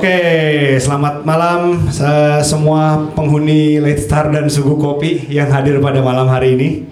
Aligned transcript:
Oke, 0.00 0.80
selamat 0.80 1.28
malam 1.28 1.92
se- 1.92 2.40
semua 2.40 3.12
penghuni 3.12 3.76
Late 3.84 4.00
Star 4.00 4.32
dan 4.32 4.48
Sugu 4.48 4.80
Kopi 4.80 5.28
yang 5.28 5.52
hadir 5.52 5.76
pada 5.76 6.00
malam 6.00 6.24
hari 6.24 6.56
ini. 6.56 6.88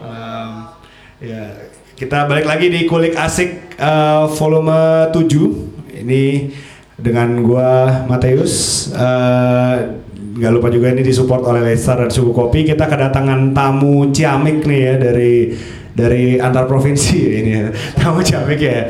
Um, 0.00 0.72
ya, 1.20 1.68
kita 1.92 2.24
balik 2.24 2.48
lagi 2.48 2.72
di 2.72 2.88
Kulik 2.88 3.12
Asik 3.20 3.76
uh, 3.76 4.32
volume 4.32 5.12
7. 5.12 5.92
Ini 5.92 6.48
dengan 6.96 7.44
gua 7.44 8.00
Mateus. 8.08 8.88
Uh, 8.96 10.00
Gak 10.32 10.56
lupa 10.56 10.72
juga 10.72 10.88
ini 10.88 11.04
disupport 11.04 11.44
oleh 11.52 11.60
Late 11.60 11.84
Star 11.84 12.00
dan 12.00 12.08
Sugu 12.08 12.32
Kopi. 12.32 12.64
Kita 12.64 12.88
kedatangan 12.88 13.52
tamu 13.52 14.08
ciamik 14.08 14.64
nih 14.64 14.80
ya 14.80 14.94
dari 14.96 15.52
dari 15.92 16.40
antar 16.40 16.64
provinsi 16.64 17.18
ini 17.40 17.50
ya. 17.52 17.68
Tamu 17.96 18.24
ciamik 18.24 18.60
ya. 18.60 18.88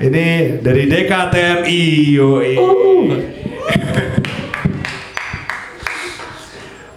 Ini 0.00 0.58
dari 0.60 0.88
DKTMI. 0.88 1.82
Yoi. 2.16 2.54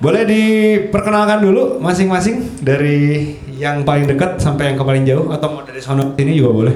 Boleh 0.05 0.21
diperkenalkan 0.27 1.41
dulu 1.41 1.81
masing-masing 1.81 2.61
dari 2.61 3.33
yang 3.57 3.81
paling 3.81 4.05
dekat 4.05 4.37
sampai 4.37 4.69
yang 4.69 4.77
paling 4.77 5.01
jauh 5.01 5.33
atau 5.33 5.47
mau 5.49 5.65
dari 5.65 5.81
sono 5.81 6.13
sini 6.13 6.37
juga 6.37 6.51
boleh. 6.53 6.75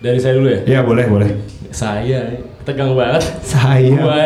Dari 0.00 0.16
saya 0.16 0.40
dulu 0.40 0.48
ya? 0.48 0.60
Ya 0.64 0.80
boleh 0.80 1.04
boleh. 1.04 1.28
Saya 1.68 2.38
tegang 2.64 2.96
banget. 2.96 3.28
Saya. 3.44 3.92
Gua. 3.98 4.24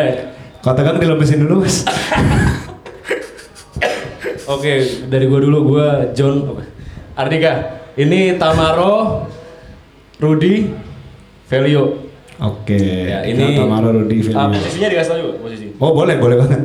Kau 0.63 0.71
tegang 0.77 0.95
dilemesin 0.95 1.43
dulu 1.43 1.67
mas. 1.67 1.83
Oke, 4.47 5.03
dari 5.11 5.25
gua 5.27 5.39
dulu 5.43 5.75
gua 5.75 6.07
John 6.15 6.55
apa? 6.55 6.72
Ardika. 7.13 7.53
Ini 7.93 8.41
Tamaro, 8.41 9.29
Rudi, 10.17 10.65
Velio. 11.45 12.09
Oke. 12.41 12.81
Ya, 13.05 13.21
ini 13.21 13.53
Tamaro 13.53 13.93
Rudi 13.93 14.17
Filio. 14.25 14.39
Ah, 14.41 14.49
posisinya 14.49 14.89
dikasih 14.89 15.09
tau 15.13 15.19
juga 15.21 15.33
posisi. 15.37 15.65
Oh 15.77 15.93
boleh 15.93 16.17
boleh 16.17 16.35
banget. 16.41 16.61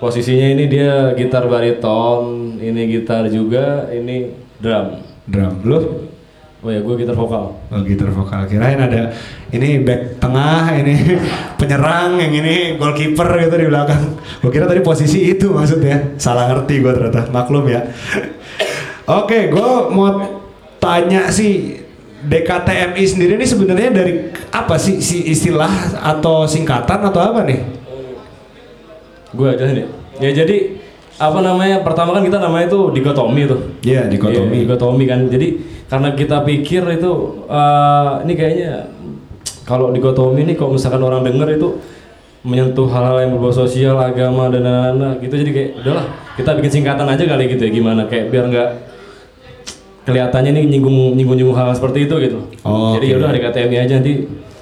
Posisinya 0.00 0.48
ini 0.56 0.64
dia 0.68 1.12
gitar 1.12 1.44
bariton, 1.48 2.56
ini 2.56 2.88
gitar 2.88 3.28
juga, 3.28 3.88
ini 3.92 4.32
drum. 4.60 5.00
Drum 5.28 5.54
lu? 5.64 5.78
Oh 6.64 6.72
ya, 6.72 6.80
gua 6.80 6.96
gitar 6.96 7.12
vokal. 7.12 7.52
Oh 7.68 7.80
gitar 7.84 8.08
vokal 8.08 8.48
kirain 8.48 8.80
ada 8.80 9.12
ini 9.52 9.84
back 9.84 10.18
tengah 10.18 10.72
ini 10.80 11.20
penyerang 11.60 12.16
yang 12.16 12.32
ini 12.32 12.80
goalkeeper 12.80 13.28
gitu 13.44 13.54
di 13.60 13.66
belakang. 13.68 14.18
Gue 14.40 14.50
kira 14.50 14.64
tadi 14.64 14.80
posisi 14.80 15.30
itu 15.30 15.52
maksudnya. 15.52 16.16
Salah 16.16 16.48
ngerti 16.50 16.80
gue 16.80 16.92
ternyata. 16.96 17.28
Maklum 17.28 17.68
ya. 17.68 17.86
Oke, 19.06 19.54
gue 19.54 19.70
mau 19.94 20.18
tanya 20.82 21.30
sih 21.30 21.78
DKTMI 22.26 23.04
sendiri 23.06 23.38
ini 23.38 23.46
sebenarnya 23.46 23.90
dari 23.94 24.34
apa 24.50 24.74
sih 24.74 24.98
si 24.98 25.30
istilah 25.30 25.94
atau 26.02 26.42
singkatan 26.42 27.06
atau 27.06 27.22
apa 27.22 27.46
nih? 27.46 27.62
Gua 29.30 29.54
aja 29.54 29.70
nih. 29.70 29.86
Ya 30.18 30.34
jadi 30.42 30.82
apa 31.22 31.38
namanya? 31.38 31.86
Pertama 31.86 32.18
kan 32.18 32.26
kita 32.26 32.42
namanya 32.42 32.66
itu 32.66 32.90
dikotomi 32.90 33.46
tuh. 33.46 33.60
Iya, 33.86 34.10
dikotomi. 34.10 34.58
Iya, 34.58 34.62
dikotomi 34.66 35.04
kan. 35.06 35.20
Jadi 35.30 35.48
karena 35.86 36.10
kita 36.18 36.42
pikir 36.42 36.82
itu 36.98 37.12
eh, 37.46 38.10
ini 38.26 38.32
kayaknya 38.34 38.70
kalau 39.62 39.94
dikotomi 39.94 40.42
ini 40.42 40.58
kalau 40.58 40.74
misalkan 40.74 41.02
orang 41.06 41.22
denger 41.22 41.54
itu 41.54 41.78
menyentuh 42.46 42.86
hal-hal 42.90 43.26
yang 43.26 43.30
berbau 43.38 43.50
sosial, 43.50 43.98
agama 43.98 44.46
dan 44.46 44.62
lain-lain 44.62 45.18
gitu 45.18 45.34
jadi 45.34 45.50
kayak 45.50 45.70
udahlah 45.82 46.06
kita 46.38 46.50
bikin 46.54 46.72
singkatan 46.78 47.06
aja 47.10 47.26
kali 47.26 47.50
gitu 47.50 47.62
ya 47.66 47.70
gimana 47.74 48.06
kayak 48.06 48.30
biar 48.30 48.46
nggak 48.46 48.70
kelihatannya 50.06 50.54
nih 50.54 50.64
nyinggung 50.70 51.18
nyinggung 51.18 51.36
nyinggung 51.36 51.58
hal 51.58 51.74
seperti 51.74 52.06
itu 52.06 52.14
gitu. 52.22 52.38
Oh, 52.62 52.94
jadi 52.94 53.06
oke. 53.10 53.12
yaudah 53.18 53.30
di 53.34 53.40
KTMI 53.42 53.76
aja 53.82 53.94
nanti 53.98 54.12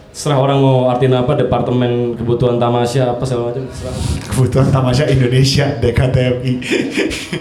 setelah 0.09 0.39
orang 0.41 0.59
mau 0.59 0.77
artiin 0.89 1.11
apa 1.11 1.35
departemen 1.35 2.15
kebutuhan 2.15 2.57
tamasya 2.57 3.13
apa 3.13 3.23
segala 3.23 3.51
macam 3.51 3.67
terserah. 3.67 3.95
Kebutuhan 4.31 4.69
Tamasya 4.71 5.05
Indonesia 5.11 5.67
DKTMI. 5.77 6.53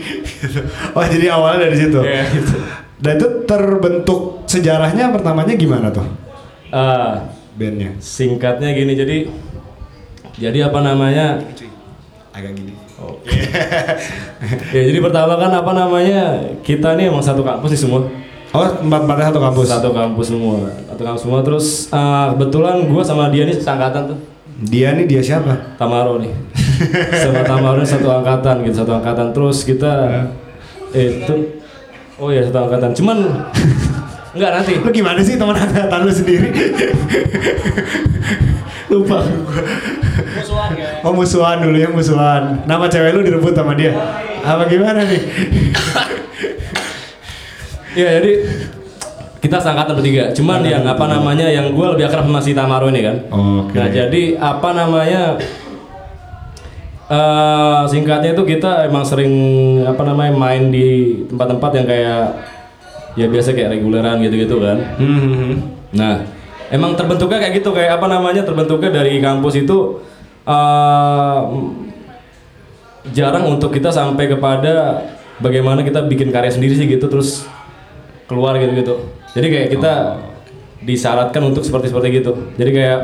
oh 0.98 1.04
jadi 1.06 1.26
awalnya 1.32 1.70
dari 1.70 1.78
situ. 1.80 2.00
Iya, 2.02 2.24
gitu. 2.30 2.56
Dan 2.98 3.14
itu 3.18 3.28
terbentuk 3.44 4.20
sejarahnya 4.48 5.12
pertamanya 5.12 5.54
gimana 5.54 5.92
tuh 5.92 6.08
Ah, 6.72 7.30
bandnya? 7.54 7.94
singkatnya 8.00 8.72
gini 8.72 8.96
jadi 8.96 9.18
jadi 10.34 10.72
apa 10.72 10.80
namanya 10.82 11.44
Agak 12.34 12.58
gini. 12.58 12.74
ya 14.76 14.82
jadi 14.90 15.00
pertama 15.00 15.40
kan 15.40 15.52
apa 15.52 15.72
namanya 15.72 16.22
kita 16.62 16.96
nih 17.00 17.08
emang 17.08 17.24
satu 17.24 17.42
kampus 17.42 17.76
nih 17.76 17.82
semua. 17.82 18.02
Oh 18.54 18.62
empat 18.62 19.02
empatnya 19.10 19.34
satu 19.34 19.42
kampus. 19.42 19.66
satu 19.66 19.90
kampus 19.90 20.28
semua 20.30 20.70
satu 20.86 21.02
kampus 21.02 21.22
semua. 21.26 21.40
Terus 21.42 21.68
ah, 21.90 22.34
kebetulan 22.36 22.86
gua 22.86 23.02
sama 23.02 23.34
dia 23.34 23.50
nih 23.50 23.58
seangkatan 23.58 24.14
tuh. 24.14 24.20
Dia 24.70 24.94
nih 24.94 25.10
dia 25.10 25.22
siapa? 25.26 25.76
Tamaro 25.82 26.22
nih. 26.22 26.30
Sama 27.26 27.42
Tamaro 27.42 27.82
nih 27.82 27.90
satu 27.90 28.08
angkatan 28.14 28.62
gitu 28.64 28.86
satu 28.86 28.94
angkatan. 29.02 29.34
Terus 29.34 29.66
kita 29.66 29.94
itu 30.94 31.58
oh 32.22 32.30
ya 32.30 32.46
satu 32.46 32.70
angkatan. 32.70 32.94
Cuman 32.94 33.18
enggak 34.38 34.52
nanti. 34.54 34.78
Lu 34.78 34.94
gimana 34.94 35.20
sih 35.26 35.34
teman 35.36 35.58
angkatan 35.58 36.00
lu 36.06 36.14
sendiri? 36.14 36.54
Lupa. 38.94 39.26
Gua. 40.46 40.53
Ya 41.04 41.08
Oh 41.08 41.12
musuhan 41.12 41.60
dulu 41.60 41.76
ya 41.76 41.92
musuhan. 41.92 42.64
Nama 42.64 42.86
cewek 42.88 43.12
lu 43.12 43.22
direbut 43.28 43.52
sama 43.52 43.76
dia. 43.76 43.92
Apa 44.40 44.72
gimana 44.72 45.04
nih? 45.04 45.22
Iya 47.94 48.08
jadi 48.20 48.32
kita 49.44 49.60
seangkatan 49.60 50.00
bertiga. 50.00 50.32
Cuman 50.32 50.64
yang 50.64 50.88
apa 50.88 51.04
namanya 51.12 51.52
yang 51.52 51.76
gue 51.76 51.88
lebih 51.92 52.08
akrab 52.08 52.24
sama 52.24 52.40
si 52.40 52.56
Tamaro 52.56 52.88
ini 52.88 53.04
kan. 53.04 53.16
Oke. 53.28 53.76
Nah 53.76 53.88
jadi 53.92 54.40
apa 54.40 54.70
namanya 54.72 55.36
eh 57.12 57.82
singkatnya 57.92 58.32
itu 58.32 58.44
kita 58.48 58.88
emang 58.88 59.04
sering 59.04 59.34
apa 59.84 60.08
namanya 60.08 60.32
main 60.32 60.72
di 60.72 61.20
tempat-tempat 61.28 61.72
yang 61.76 61.86
kayak 61.86 62.24
ya 63.20 63.28
biasa 63.28 63.52
kayak 63.52 63.76
reguleran 63.76 64.24
gitu-gitu 64.24 64.56
kan. 64.64 64.80
Hmm. 64.96 65.76
Nah 65.92 66.24
emang 66.72 66.96
terbentuknya 66.96 67.44
kayak 67.44 67.60
gitu 67.60 67.76
kayak 67.76 68.00
apa 68.00 68.08
namanya 68.08 68.48
terbentuknya 68.48 69.04
dari 69.04 69.20
kampus 69.20 69.60
itu 69.60 70.00
eh 70.44 71.40
jarang 73.12 73.46
untuk 73.60 73.76
kita 73.76 73.92
sampai 73.92 74.32
kepada 74.32 75.04
bagaimana 75.44 75.84
kita 75.84 76.08
bikin 76.08 76.32
karya 76.32 76.52
sendiri 76.52 76.76
sih 76.76 76.88
gitu 76.88 77.08
terus 77.12 77.44
keluar 78.28 78.56
gitu-gitu. 78.60 79.12
Jadi 79.36 79.48
kayak 79.52 79.68
kita 79.76 79.94
disyaratkan 80.84 81.42
untuk 81.44 81.64
seperti 81.64 81.92
seperti 81.92 82.24
gitu. 82.24 82.32
Jadi 82.56 82.72
kayak 82.76 83.00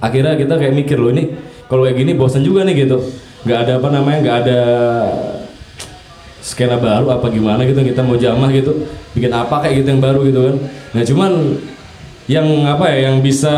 akhirnya 0.00 0.34
kita 0.36 0.54
kayak 0.56 0.74
mikir 0.76 0.96
loh 1.00 1.12
ini 1.12 1.36
kalau 1.68 1.84
kayak 1.84 1.96
gini 2.00 2.12
bosan 2.16 2.44
juga 2.44 2.64
nih 2.64 2.88
gitu. 2.88 3.00
nggak 3.38 3.58
ada 3.64 3.72
apa 3.78 3.88
namanya 3.94 4.18
nggak 4.18 4.36
ada 4.44 4.60
skena 6.42 6.74
baru 6.74 7.12
apa 7.14 7.30
gimana 7.30 7.62
gitu 7.62 7.78
kita 7.86 8.02
mau 8.02 8.18
jamah 8.18 8.50
gitu 8.50 8.88
bikin 9.14 9.30
apa 9.30 9.62
kayak 9.62 9.84
gitu 9.84 9.88
yang 9.94 10.02
baru 10.02 10.20
gitu 10.26 10.40
kan. 10.42 10.56
Nah 10.96 11.02
cuman 11.06 11.32
yang 12.28 12.46
apa 12.66 12.84
ya 12.92 13.08
yang 13.08 13.22
bisa 13.22 13.54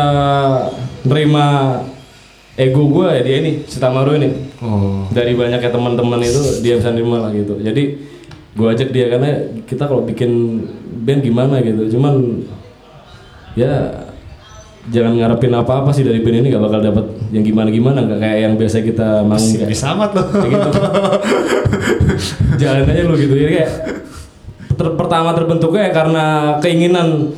nerima 1.03 1.79
ego 2.59 2.83
gue 2.91 3.07
ya 3.07 3.21
dia 3.23 3.35
ini 3.39 3.51
si 3.63 3.79
ini. 3.79 4.29
Oh. 4.61 5.07
dari 5.09 5.33
banyaknya 5.33 5.71
teman-teman 5.71 6.19
itu 6.21 6.61
dia 6.61 6.75
bisa 6.77 6.91
nerima 6.91 7.23
lah 7.23 7.31
gitu. 7.31 7.57
Jadi 7.57 7.83
gue 8.51 8.67
ajak 8.67 8.89
dia 8.91 9.07
karena 9.07 9.29
kita 9.63 9.87
kalau 9.87 10.03
bikin 10.03 10.63
band 11.07 11.23
gimana 11.23 11.63
gitu. 11.63 11.97
Cuman 11.97 12.43
ya 13.55 14.03
jangan 14.91 15.13
ngarepin 15.13 15.53
apa-apa 15.53 15.93
sih 15.93 16.03
dari 16.03 16.19
band 16.19 16.41
ini 16.43 16.47
gak 16.51 16.63
bakal 16.63 16.81
dapat 16.81 17.05
yang 17.31 17.45
gimana-gimana 17.45 18.01
nggak 18.03 18.19
kayak 18.19 18.37
yang 18.43 18.53
biasa 18.57 18.81
kita 18.81 19.09
manggung 19.23 19.55
kayak, 19.61 19.69
Bisa 19.71 19.85
amat 19.95 20.09
lo. 20.17 20.23
kayak 20.27 20.51
gitu. 20.51 20.69
Jalan 22.61 22.83
aja 22.89 23.01
lu 23.07 23.15
gitu. 23.15 23.33
Ya 23.39 23.47
kayak 23.47 23.71
ter- 24.75 24.95
pertama 24.99 25.31
terbentuknya 25.33 25.87
ya 25.87 25.91
karena 25.95 26.25
keinginan 26.59 27.31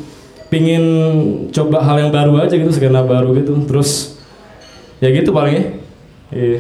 pingin 0.50 0.84
coba 1.50 1.82
hal 1.82 1.98
yang 1.98 2.12
baru 2.14 2.42
aja 2.46 2.58
gitu 2.58 2.70
skena 2.74 3.06
baru 3.06 3.34
gitu. 3.38 3.54
Terus 3.70 4.13
ya 5.04 5.10
gitu 5.12 5.36
paling 5.36 5.54
ya. 5.60 5.64
Iya. 6.32 6.60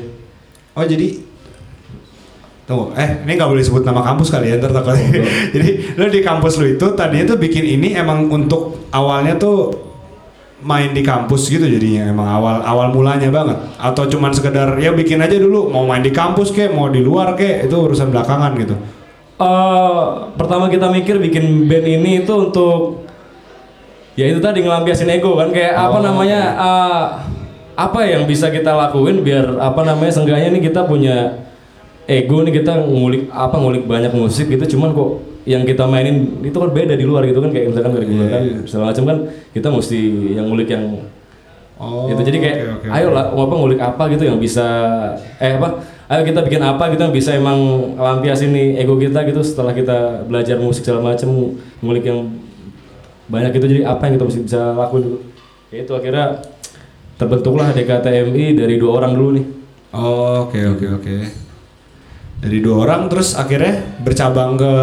Oh 0.75 0.83
jadi 0.83 1.23
Tunggu, 2.63 2.95
eh 2.95 3.27
ini 3.27 3.35
nggak 3.35 3.51
boleh 3.51 3.59
sebut 3.59 3.83
nama 3.83 3.99
kampus 3.99 4.31
kali 4.31 4.47
ya 4.47 4.55
ntar. 4.55 4.71
Jadi 5.53 5.99
lo 5.99 6.07
di 6.07 6.23
kampus 6.23 6.55
lo 6.55 6.63
itu 6.63 6.95
tadinya 6.95 7.35
tuh 7.35 7.37
bikin 7.43 7.59
ini 7.59 7.91
emang 7.91 8.31
untuk 8.31 8.87
awalnya 8.95 9.35
tuh 9.35 9.75
main 10.63 10.95
di 10.95 11.03
kampus 11.03 11.51
gitu 11.51 11.67
jadinya 11.67 12.07
emang 12.07 12.23
awal 12.23 12.63
awal 12.63 12.87
mulanya 12.95 13.27
banget. 13.27 13.59
Atau 13.75 14.07
cuman 14.07 14.31
sekedar 14.31 14.79
ya 14.79 14.95
bikin 14.95 15.19
aja 15.19 15.35
dulu 15.35 15.67
mau 15.75 15.83
main 15.83 15.99
di 15.99 16.15
kampus 16.15 16.55
kek 16.55 16.71
mau 16.71 16.87
di 16.87 17.03
luar 17.03 17.35
kek 17.35 17.67
itu 17.67 17.75
urusan 17.75 18.15
belakangan 18.15 18.55
gitu. 18.55 18.79
Eh, 19.43 20.03
pertama 20.39 20.71
kita 20.71 20.87
mikir 20.87 21.19
bikin 21.19 21.67
band 21.67 21.83
ini 21.83 22.23
itu 22.23 22.31
untuk 22.31 23.03
ya 24.15 24.23
itu 24.23 24.39
tadi 24.39 24.63
ngelampiasin 24.63 25.11
ego 25.11 25.35
kan 25.35 25.51
kayak 25.51 25.75
apa 25.75 25.99
namanya 25.99 26.39
eh, 26.55 27.03
apa 27.73 27.99
yang 28.05 28.29
bisa 28.29 28.53
kita 28.53 28.71
lakuin 28.73 29.25
biar 29.25 29.57
apa 29.57 29.81
namanya 29.81 30.11
seenggaknya 30.13 30.49
nih 30.53 30.63
kita 30.69 30.85
punya 30.85 31.41
ego 32.05 32.43
nih 32.45 32.61
kita 32.61 32.85
ngulik 32.85 33.31
apa 33.33 33.55
ngulik 33.57 33.83
banyak 33.89 34.13
musik 34.13 34.49
gitu. 34.51 34.77
Cuman 34.77 34.93
kok 34.93 35.09
yang 35.43 35.67
kita 35.67 35.83
mainin 35.83 36.39
itu 36.39 36.55
kan 36.55 36.71
beda 36.71 36.95
di 36.95 37.03
luar 37.03 37.27
gitu 37.27 37.43
kan 37.43 37.51
kayak 37.51 37.75
misalkan 37.75 37.99
reguler 37.99 38.27
kan 38.31 38.43
segala 38.63 38.95
macam 38.95 39.03
kan 39.03 39.17
kita 39.51 39.67
mesti 39.67 39.99
yang 40.39 40.47
ngulik 40.47 40.69
yang 40.71 40.85
Oh, 41.83 42.05
gitu. 42.05 42.21
Jadi 42.21 42.37
kayak 42.37 42.57
oke, 42.63 42.85
oke, 42.85 42.87
ayo 42.95 43.07
lah 43.11 43.33
apa 43.33 43.53
ngulik 43.57 43.79
apa 43.81 44.03
gitu 44.13 44.23
yang 44.29 44.37
bisa 44.37 44.63
eh 45.41 45.57
apa 45.57 45.81
ayo 46.05 46.21
kita 46.21 46.45
bikin 46.45 46.61
apa 46.61 46.85
gitu 46.93 47.01
yang 47.09 47.15
bisa 47.15 47.33
emang 47.33 47.57
lampiasin 47.97 48.53
nih 48.53 48.77
ego 48.85 48.95
kita 48.95 49.25
gitu 49.25 49.41
setelah 49.41 49.73
kita 49.73 50.23
belajar 50.29 50.61
musik 50.61 50.85
segala 50.85 51.11
macam 51.11 51.57
ngulik 51.81 52.05
yang 52.05 52.29
banyak 53.25 53.57
itu 53.57 53.65
jadi 53.65 53.81
apa 53.89 54.05
yang 54.05 54.13
kita 54.21 54.25
mesti 54.29 54.41
bisa 54.45 54.61
lakuin 54.77 55.03
dulu 55.09 55.19
ya 55.73 55.77
itu 55.81 55.91
akhirnya 55.97 56.25
terbentuklah 57.15 57.71
DKTMI 57.71 58.57
dari 58.57 58.75
dua 58.77 59.01
orang 59.01 59.13
dulu 59.13 59.29
nih 59.37 59.45
Oh, 59.93 60.49
oke 60.49 60.57
oke 60.73 60.85
oke. 60.97 61.15
Dari 62.41 62.57
dua 62.59 62.81
orang 62.81 63.05
terus 63.07 63.37
akhirnya 63.37 63.77
bercabang 64.01 64.57
ke 64.57 64.73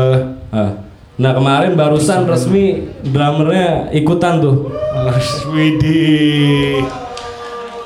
Ah. 0.51 0.83
nah 1.15 1.31
kemarin 1.31 1.79
barusan 1.79 2.27
resmi 2.27 2.91
drummernya 3.07 3.91
ikutan 3.91 4.43
tuh 4.43 4.67
oh, 4.71 5.15
Widih. 5.55 6.83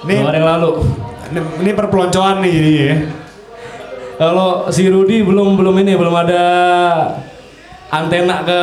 Ini, 0.04 0.14
dua 0.16 0.28
hari 0.28 0.38
yang 0.40 0.48
lalu 0.48 0.70
ini 1.28 1.40
ini 1.60 1.70
perpeloncoan 1.72 2.40
nih 2.40 2.52
jadinya 2.52 2.84
ya. 2.84 2.96
Kalau 4.14 4.48
si 4.68 4.86
Rudi 4.86 5.24
belum 5.24 5.56
belum 5.56 5.74
ini 5.80 5.92
belum 5.92 6.14
ada 6.14 6.44
antena 7.88 8.44
ke 8.44 8.60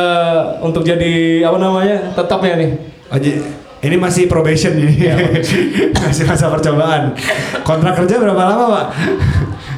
untuk 0.62 0.82
jadi 0.82 1.44
apa 1.44 1.58
namanya 1.58 2.14
tetapnya 2.14 2.54
nih. 2.58 2.70
Oh, 3.06 3.18
ji- 3.18 3.42
ini 3.82 3.96
masih 3.98 4.30
probation 4.30 4.78
ini. 4.78 5.10
masih 6.02 6.24
masa 6.24 6.46
percobaan. 6.46 7.18
Kontrak 7.66 7.98
kerja 7.98 8.22
berapa 8.22 8.38
lama, 8.38 8.64
Pak? 8.70 8.86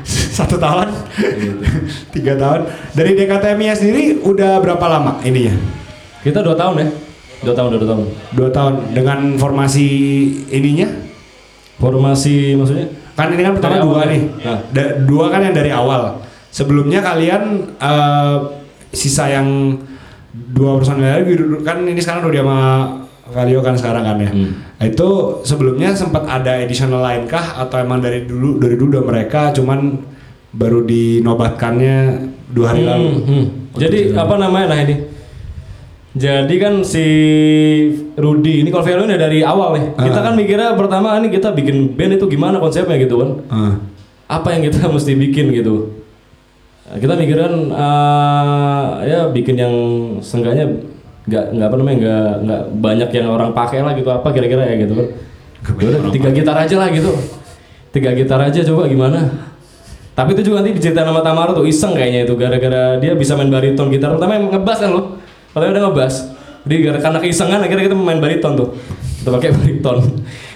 Satu 0.37 0.61
tahun? 0.61 0.93
Tiga 2.13 2.37
tahun. 2.37 2.69
Dari 2.93 3.17
DKTMI 3.17 3.73
sendiri 3.73 4.03
udah 4.21 4.61
berapa 4.61 4.85
lama 4.85 5.25
ininya? 5.25 5.57
Kita 6.21 6.41
dua 6.41 6.57
tahun 6.57 6.81
ya, 6.81 6.89
dua 7.45 7.55
tahun 7.55 7.69
dua 7.77 7.89
tahun. 7.89 8.05
Dua 8.33 8.49
tahun 8.53 8.75
dengan 8.97 9.19
formasi 9.37 9.87
ininya? 10.49 10.89
Formasi 11.77 12.57
maksudnya? 12.57 12.89
Kan 13.15 13.31
ini 13.33 13.45
kan 13.45 13.55
pertama 13.57 13.79
dua 13.79 14.09
nih. 14.09 14.23
Nah. 14.43 14.59
Da- 14.73 14.97
dua 15.05 15.31
kan 15.31 15.45
yang 15.45 15.55
dari 15.55 15.71
awal. 15.71 16.19
Sebelumnya 16.51 17.05
kalian 17.05 17.77
eh, 17.79 18.37
sisa 18.91 19.29
yang 19.31 19.79
dua 20.35 20.83
personil 20.83 21.07
lagi 21.07 21.35
kan 21.63 21.87
ini 21.87 22.01
sekarang 22.03 22.27
udah 22.27 22.43
sama 22.43 22.61
Valio 23.25 23.65
kan 23.65 23.73
sekarang 23.73 24.05
kan 24.05 24.17
ya. 24.21 24.31
Hmm. 24.31 24.53
Nah, 24.77 24.85
itu 24.85 25.09
sebelumnya 25.43 25.97
sempat 25.97 26.25
ada 26.25 26.61
additional 26.61 27.01
lain 27.01 27.25
kah 27.25 27.57
atau 27.57 27.81
emang 27.81 27.99
dari 27.99 28.25
dulu 28.25 28.61
dari 28.61 28.77
dulu 28.77 29.01
udah 29.01 29.05
mereka 29.05 29.49
cuman 29.51 29.97
baru 30.53 30.85
dinobatkannya 30.85 31.97
dua 32.53 32.67
hari 32.71 32.83
lalu. 32.85 33.09
Hmm, 33.09 33.23
hmm. 33.25 33.45
Jadi 33.75 33.99
apa 34.13 34.35
namanya 34.37 34.67
nah 34.71 34.81
ini? 34.81 34.97
Jadi 36.15 36.55
kan 36.63 36.87
si 36.87 37.03
Rudi 38.15 38.63
ini 38.63 38.71
kalau 38.71 38.87
Velo 38.87 39.03
ini 39.03 39.19
dari 39.19 39.43
awal 39.43 39.75
nih. 39.75 39.85
Kita 39.99 40.19
Ah. 40.21 40.25
kan 40.31 40.35
mikirnya 40.37 40.71
pertama 40.79 41.19
ini 41.19 41.27
kita 41.27 41.51
bikin 41.51 41.99
band 41.99 42.15
itu 42.15 42.27
gimana 42.29 42.61
konsepnya 42.61 42.97
gitu 42.97 43.19
kan. 43.19 43.31
Ah. 43.49 43.75
apa 44.25 44.57
yang 44.57 44.65
kita 44.65 44.89
mesti 44.95 45.13
bikin 45.15 45.53
gitu 45.53 46.01
Nah, 46.85 46.97
kita 46.97 47.13
mikirin 47.13 47.73
eh, 47.73 48.85
ya 49.05 49.21
bikin 49.29 49.57
yang 49.57 49.75
seenggaknya 50.21 50.69
nggak 51.25 51.45
nggak 51.57 51.67
apa 51.73 51.77
namanya 51.81 51.97
nggak 52.01 52.31
nggak 52.45 52.63
banyak 52.85 53.09
yang 53.17 53.27
orang 53.33 53.51
pakai 53.57 53.81
lah 53.81 53.93
gitu 53.97 54.11
apa 54.13 54.29
kira-kira 54.33 54.63
ya 54.69 54.75
gitu 54.85 54.93
kan. 54.93 55.09
Yaudah, 55.81 55.99
orang 56.05 56.13
tiga 56.13 56.29
gitar 56.29 56.57
aja 56.61 56.77
lah 56.77 56.89
gitu. 56.93 57.11
Tiga 57.89 58.11
gitar 58.13 58.41
aja 58.45 58.61
coba 58.69 58.85
gimana? 58.85 59.21
Tapi 60.15 60.37
itu 60.37 60.53
juga 60.53 60.63
nanti 60.63 60.77
diceritain 60.77 61.09
sama 61.09 61.25
Tamara 61.25 61.57
tuh 61.57 61.67
iseng 61.67 61.97
kayaknya 61.97 62.29
itu 62.29 62.35
gara-gara 62.37 63.01
dia 63.01 63.17
bisa 63.17 63.35
main 63.35 63.49
bariton 63.49 63.89
gitar. 63.89 64.15
Pertama 64.15 64.37
yang 64.37 64.53
ngebas 64.53 64.79
kan 64.79 64.91
lo? 64.93 65.19
Kalau 65.57 65.65
udah 65.65 65.83
ngebas. 65.91 66.15
Jadi 66.65 66.75
gara 66.81 66.99
karena 67.01 67.19
keisengan 67.21 67.61
akhirnya 67.65 67.85
kita 67.89 67.97
main 67.97 68.21
bariton 68.21 68.53
tuh. 68.55 68.69
Kita 69.23 69.29
pakai 69.33 69.51
bariton. 69.57 69.99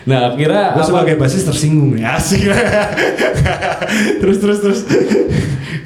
Nah 0.05 0.33
akhirnya 0.33 0.77
Gue 0.77 0.85
sebagai 0.85 1.15
basis 1.17 1.43
tersinggung 1.49 1.97
nih 1.97 2.05
asik. 2.05 2.45
terus 4.21 4.37
terus 4.39 4.59
terus. 4.61 4.81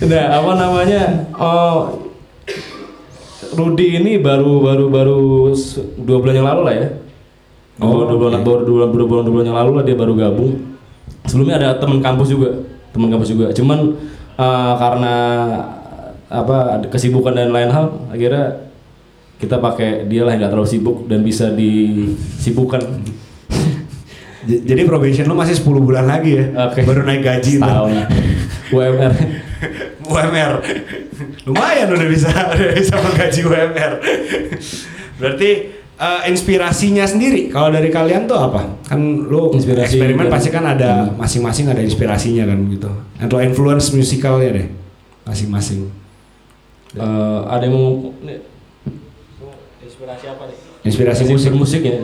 Nah, 0.02 0.42
apa 0.42 0.52
namanya? 0.58 1.30
Oh, 1.38 2.10
Rudi 3.52 4.00
ini 4.00 4.16
baru 4.16 4.64
baru 4.64 4.84
baru 4.88 5.20
dua 6.00 6.18
bulan 6.24 6.34
yang 6.40 6.48
lalu 6.48 6.62
lah 6.64 6.74
ya. 6.74 6.88
Oh, 7.80 8.04
dua 8.04 8.16
bulan, 8.16 8.40
oke. 8.40 8.46
baru 8.46 8.62
dua, 8.64 8.84
dua 8.88 9.06
bulan 9.08 9.22
dua 9.24 9.32
bulan 9.32 9.46
yang 9.48 9.58
lalu 9.58 9.70
lah 9.76 9.84
dia 9.84 9.96
baru 9.96 10.12
gabung. 10.16 10.52
Sebelumnya 11.28 11.56
ada 11.60 11.68
teman 11.76 12.00
kampus 12.00 12.28
juga, 12.32 12.48
teman 12.96 13.08
kampus 13.12 13.28
juga. 13.32 13.46
Cuman 13.52 13.96
eh, 14.40 14.72
karena 14.80 15.14
apa 16.32 16.80
kesibukan 16.88 17.36
dan 17.36 17.52
lain 17.52 17.68
hal, 17.68 17.92
akhirnya 18.08 18.72
kita 19.36 19.58
pakai 19.58 20.06
dia 20.06 20.22
lah 20.24 20.32
yang 20.32 20.46
nggak 20.46 20.52
terlalu 20.54 20.70
sibuk 20.70 20.96
dan 21.10 21.20
bisa 21.20 21.52
disibukkan. 21.52 22.80
Jadi 24.70 24.82
probation 24.88 25.26
lu 25.28 25.38
masih 25.38 25.54
10 25.54 25.82
bulan 25.82 26.06
lagi 26.08 26.38
ya. 26.38 26.44
Oke. 26.70 26.82
Baru 26.82 27.06
naik 27.06 27.22
gaji. 27.22 27.62
Tahun 27.62 27.90
UMR. 28.72 29.12
UMR. 30.08 30.54
Lumayan 31.42 31.90
udah 31.90 32.08
bisa 32.08 32.30
udah 32.54 32.70
bisa 32.72 32.94
menggaji 32.96 33.40
UMR. 33.42 33.92
Berarti 35.18 35.50
eh, 35.96 36.20
inspirasinya 36.26 37.02
sendiri 37.02 37.48
kalau 37.48 37.68
dari 37.68 37.88
kalian 37.88 38.24
tuh 38.24 38.38
apa? 38.38 38.78
Kan 38.84 39.26
lu 39.26 39.50
Inspirasi 39.50 39.98
eksperimen 39.98 40.26
dari- 40.26 40.32
pasti 40.32 40.48
kan 40.48 40.64
ada 40.64 41.10
masing-masing 41.12 41.66
ada 41.66 41.80
inspirasinya 41.80 42.46
kan 42.46 42.58
gitu. 42.68 42.90
Atau 43.18 43.38
influence 43.38 43.90
musikalnya 43.90 44.50
deh 44.54 44.66
masing-masing. 45.24 45.90
Eh, 46.92 47.40
ada 47.44 47.62
yang 47.62 47.74
mau 47.74 48.12
inspirasi 49.80 50.24
apa 50.28 50.42
nih? 50.46 50.56
Inspirasi 50.82 51.22
musik, 51.26 51.52
musik 51.52 51.82
ya 51.82 51.98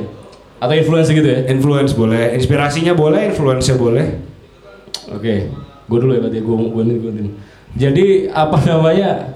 atau 0.59 0.75
influence 0.75 1.07
gitu 1.09 1.23
ya 1.23 1.47
influence 1.47 1.95
boleh, 1.95 2.35
inspirasinya 2.35 2.91
boleh, 2.91 3.31
influence-nya 3.31 3.79
boleh. 3.79 4.07
oke 5.09 5.35
gue 5.89 5.99
dulu 5.99 6.13
ya 6.13 6.21
berarti 6.21 6.43
gue 6.43 6.57
gue 6.69 6.83
nih 6.85 6.97
gue 6.99 7.13
nih 7.15 7.31
jadi 7.79 8.07
apa 8.35 8.59
namanya? 8.69 9.31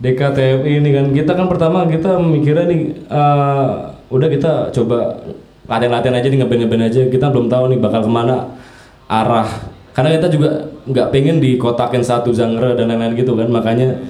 DKTMI 0.00 0.80
ini 0.80 0.90
kan 0.96 1.06
kita 1.12 1.32
kan 1.36 1.44
pertama 1.44 1.84
kita 1.84 2.16
mikirnya 2.16 2.64
nih 2.66 2.80
eh, 3.04 3.68
udah 4.08 4.28
kita 4.32 4.52
coba 4.72 5.20
latihan-latihan 5.68 6.16
aja 6.18 6.26
nih 6.26 6.38
ngeband 6.42 6.82
aja. 6.82 7.02
Kita 7.06 7.30
belum 7.30 7.46
tahu 7.46 7.70
nih 7.70 7.78
bakal 7.78 8.08
ke 8.08 8.10
mana 8.10 8.58
arah. 9.06 9.46
Karena 9.94 10.16
kita 10.16 10.32
juga 10.32 10.72
nggak 10.88 11.06
pengen 11.12 11.36
dikotakin 11.38 12.00
satu 12.02 12.32
genre 12.32 12.74
dan 12.74 12.90
lain-lain 12.90 13.14
gitu 13.14 13.36
kan. 13.38 13.46
Makanya 13.52 14.00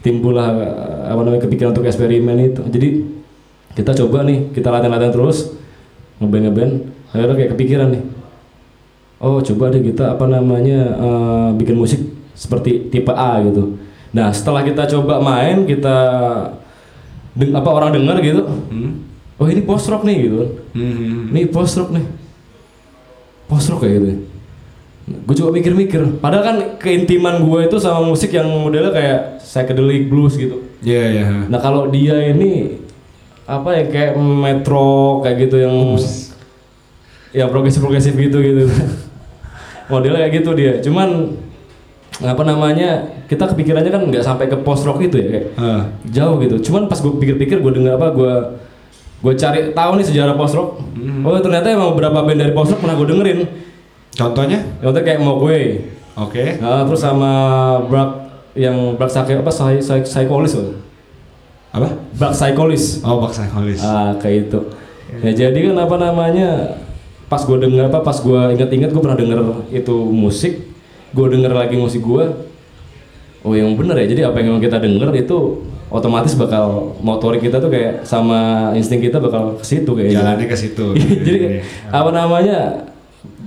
timbullah 0.00 0.50
eh, 0.56 1.12
apa 1.12 1.20
namanya 1.22 1.46
kepikiran 1.46 1.70
untuk 1.76 1.86
eksperimen 1.86 2.36
itu. 2.40 2.62
Jadi 2.66 2.88
kita 3.76 3.92
coba 3.92 4.24
nih 4.24 4.56
kita 4.56 4.72
latihan-latihan 4.72 5.12
terus 5.12 5.52
ngeband 6.16 6.88
akhirnya 7.12 7.36
kayak 7.36 7.50
kepikiran 7.54 7.88
nih. 7.92 8.02
Oh 9.20 9.44
coba 9.44 9.68
deh 9.68 9.84
kita 9.84 10.16
apa 10.16 10.24
namanya 10.24 10.80
eh, 10.96 11.48
bikin 11.60 11.76
musik 11.76 12.15
seperti 12.36 12.92
tipe 12.92 13.10
A 13.10 13.40
gitu 13.42 13.80
nah 14.12 14.28
setelah 14.30 14.60
kita 14.60 14.84
coba 14.86 15.18
main 15.18 15.64
kita 15.64 15.96
deng 17.32 17.52
apa 17.52 17.68
orang 17.68 17.90
dengar 17.90 18.20
gitu 18.20 18.44
Hmm. 18.68 19.02
oh 19.36 19.48
ini 19.48 19.60
post 19.60 19.88
rock 19.88 20.04
nih 20.04 20.28
gitu 20.28 20.42
Hmm. 20.70 21.32
ini 21.32 21.48
post 21.48 21.74
rock 21.74 21.90
nih 21.90 22.04
post 23.46 23.66
rock 23.66 23.82
kayak 23.82 23.94
gitu 23.96 24.06
gue 25.06 25.34
coba 25.38 25.50
mikir-mikir 25.54 26.18
padahal 26.18 26.42
kan 26.42 26.56
keintiman 26.76 27.38
gue 27.40 27.60
itu 27.64 27.76
sama 27.78 28.02
musik 28.02 28.30
yang 28.30 28.50
modelnya 28.50 28.90
kayak 28.90 29.20
psychedelic 29.40 30.06
blues 30.06 30.36
gitu 30.36 30.62
Iya, 30.76 31.02
iya. 31.08 31.24
Nah 31.48 31.56
kalau 31.56 31.88
dia 31.88 32.20
ini 32.20 32.78
apa 33.42 33.74
ya 33.74 33.84
kayak 33.88 34.12
metro 34.20 35.18
kayak 35.18 35.48
gitu 35.48 35.56
yang 35.58 35.74
ya 37.32 37.48
progresif 37.48 37.80
progresif 37.80 38.12
gitu 38.12 38.38
gitu. 38.38 38.68
Modelnya 39.90 40.26
kayak 40.26 40.34
gitu 40.36 40.50
dia. 40.52 40.72
Cuman 40.78 41.32
apa 42.18 42.42
namanya 42.42 42.90
kita 43.24 43.44
kepikirannya 43.46 43.88
kan 43.88 44.02
nggak 44.02 44.22
sampai 44.22 44.46
ke 44.46 44.56
post 44.56 44.82
rock 44.82 44.98
gitu 44.98 45.16
ya 45.16 45.26
kayak 45.28 45.46
Ah. 45.54 45.82
jauh 46.06 46.36
gitu. 46.38 46.56
Cuman 46.62 46.86
pas 46.86 46.96
gue 46.96 47.12
pikir-pikir 47.12 47.58
gue 47.58 47.72
dengar 47.74 47.96
apa 47.96 48.08
gue 48.10 48.32
gue 49.18 49.32
cari 49.34 49.70
tahu 49.70 49.90
nih 49.96 50.06
sejarah 50.06 50.32
post 50.32 50.54
rock. 50.54 50.80
Oh 51.22 51.36
ternyata 51.38 51.68
emang 51.68 51.92
beberapa 51.92 52.20
band 52.20 52.38
dari 52.38 52.52
post 52.52 52.70
rock 52.70 52.80
pernah 52.80 52.94
gue 52.94 53.06
dengerin. 53.06 53.38
Contohnya? 54.12 54.64
Contohnya 54.78 55.04
kayak 55.04 55.20
Mogwai. 55.20 55.64
Oke. 56.16 56.56
Nah, 56.56 56.84
terus 56.84 56.96
sama 56.98 57.32
Black 57.82 58.10
yang 58.54 58.96
Black 58.96 59.12
Psyche 59.12 59.36
apa 59.36 59.50
Psy- 59.50 59.84
Psy- 59.84 60.06
Psycholis 60.06 60.56
loh. 60.56 60.80
Apa? 61.70 61.92
Black 62.14 62.32
Psycholis. 62.32 63.04
Oh, 63.04 63.20
Box 63.20 63.36
Psycholis. 63.36 63.80
Ah 63.80 64.16
kayak 64.16 64.48
itu. 64.48 64.60
Ya 65.20 65.32
jadi 65.44 65.58
kan 65.62 65.76
apa 65.78 65.96
namanya 65.96 66.48
pas 67.26 67.42
gue 67.42 67.58
denger 67.58 67.86
apa 67.86 68.00
pas 68.00 68.16
gue 68.16 68.40
inget-inget 68.54 68.88
gue 68.88 69.02
pernah 69.02 69.14
denger 69.14 69.38
itu 69.68 69.92
musik, 70.06 70.64
gue 71.16 71.26
denger 71.32 71.52
lagi 71.56 71.80
musik 71.80 72.04
gue. 72.04 72.24
Oh 73.40 73.56
yang 73.56 73.72
bener 73.72 73.96
ya. 74.04 74.06
Jadi 74.12 74.20
apa 74.28 74.36
yang 74.44 74.60
kita 74.60 74.76
denger 74.76 75.08
itu 75.16 75.64
otomatis 75.88 76.36
bakal 76.36 76.98
motorik 77.00 77.40
kita 77.40 77.56
tuh 77.62 77.72
kayak 77.72 78.04
sama 78.04 78.70
insting 78.76 79.00
kita 79.00 79.16
bakal 79.16 79.56
ke 79.56 79.64
situ 79.64 79.88
kayaknya. 79.96 80.20
Jalannya 80.20 80.46
ke 80.46 80.56
situ. 80.58 80.86
jadi 81.26 81.64
apa 81.88 82.10
namanya 82.12 82.58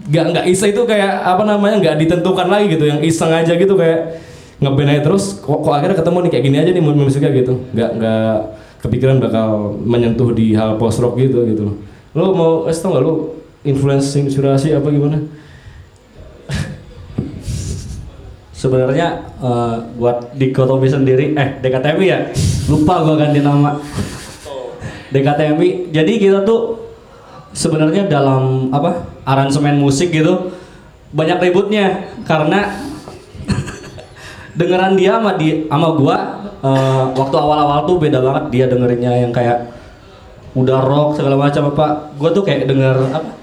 nggak 0.09 0.25
nggak 0.33 0.45
iseng 0.49 0.73
itu 0.73 0.81
kayak 0.89 1.21
apa 1.21 1.45
namanya 1.45 1.77
nggak 1.77 1.95
ditentukan 2.01 2.49
lagi 2.49 2.65
gitu 2.73 2.89
yang 2.89 2.97
iseng 3.05 3.29
aja 3.29 3.53
gitu 3.53 3.77
kayak 3.77 4.17
ngeband 4.57 4.89
aja 4.89 5.01
terus 5.05 5.38
kok, 5.38 5.61
kok 5.61 5.69
akhirnya 5.69 5.93
ketemu 6.01 6.17
nih 6.25 6.31
kayak 6.33 6.43
gini 6.49 6.57
aja 6.57 6.71
nih 6.73 6.81
mu- 6.81 6.97
musiknya 6.97 7.29
gitu 7.29 7.53
nggak 7.77 7.89
nggak 8.01 8.33
kepikiran 8.81 9.21
bakal 9.21 9.77
menyentuh 9.85 10.33
di 10.33 10.57
hal 10.57 10.81
post 10.81 10.97
rock 10.97 11.13
gitu 11.21 11.45
gitu 11.45 11.77
lo 12.17 12.25
mau 12.33 12.51
kasih 12.65 12.81
tau 12.81 12.89
nggak 12.97 13.03
lo 13.05 13.13
influence 13.61 14.15
inspirasi 14.15 14.73
apa 14.73 14.88
gimana? 14.89 15.19
Sebenarnya 18.59 19.23
eh, 19.39 19.75
buat 19.95 20.35
dikotomi 20.35 20.91
sendiri, 20.91 21.31
eh 21.39 21.63
DKTMI 21.63 22.05
ya, 22.11 22.19
lupa 22.67 22.99
gua 23.07 23.15
ganti 23.15 23.39
nama. 23.39 23.79
DKTMI. 25.15 25.95
Jadi 25.95 26.19
kita 26.19 26.43
tuh 26.43 26.75
sebenarnya 27.55 28.11
dalam 28.11 28.67
apa 28.75 29.07
aransemen 29.23 29.79
musik 29.79 30.11
gitu 30.11 30.51
banyak 31.15 31.39
ributnya 31.39 32.13
karena 32.27 32.77
dengeran 34.59 34.93
dia 34.99 35.17
sama 35.17 35.39
di 35.39 35.65
sama 35.71 35.89
gua 35.95 36.17
eh, 36.59 37.03
waktu 37.15 37.35
awal-awal 37.39 37.87
tuh 37.87 37.95
beda 37.95 38.19
banget 38.19 38.43
dia 38.51 38.65
dengerinnya 38.67 39.23
yang 39.23 39.31
kayak 39.31 39.71
udah 40.51 40.83
rock 40.83 41.15
segala 41.15 41.39
macam 41.39 41.71
apa. 41.71 42.11
Gua 42.19 42.35
tuh 42.35 42.43
kayak 42.43 42.67
denger 42.67 43.07
apa 43.15 43.39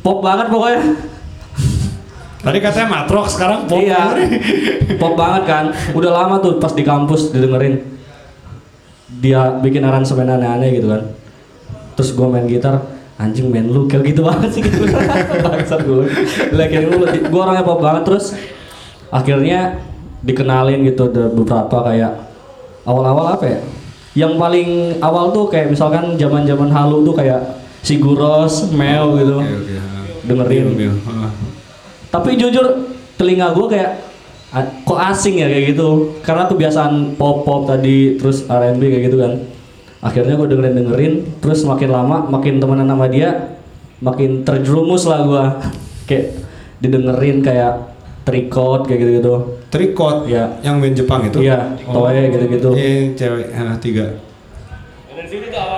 pop 0.00 0.24
banget 0.24 0.48
pokoknya. 0.48 0.82
Tadi 2.48 2.64
katanya 2.64 2.88
matrok, 2.88 3.28
sekarang 3.28 3.68
pop. 3.68 3.76
Iya, 3.76 4.16
pop 4.96 5.20
banget 5.20 5.44
kan. 5.44 5.64
Udah 5.92 6.16
lama 6.16 6.40
tuh 6.40 6.56
pas 6.56 6.72
di 6.72 6.80
kampus 6.80 7.28
didengerin. 7.28 7.84
Dia 9.20 9.52
bikin 9.60 9.84
aransemen 9.84 10.24
aneh-aneh 10.24 10.80
gitu 10.80 10.88
kan. 10.88 11.12
Terus 11.92 12.16
gue 12.16 12.24
main 12.24 12.48
gitar, 12.48 12.88
anjing 13.20 13.52
main 13.52 13.68
lu 13.68 13.84
kayak 13.84 14.16
gitu 14.16 14.24
banget 14.24 14.48
sih 14.56 14.64
gitu. 14.64 14.80
Bangsat 15.44 15.84
gue. 15.84 16.08
Lagi 16.56 16.88
lu, 16.88 17.04
gue 17.04 17.40
orangnya 17.40 17.68
pop 17.68 17.84
banget 17.84 18.08
terus 18.08 18.32
akhirnya 19.12 19.84
dikenalin 20.24 20.88
gitu 20.88 21.12
ada 21.12 21.28
beberapa 21.28 21.84
kayak 21.84 22.32
awal-awal 22.88 23.36
apa 23.36 23.44
ya? 23.44 23.60
Yang 24.24 24.40
paling 24.40 24.68
awal 25.04 25.36
tuh 25.36 25.52
kayak 25.52 25.68
misalkan 25.68 26.16
zaman-zaman 26.16 26.72
halu 26.72 27.04
tuh 27.04 27.12
kayak 27.12 27.60
Siguros, 27.84 28.72
Mel 28.72 29.20
gitu. 29.20 29.36
Oke, 29.36 29.52
oke. 29.52 29.76
Dengerin. 30.24 30.64
Mil, 30.72 30.96
mil. 30.96 30.96
Tapi 32.08 32.34
jujur 32.34 32.66
telinga 33.14 33.52
gue 33.52 33.66
kayak 33.68 33.90
"Ah, 34.48 34.64
kok 34.64 34.96
asing 34.96 35.38
ya? 35.38 35.46
Kayak 35.46 35.76
gitu. 35.76 35.88
Karena 36.24 36.48
kebiasaan 36.48 37.14
pop 37.14 37.44
pop 37.44 37.68
tadi 37.68 38.16
terus 38.16 38.48
R&B 38.48 38.80
kayak 38.80 39.04
gitu 39.12 39.18
kan. 39.20 39.32
Akhirnya 39.98 40.38
gue 40.38 40.46
dengerin 40.46 40.74
dengerin 40.78 41.14
terus 41.42 41.66
makin 41.66 41.90
lama 41.90 42.24
makin 42.24 42.62
temenan 42.62 42.86
sama 42.86 43.10
dia 43.10 43.58
makin 43.98 44.46
terjerumus 44.46 45.04
lah 45.04 45.26
gue 45.26 45.44
kayak 46.08 46.26
didengerin 46.78 47.42
kayak 47.42 47.90
tricot 48.22 48.86
kayak 48.86 48.98
gitu 49.02 49.12
gitu 49.18 49.34
Tricot, 49.68 50.24
Iya. 50.24 50.64
yang 50.64 50.80
band 50.80 50.96
Jepang 50.96 51.28
itu. 51.28 51.44
iya 51.44 51.76
toe 51.84 52.08
gitu 52.08 52.46
gitu 52.48 52.70
Iya, 52.72 52.92
cewek 53.12 53.46
ah, 53.52 53.76
tiga. 53.76 54.06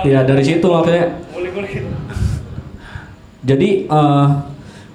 Iya 0.07 0.23
dari 0.23 0.43
situ 0.47 0.63
makanya. 0.63 1.11
Jadi 3.41 3.69
eh, 3.89 4.25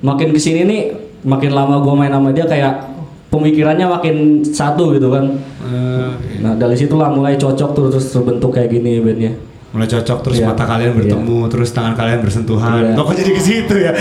makin 0.00 0.28
ke 0.32 0.40
sini 0.40 0.62
nih, 0.64 0.82
makin 1.26 1.50
lama 1.50 1.76
gue 1.78 1.92
main 1.92 2.08
sama 2.08 2.30
dia 2.30 2.46
kayak 2.46 2.86
pemikirannya 3.26 3.84
makin 3.84 4.16
satu 4.40 4.94
gitu 4.94 5.10
kan. 5.10 5.26
Eh, 5.60 6.08
Nah 6.36 6.54
dari 6.54 6.72
situlah 6.72 7.10
mulai 7.10 7.34
cocok 7.34 7.70
tuh 7.72 7.90
terus 7.90 8.06
terbentuk 8.08 8.50
kayak 8.50 8.70
gini 8.70 8.98
bandnya. 8.98 9.34
mulai 9.66 9.84
cocok 9.84 10.18
terus 10.22 10.38
Iya. 10.38 10.46
mata 10.48 10.64
kalian 10.64 10.92
bertemu, 10.94 11.38
terus 11.46 11.68
tangan 11.68 11.92
kalian 11.92 12.24
bersentuhan. 12.24 12.80
Iya. 12.80 12.96
Kok 12.96 13.12
jadi 13.12 13.30
ke 13.30 13.42
situ 13.42 13.74
ya? 13.76 13.92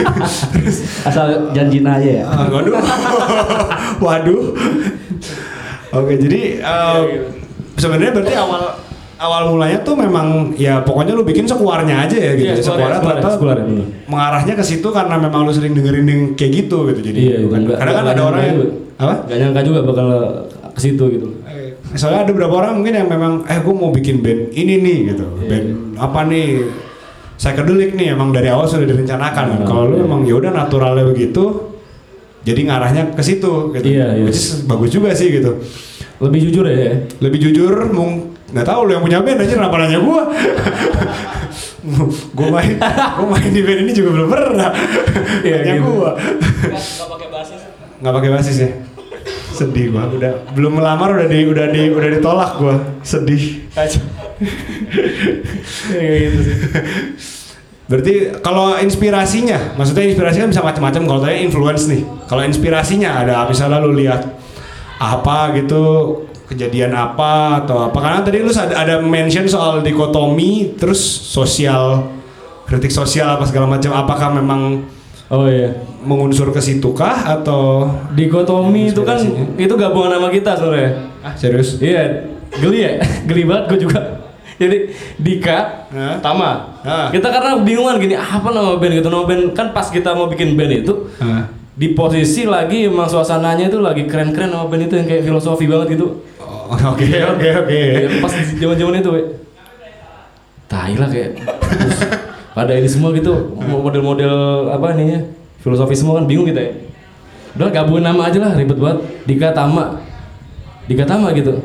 Asal 1.08 1.52
janjin 1.52 1.84
aja 1.84 2.10
ya. 2.20 2.24
Ah, 2.24 2.48
waduh. 2.48 2.72
waduh. 4.06 4.42
Oke, 5.92 6.14
jadi 6.16 6.40
eh, 6.56 7.02
sebenarnya 7.74 8.12
berarti 8.14 8.32
awal 8.32 8.62
awal 9.20 9.52
mulanya 9.52 9.78
tuh 9.80 9.92
memang 9.94 10.56
ya 10.56 10.80
pokoknya 10.80 11.12
lu 11.12 11.22
bikin 11.22 11.44
sekuarnya 11.44 12.08
aja 12.08 12.16
ya 12.16 12.32
gitu. 12.34 12.48
Iya, 12.48 12.54
sekuarnya, 12.56 12.64
sekuarnya 12.64 12.96
sekuarnya, 12.96 13.20
ternyata 13.20 13.28
sekuarnya, 13.36 13.64
bener. 13.68 13.86
mengarahnya 14.08 14.54
ke 14.56 14.64
situ 14.64 14.88
karena 14.88 15.14
memang 15.14 15.40
lu 15.44 15.52
sering 15.52 15.72
dengerin 15.72 16.06
yang 16.08 16.22
kayak 16.32 16.52
gitu 16.56 16.78
gitu. 16.88 17.00
Jadi 17.04 17.20
Iya, 17.20 17.36
bukan- 17.44 17.60
nggak- 17.68 17.78
kadang 17.78 17.94
kan 17.94 18.06
ada 18.08 18.22
orang 18.24 18.40
yang 18.42 18.56
nyangka 18.56 19.00
apa? 19.00 19.14
Gak 19.28 19.38
nyangka 19.38 19.60
juga 19.62 19.80
bakal 19.84 20.06
ke 20.72 20.80
situ 20.80 21.04
gitu. 21.10 21.28
Eh, 21.44 21.76
Soalnya 21.92 22.20
ada 22.22 22.30
beberapa 22.30 22.54
orang 22.56 22.78
mungkin 22.78 22.94
yang 22.94 23.08
memang 23.08 23.32
eh 23.44 23.58
gue 23.58 23.74
mau 23.74 23.90
bikin 23.90 24.22
band 24.22 24.50
ini 24.52 24.74
nih 24.78 24.98
gitu. 25.10 25.26
Iya, 25.36 25.48
Band 25.48 25.66
apa 25.98 26.20
nih? 26.24 26.48
Psychedelic 27.34 27.96
nih 27.96 28.12
emang 28.12 28.30
dari 28.30 28.48
awal 28.48 28.64
sudah 28.64 28.84
direncanakan. 28.84 29.44
Nah, 29.50 29.66
Kalau 29.66 29.88
lu 29.88 29.96
iya. 29.96 30.04
memang 30.04 30.20
ya 30.22 30.34
udah 30.36 30.52
naturalnya 30.54 31.04
begitu. 31.04 31.72
Jadi 32.40 32.60
ngarahnya 32.64 33.12
ke 33.12 33.20
situ 33.20 33.72
gitu. 33.74 33.84
Iya, 33.84 34.06
iya. 34.14 34.24
Which 34.24 34.36
is 34.38 34.64
bagus 34.64 34.88
juga 34.88 35.12
sih 35.12 35.28
gitu. 35.30 35.60
Lebih 36.20 36.40
jujur 36.46 36.64
ya. 36.64 37.00
Lebih 37.18 37.38
jujur 37.42 37.72
mung 37.90 38.29
nggak 38.50 38.66
tahu 38.66 38.80
lu 38.86 38.90
yang 38.98 39.04
punya 39.04 39.18
band 39.22 39.40
aja 39.42 39.54
kenapa 39.54 39.76
nanya 39.78 39.98
gua. 40.02 40.22
gue 42.36 42.48
main 42.52 42.76
gue 42.76 43.26
main 43.26 43.50
di 43.50 43.62
band 43.64 43.80
ini 43.88 43.92
juga 43.96 44.10
belum 44.14 44.28
pernah. 44.28 44.70
Iya, 45.40 45.64
Nanya 45.64 45.74
gitu. 45.80 45.88
gua. 45.88 46.10
Nggak 48.02 48.14
pakai 48.20 48.30
basis 48.34 48.56
ya. 48.60 48.70
Sedih 49.54 49.94
gua. 49.94 50.10
Udah 50.10 50.32
belum 50.52 50.72
melamar 50.82 51.16
udah 51.16 51.28
di 51.30 51.46
udah 51.48 51.66
di 51.72 51.82
udah 51.88 52.08
ditolak 52.18 52.50
gua. 52.60 52.76
Sedih. 53.00 53.64
Kayak 55.88 56.18
gitu 56.20 56.38
sih. 56.44 56.56
Berarti 57.90 58.14
kalau 58.38 58.78
inspirasinya, 58.78 59.74
maksudnya 59.74 60.06
inspirasi 60.06 60.46
kan 60.46 60.48
bisa 60.54 60.62
macam-macam. 60.62 61.02
Kalau 61.10 61.20
tadi 61.26 61.42
influence 61.42 61.90
nih, 61.90 62.06
kalau 62.30 62.46
inspirasinya 62.46 63.26
ada 63.26 63.42
misalnya 63.50 63.82
lu 63.82 63.98
lihat 63.98 64.30
apa 65.02 65.56
gitu 65.58 65.82
kejadian 66.50 66.90
apa 66.90 67.62
atau 67.62 67.86
apa 67.86 67.94
karena 67.96 68.20
tadi 68.20 68.42
lu 68.42 68.50
ada, 68.50 68.74
ada 68.74 68.94
mention 68.98 69.46
soal 69.46 69.80
dikotomi 69.80 70.74
terus 70.74 70.98
sosial 71.30 72.10
kritik 72.66 72.90
sosial 72.90 73.38
apa 73.38 73.46
segala 73.46 73.70
macam 73.70 73.94
apakah 73.94 74.34
memang 74.34 74.82
Oh 75.30 75.46
iya. 75.46 75.70
mengunsur 76.02 76.50
ke 76.50 76.58
situ 76.58 76.90
kah 76.90 77.38
atau 77.38 77.86
Dikotomi 78.10 78.90
itu 78.90 79.06
kan 79.06 79.14
itu 79.54 79.70
gabungan 79.78 80.18
nama 80.18 80.26
kita 80.26 80.58
sebenarnya. 80.58 81.06
ah, 81.22 81.30
serius 81.38 81.78
Iya, 81.78 82.26
geli 82.58 82.82
ya, 82.82 82.98
geli 83.30 83.46
banget 83.46 83.64
gue 83.70 83.78
juga. 83.86 84.00
Jadi 84.58 84.90
Dika, 85.22 85.86
Hah? 85.88 86.18
Tama. 86.18 86.50
Hah? 86.82 87.14
Kita 87.14 87.30
karena 87.30 87.62
bingungan 87.62 87.96
gini, 87.96 88.18
apa 88.18 88.50
nama 88.50 88.74
band 88.74 88.92
gitu, 88.98 89.06
nama 89.06 89.22
band 89.22 89.54
kan 89.54 89.70
pas 89.70 89.86
kita 89.86 90.10
mau 90.12 90.26
bikin 90.26 90.58
band 90.58 90.82
itu 90.82 91.14
Ah. 91.22 91.46
di 91.72 91.94
posisi 91.94 92.42
lagi 92.44 92.90
emang 92.90 93.06
suasananya 93.06 93.70
itu 93.70 93.78
lagi 93.78 94.10
keren-keren 94.10 94.50
nama 94.50 94.66
band 94.66 94.90
itu 94.90 94.98
yang 94.98 95.06
kayak 95.06 95.22
filosofi 95.22 95.64
banget 95.64 95.94
gitu. 95.94 96.26
Oke 96.94 97.06
oke 97.26 97.48
oke 97.66 97.78
Ya, 97.78 98.08
pas 98.22 98.32
zaman-zaman 98.32 99.00
itu, 99.00 99.10
we. 99.10 99.22
Tai 100.66 100.92
lah 100.94 101.08
kayak. 101.10 101.30
Terus 101.42 101.98
pada 102.50 102.72
ini 102.78 102.86
semua 102.86 103.10
gitu, 103.10 103.32
model-model 103.58 104.34
apa 104.70 104.94
nih 104.94 105.06
ya, 105.10 105.20
filosofi 105.58 105.98
semua 105.98 106.22
kan 106.22 106.30
bingung 106.30 106.46
kita 106.46 106.60
ya. 106.62 106.72
Udah 107.58 107.74
gabungin 107.74 108.06
nama 108.06 108.30
aja 108.30 108.38
lah, 108.38 108.54
ribet 108.54 108.78
banget. 108.78 109.02
Dika 109.26 109.50
Tama. 109.50 109.98
Dika 110.86 111.02
Tama 111.02 111.34
gitu. 111.34 111.58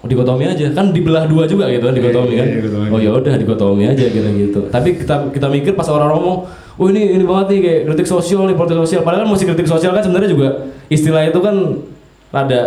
Oh, 0.00 0.08
dikotomi 0.08 0.48
aja 0.48 0.64
kan 0.72 0.96
dibelah 0.96 1.28
dua 1.28 1.44
juga 1.44 1.68
gitu 1.68 1.84
kan 1.84 1.92
dikotomi 1.92 2.32
Iya, 2.32 2.40
kan. 2.40 2.48
iya. 2.56 2.88
Oh 2.88 2.96
ya 2.96 3.10
udah 3.12 3.36
dikotomi 3.36 3.84
aja 3.84 4.00
kira 4.08 4.32
gitu. 4.32 4.64
Tapi 4.72 4.96
kita 4.96 5.28
kita 5.28 5.44
mikir 5.52 5.76
pas 5.76 5.84
orang 5.92 6.08
ngomong, 6.16 6.48
"Oh 6.80 6.88
ini 6.88 7.20
ini 7.20 7.24
banget 7.28 7.52
nih 7.52 7.60
kayak 7.60 7.80
kritik 7.84 8.08
sosial 8.08 8.48
nih, 8.48 8.56
politik 8.56 8.80
sosial." 8.80 9.04
Padahal 9.04 9.28
kan 9.28 9.36
musik 9.36 9.52
kritik 9.52 9.68
sosial 9.68 9.92
kan 9.92 10.00
sebenarnya 10.00 10.32
juga 10.32 10.48
istilah 10.88 11.28
itu 11.28 11.36
kan 11.44 11.84
rada 12.32 12.60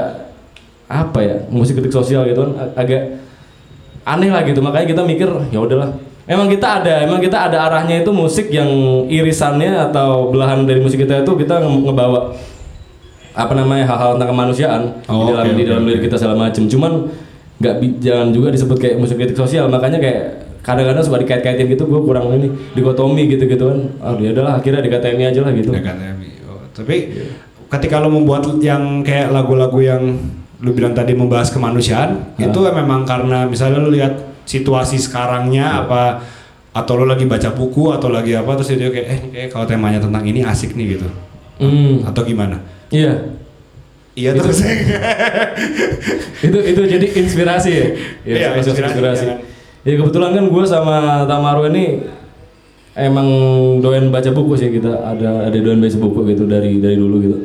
apa 0.94 1.20
ya? 1.20 1.36
Musik 1.50 1.74
kritik 1.76 1.90
sosial 1.92 2.22
gitu 2.24 2.46
kan 2.46 2.52
ag- 2.60 2.76
agak 2.78 3.02
aneh 4.04 4.30
lah 4.30 4.44
gitu. 4.44 4.60
Makanya 4.60 4.86
kita 4.88 5.02
mikir, 5.02 5.30
ya 5.50 5.58
udahlah. 5.58 5.90
Emang 6.24 6.48
kita 6.48 6.80
ada, 6.80 7.04
emang 7.04 7.20
kita 7.20 7.52
ada 7.52 7.68
arahnya 7.68 8.00
itu 8.00 8.12
musik 8.12 8.48
yang 8.48 8.70
irisannya 9.08 9.92
atau 9.92 10.30
belahan 10.30 10.64
dari 10.64 10.80
musik 10.80 10.96
kita 10.98 11.20
itu 11.20 11.32
kita 11.36 11.60
nge- 11.60 11.84
ngebawa 11.84 12.32
apa 13.34 13.54
namanya 13.54 13.90
hal-hal 13.90 14.16
tentang 14.16 14.30
kemanusiaan 14.30 14.82
Oh, 15.10 15.26
di 15.26 15.34
dalam 15.34 15.46
oke, 15.50 15.58
di 15.58 15.64
dalam 15.66 15.84
lirik 15.84 16.06
kita 16.06 16.16
segala 16.16 16.38
macem 16.38 16.70
cuman 16.70 17.10
nggak 17.58 17.76
jangan 17.98 18.30
juga 18.30 18.54
disebut 18.54 18.78
kayak 18.78 18.96
musik 19.02 19.18
kritik 19.18 19.34
sosial 19.34 19.66
makanya 19.68 19.98
kayak 19.98 20.22
kadang-kadang 20.62 21.02
suka 21.02 21.18
dikait-kaitin 21.18 21.66
gitu 21.68 21.84
gue 21.84 21.98
kurang 22.00 22.30
ini 22.32 22.48
dikotomi 22.72 23.26
gitu-gitu 23.28 23.64
kan 23.66 23.80
ah 24.00 24.14
ya 24.16 24.32
udahlah 24.32 24.62
akhirnya 24.62 24.80
dikatain 24.80 25.18
aja 25.18 25.42
lah 25.42 25.52
gitu 25.52 25.74
DKTMI. 25.74 26.30
Oh, 26.46 26.62
tapi 26.72 26.96
ketika 27.68 27.98
lo 27.98 28.08
membuat 28.08 28.46
yang 28.62 29.02
kayak 29.02 29.28
lagu-lagu 29.28 29.80
yang 29.82 30.04
lu 30.60 30.72
bilang 30.72 30.92
tadi 30.92 31.12
membahas 31.12 31.50
kemanusiaan, 31.50 32.36
Ah. 32.36 32.44
itu 32.44 32.60
memang 32.62 33.02
karena 33.04 33.46
misalnya 33.46 33.80
lu 33.80 33.90
lihat 33.90 34.14
situasi 34.44 34.98
sekarangnya 34.98 35.82
apa 35.82 36.22
atau 36.72 36.94
lu 36.96 37.06
lagi 37.06 37.24
baca 37.24 37.50
buku 37.50 37.90
atau 37.90 38.10
lagi 38.10 38.34
apa 38.34 38.54
terus 38.54 38.70
itu 38.72 38.86
kayak 38.86 39.08
eh 39.08 39.20
kayak 39.30 39.48
kalau 39.50 39.64
temanya 39.64 39.98
tentang 39.98 40.22
ini 40.22 40.42
asik 40.42 40.74
nih 40.74 40.98
gitu. 40.98 41.08
hmm 41.56 42.04
Atau 42.04 42.22
gimana? 42.24 42.60
iya 42.90 43.14
Iya 44.14 44.30
Itu- 44.32 44.46
terus. 44.46 44.62
itu 46.46 46.58
itu 46.60 46.82
jadi 46.84 47.08
inspirasi 47.16 47.70
ya 47.72 47.86
Iya, 48.24 48.38
inspirasi, 48.54 48.70
inspirasi, 48.70 48.92
inspirasi. 48.92 49.26
jangan. 49.26 49.40
ya 49.84 49.94
kebetulan 49.98 50.32
kan 50.32 50.46
gue 50.48 50.64
sama 50.64 50.96
Tamaru 51.26 51.62
ini 51.68 51.84
emang 52.94 53.28
doyan 53.80 54.10
baca 54.10 54.30
buku 54.30 54.54
sih 54.56 54.70
kita 54.72 54.92
ada 54.94 55.50
ada 55.50 55.56
doyan 55.56 55.78
baca 55.78 55.98
buku 55.98 56.20
gitu 56.30 56.44
dari 56.46 56.78
dari 56.78 56.94
dulu 56.94 57.16
gitu 57.20 57.38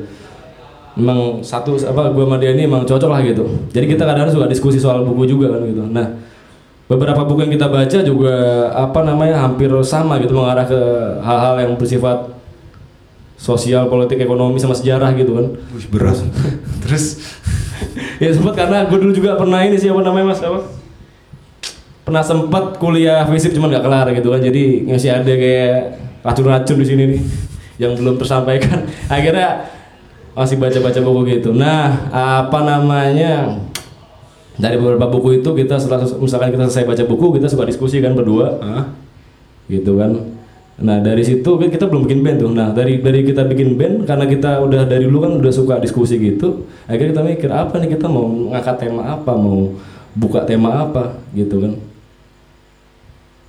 emang 0.98 1.40
satu 1.46 1.78
apa 1.78 2.10
gue 2.10 2.24
sama 2.26 2.36
dia 2.42 2.52
ini 2.52 2.66
emang 2.66 2.82
cocok 2.82 3.10
lah 3.10 3.22
gitu 3.22 3.46
jadi 3.70 3.86
kita 3.86 4.02
kadang-kadang 4.02 4.34
suka 4.34 4.46
diskusi 4.50 4.82
soal 4.82 5.06
buku 5.06 5.30
juga 5.30 5.54
kan 5.54 5.62
gitu 5.62 5.86
nah 5.86 6.06
beberapa 6.88 7.22
buku 7.22 7.44
yang 7.46 7.52
kita 7.54 7.68
baca 7.68 7.98
juga 8.02 8.34
apa 8.72 9.00
namanya 9.04 9.44
hampir 9.44 9.68
sama 9.84 10.18
gitu 10.18 10.34
mengarah 10.34 10.64
ke 10.64 10.80
hal-hal 11.20 11.54
yang 11.60 11.72
bersifat 11.76 12.38
sosial, 13.38 13.86
politik, 13.86 14.18
ekonomi 14.18 14.58
sama 14.58 14.74
sejarah 14.74 15.14
gitu 15.14 15.38
kan. 15.38 15.46
Wih, 15.70 15.86
berat. 15.88 16.18
Terus 16.82 17.22
ya 18.18 18.34
sempat 18.34 18.58
karena 18.58 18.82
gue 18.90 18.98
dulu 18.98 19.14
juga 19.14 19.38
pernah 19.38 19.62
ini 19.62 19.78
sih 19.78 19.92
apa 19.92 20.02
namanya 20.02 20.34
mas 20.34 20.42
apa? 20.42 20.66
Pernah 22.02 22.24
sempat 22.26 22.80
kuliah 22.82 23.22
fisip 23.30 23.54
cuman 23.54 23.78
nggak 23.78 23.84
kelar 23.86 24.06
gitu 24.16 24.28
kan. 24.34 24.40
Jadi 24.42 24.88
masih 24.90 25.14
ada 25.14 25.32
kayak 25.32 25.76
racun-racun 26.26 26.76
di 26.82 26.86
sini 26.88 27.02
nih 27.14 27.20
yang 27.86 27.92
belum 27.94 28.18
tersampaikan. 28.18 28.90
Akhirnya 29.06 29.70
masih 30.38 30.54
baca-baca 30.54 31.00
buku 31.02 31.20
gitu. 31.34 31.50
Nah, 31.50 32.06
apa 32.14 32.62
namanya? 32.62 33.58
Dari 34.58 34.74
beberapa 34.74 35.06
buku 35.06 35.38
itu 35.38 35.50
kita 35.54 35.78
setelah 35.78 36.02
misalkan 36.18 36.50
kita 36.50 36.66
selesai 36.66 36.86
baca 36.86 37.04
buku, 37.06 37.38
kita 37.38 37.46
suka 37.46 37.62
diskusi 37.66 38.02
kan 38.02 38.18
berdua 38.18 38.58
Hah? 38.58 38.90
gitu 39.70 39.94
kan. 39.94 40.18
Nah 40.78 40.98
dari 41.02 41.22
situ 41.22 41.46
kan 41.46 41.70
kita 41.70 41.86
belum 41.86 42.10
bikin 42.10 42.26
band 42.26 42.38
tuh. 42.42 42.50
Nah 42.50 42.74
dari 42.74 42.98
dari 42.98 43.22
kita 43.22 43.46
bikin 43.46 43.78
band 43.78 44.06
karena 44.06 44.26
kita 44.26 44.58
udah 44.62 44.82
dari 44.86 45.06
dulu 45.06 45.26
kan 45.26 45.32
udah 45.38 45.52
suka 45.54 45.78
diskusi 45.78 46.18
gitu. 46.18 46.66
Akhirnya 46.90 47.14
kita 47.14 47.22
mikir 47.22 47.50
apa 47.54 47.78
nih 47.78 47.98
kita 47.98 48.10
mau 48.10 48.26
ngangkat 48.26 48.76
tema 48.82 49.02
apa, 49.14 49.32
mau 49.38 49.78
buka 50.18 50.42
tema 50.42 50.86
apa 50.86 51.18
gitu 51.38 51.62
kan. 51.62 51.72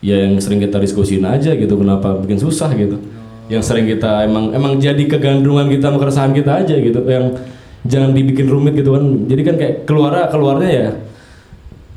Ya 0.06 0.30
yang 0.30 0.38
sering 0.38 0.62
kita 0.62 0.78
diskusin 0.78 1.26
aja 1.26 1.58
gitu. 1.58 1.74
Kenapa 1.74 2.22
bikin 2.22 2.38
susah 2.38 2.70
gitu. 2.78 3.02
Yang 3.50 3.64
sering 3.66 3.90
kita 3.90 4.30
emang 4.30 4.54
emang 4.54 4.78
jadi 4.78 5.04
kegandrungan 5.10 5.68
kita, 5.74 5.90
sama 5.90 5.98
keresahan 5.98 6.32
kita 6.38 6.52
aja 6.64 6.76
gitu. 6.78 7.02
Yang 7.04 7.42
jangan 7.90 8.14
dibikin 8.14 8.48
rumit 8.48 8.78
gitu 8.78 8.94
kan. 8.94 9.04
Jadi 9.26 9.42
kan 9.42 9.56
kayak 9.58 9.76
keluar 9.90 10.14
keluarnya 10.30 10.70
ya 10.70 10.90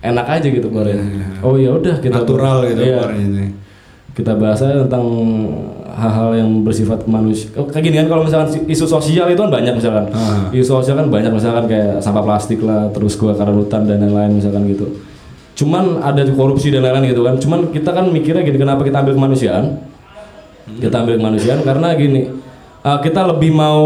enak 0.02 0.26
aja 0.26 0.46
gitu 0.50 0.66
keluarnya. 0.66 0.98
Oh 1.46 1.54
ya 1.54 1.70
udah 1.78 2.02
kita 2.02 2.26
natural 2.26 2.66
gitu 2.66 2.82
Iya 2.82 2.98
keluarnya 3.06 3.22
ini. 3.22 3.46
kita 4.12 4.36
bahas 4.36 4.60
aja 4.60 4.84
tentang 4.84 5.06
hal-hal 5.92 6.30
yang 6.36 6.50
bersifat 6.64 7.04
manusia. 7.08 7.48
Oh, 7.56 7.64
kayak 7.64 7.84
gini 7.88 7.96
kan 8.04 8.08
kalau 8.12 8.22
misalkan 8.26 8.48
isu 8.68 8.84
sosial 8.84 9.28
itu 9.28 9.40
kan 9.40 9.48
banyak 9.48 9.72
misalkan. 9.72 10.04
Ah. 10.12 10.52
Isu 10.52 10.68
sosial 10.80 11.00
kan 11.00 11.08
banyak 11.08 11.32
misalkan 11.32 11.64
kayak 11.68 12.00
sampah 12.00 12.24
plastik 12.24 12.60
lah, 12.60 12.92
terus 12.92 13.16
gua 13.16 13.32
hutan 13.32 13.88
dan 13.88 14.04
lain-lain 14.04 14.36
misalkan 14.36 14.68
gitu. 14.68 14.88
Cuman 15.56 16.00
ada 16.00 16.24
korupsi 16.32 16.72
dan 16.72 16.84
lain-lain 16.84 17.12
gitu 17.12 17.22
kan. 17.24 17.36
Cuman 17.40 17.60
kita 17.72 17.92
kan 17.92 18.04
mikirnya 18.08 18.44
gini, 18.44 18.58
kenapa 18.60 18.84
kita 18.84 19.04
ambil 19.04 19.14
kemanusiaan? 19.16 19.80
Kita 20.78 21.02
ambil 21.02 21.18
kemanusiaan 21.18 21.60
karena 21.60 21.92
gini, 21.92 22.30
uh, 22.80 22.98
kita 23.00 23.26
lebih 23.28 23.50
mau 23.50 23.84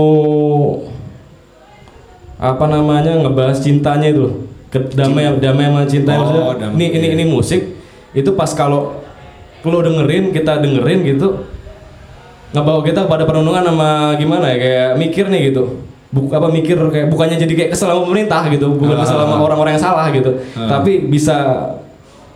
apa 2.37 2.65
namanya 2.69 3.17
ngebahas 3.17 3.57
cintanya 3.59 4.13
itu 4.13 4.45
damai 4.93 5.41
damai 5.41 5.73
sama 5.73 5.83
cinta 5.89 6.13
Oh, 6.21 6.53
damai. 6.53 6.77
ini 6.77 6.87
ini 7.01 7.07
ini 7.17 7.25
musik 7.25 7.81
itu 8.13 8.29
pas 8.37 8.53
kalau 8.53 9.01
lo 9.65 9.79
dengerin 9.83 10.31
kita 10.37 10.61
dengerin 10.61 11.01
gitu 11.03 11.49
ngebawa 12.53 12.85
kita 12.85 13.09
pada 13.09 13.25
perenungan 13.25 13.65
sama 13.65 14.15
gimana 14.21 14.53
ya 14.53 14.57
kayak 14.61 14.89
mikir 15.01 15.25
nih 15.33 15.51
gitu. 15.51 15.81
Buk, 16.07 16.31
apa 16.31 16.47
mikir 16.49 16.79
kayak 16.79 17.11
bukannya 17.11 17.35
jadi 17.35 17.51
kayak 17.51 17.71
kesel 17.75 17.91
sama 17.91 18.07
pemerintah 18.07 18.47
gitu 18.47 18.79
bukan 18.79 18.95
kesel 19.01 19.19
sama 19.19 19.43
orang-orang 19.43 19.75
yang 19.75 19.83
salah 19.83 20.07
gitu. 20.15 20.31
Ah. 20.55 20.79
tapi 20.79 21.03
bisa 21.03 21.37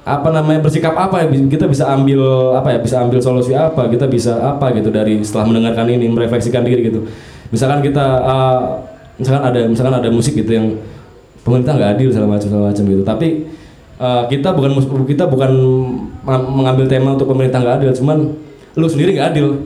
apa 0.04 0.28
namanya 0.32 0.64
bersikap 0.64 0.96
apa 0.96 1.24
ya? 1.24 1.26
Kita 1.28 1.68
bisa 1.68 1.88
ambil 1.92 2.20
apa 2.56 2.74
ya? 2.74 2.78
Bisa 2.80 3.00
ambil 3.04 3.20
solusi 3.20 3.52
apa? 3.52 3.88
Kita 3.88 4.08
bisa 4.08 4.40
apa 4.40 4.72
gitu 4.72 4.88
dari 4.88 5.20
setelah 5.20 5.50
mendengarkan 5.52 5.86
ini 5.92 6.08
merefleksikan 6.08 6.64
diri 6.64 6.88
gitu. 6.88 7.04
Misalkan 7.52 7.84
kita 7.84 8.06
uh, 8.24 8.80
misalkan 9.20 9.42
ada 9.44 9.60
misalkan 9.68 9.94
ada 10.00 10.08
musik 10.08 10.36
gitu 10.36 10.50
yang 10.54 10.66
pemerintah 11.44 11.76
nggak 11.76 11.90
adil 12.00 12.08
segala 12.12 12.38
macam 12.38 12.48
segala 12.48 12.64
macam 12.72 12.84
gitu. 12.88 13.02
Tapi 13.04 13.28
uh, 14.00 14.22
kita 14.26 14.48
bukan 14.56 14.70
kita 15.04 15.24
bukan 15.28 15.50
mengambil 16.26 16.88
tema 16.88 17.14
untuk 17.14 17.28
pemerintah 17.28 17.60
nggak 17.60 17.76
adil 17.84 17.90
cuman 17.96 18.18
lu 18.74 18.86
sendiri 18.88 19.18
nggak 19.18 19.28
adil 19.36 19.60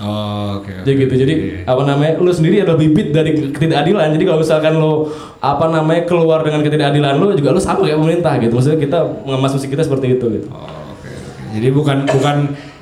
Oh, 0.00 0.56
oke. 0.56 0.72
oke. 0.72 0.82
jadi 0.82 0.96
gitu. 0.98 1.14
Jadi 1.14 1.34
apa 1.62 1.82
namanya 1.84 2.16
lu 2.16 2.32
sendiri 2.32 2.64
adalah 2.64 2.76
bibit 2.76 3.12
dari 3.12 3.36
ketidakadilan. 3.52 4.08
Jadi 4.10 4.24
kalau 4.24 4.38
misalkan 4.40 4.72
lu 4.74 5.12
apa 5.38 5.64
namanya 5.68 6.02
keluar 6.04 6.40
dengan 6.40 6.60
ketidakadilan 6.60 7.14
lu 7.14 7.36
juga 7.36 7.52
lu 7.52 7.60
sama 7.60 7.84
kayak 7.84 8.00
pemerintah 8.00 8.32
gitu. 8.38 8.52
Maksudnya 8.52 8.80
kita 8.80 8.98
mengemas 9.22 9.52
musik 9.52 9.68
kita 9.68 9.84
seperti 9.84 10.16
itu 10.16 10.26
gitu. 10.32 10.48
Oh, 10.48 10.64
oke, 10.64 11.04
oke. 11.04 11.44
Jadi 11.52 11.68
bukan 11.68 12.08
bukan 12.08 12.36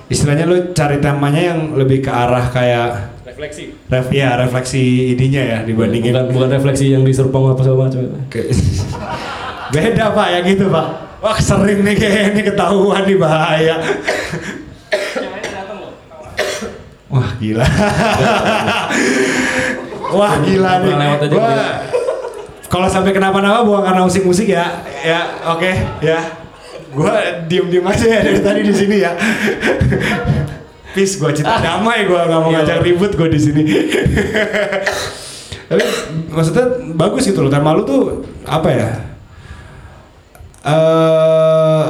istilahnya 0.06 0.46
lu 0.46 0.70
cari 0.70 0.98
temanya 0.98 1.42
yang 1.52 1.74
lebih 1.74 2.00
ke 2.00 2.08
arah 2.08 2.46
kayak 2.48 3.18
refleksi. 3.26 3.74
ref 3.86 4.08
ya 4.08 4.34
refleksi 4.34 4.82
ininya 5.12 5.42
ya 5.42 5.58
dibandingin 5.62 6.10
bukan 6.10 6.26
bukan 6.32 6.48
refleksi 6.54 6.90
yang 6.90 7.02
di 7.02 7.12
Serpong 7.12 7.50
apa 7.50 7.60
segala 7.60 7.86
macam 7.86 8.08
Kayak- 8.26 8.50
beda 9.74 10.04
pak 10.10 10.28
yang 10.32 10.44
gitu 10.46 10.66
pak. 10.70 10.86
Wah 11.18 11.34
sering 11.36 11.82
nih 11.82 11.98
kayak 11.98 12.22
ini 12.30 12.42
ketahuan 12.46 13.02
nih 13.02 13.18
bahaya 13.18 13.76
wah 17.18 17.30
gila. 17.36 17.66
Wah 20.08 20.34
gila 20.40 20.72
nih. 20.80 20.94
lewat 20.94 21.20
aja 21.20 21.34
Gua- 21.34 21.78
kalau 22.68 22.84
sampai 22.84 23.10
kenapa-napa 23.10 23.64
buang 23.64 23.80
karena 23.82 24.02
musik-musik 24.02 24.46
ya. 24.46 24.84
Ya 25.00 25.20
oke 25.46 25.68
ya. 26.00 26.20
Gua 26.88 27.12
diem-diem 27.44 27.82
aja 27.82 28.06
ya 28.08 28.20
dari 28.22 28.40
tadi 28.40 28.60
di 28.62 28.72
sini 28.72 28.96
ya. 29.00 29.12
Peace 30.92 31.16
gua 31.16 31.30
cinta 31.30 31.56
damai 31.58 32.04
gua 32.04 32.24
nggak 32.24 32.40
mau 32.40 32.48
Iya. 32.48 32.64
ngajak 32.64 32.78
ribut 32.82 33.12
gua 33.12 33.28
di 33.28 33.36
sini. 33.36 33.62
Tapi 35.68 35.84
maksudnya 36.28 36.64
bagus 36.94 37.24
gitu 37.24 37.40
loh. 37.40 37.52
Tema 37.52 37.72
lu 37.72 37.84
tuh 37.84 38.24
apa 38.44 38.68
ya? 38.68 38.88
Eh 40.64 41.84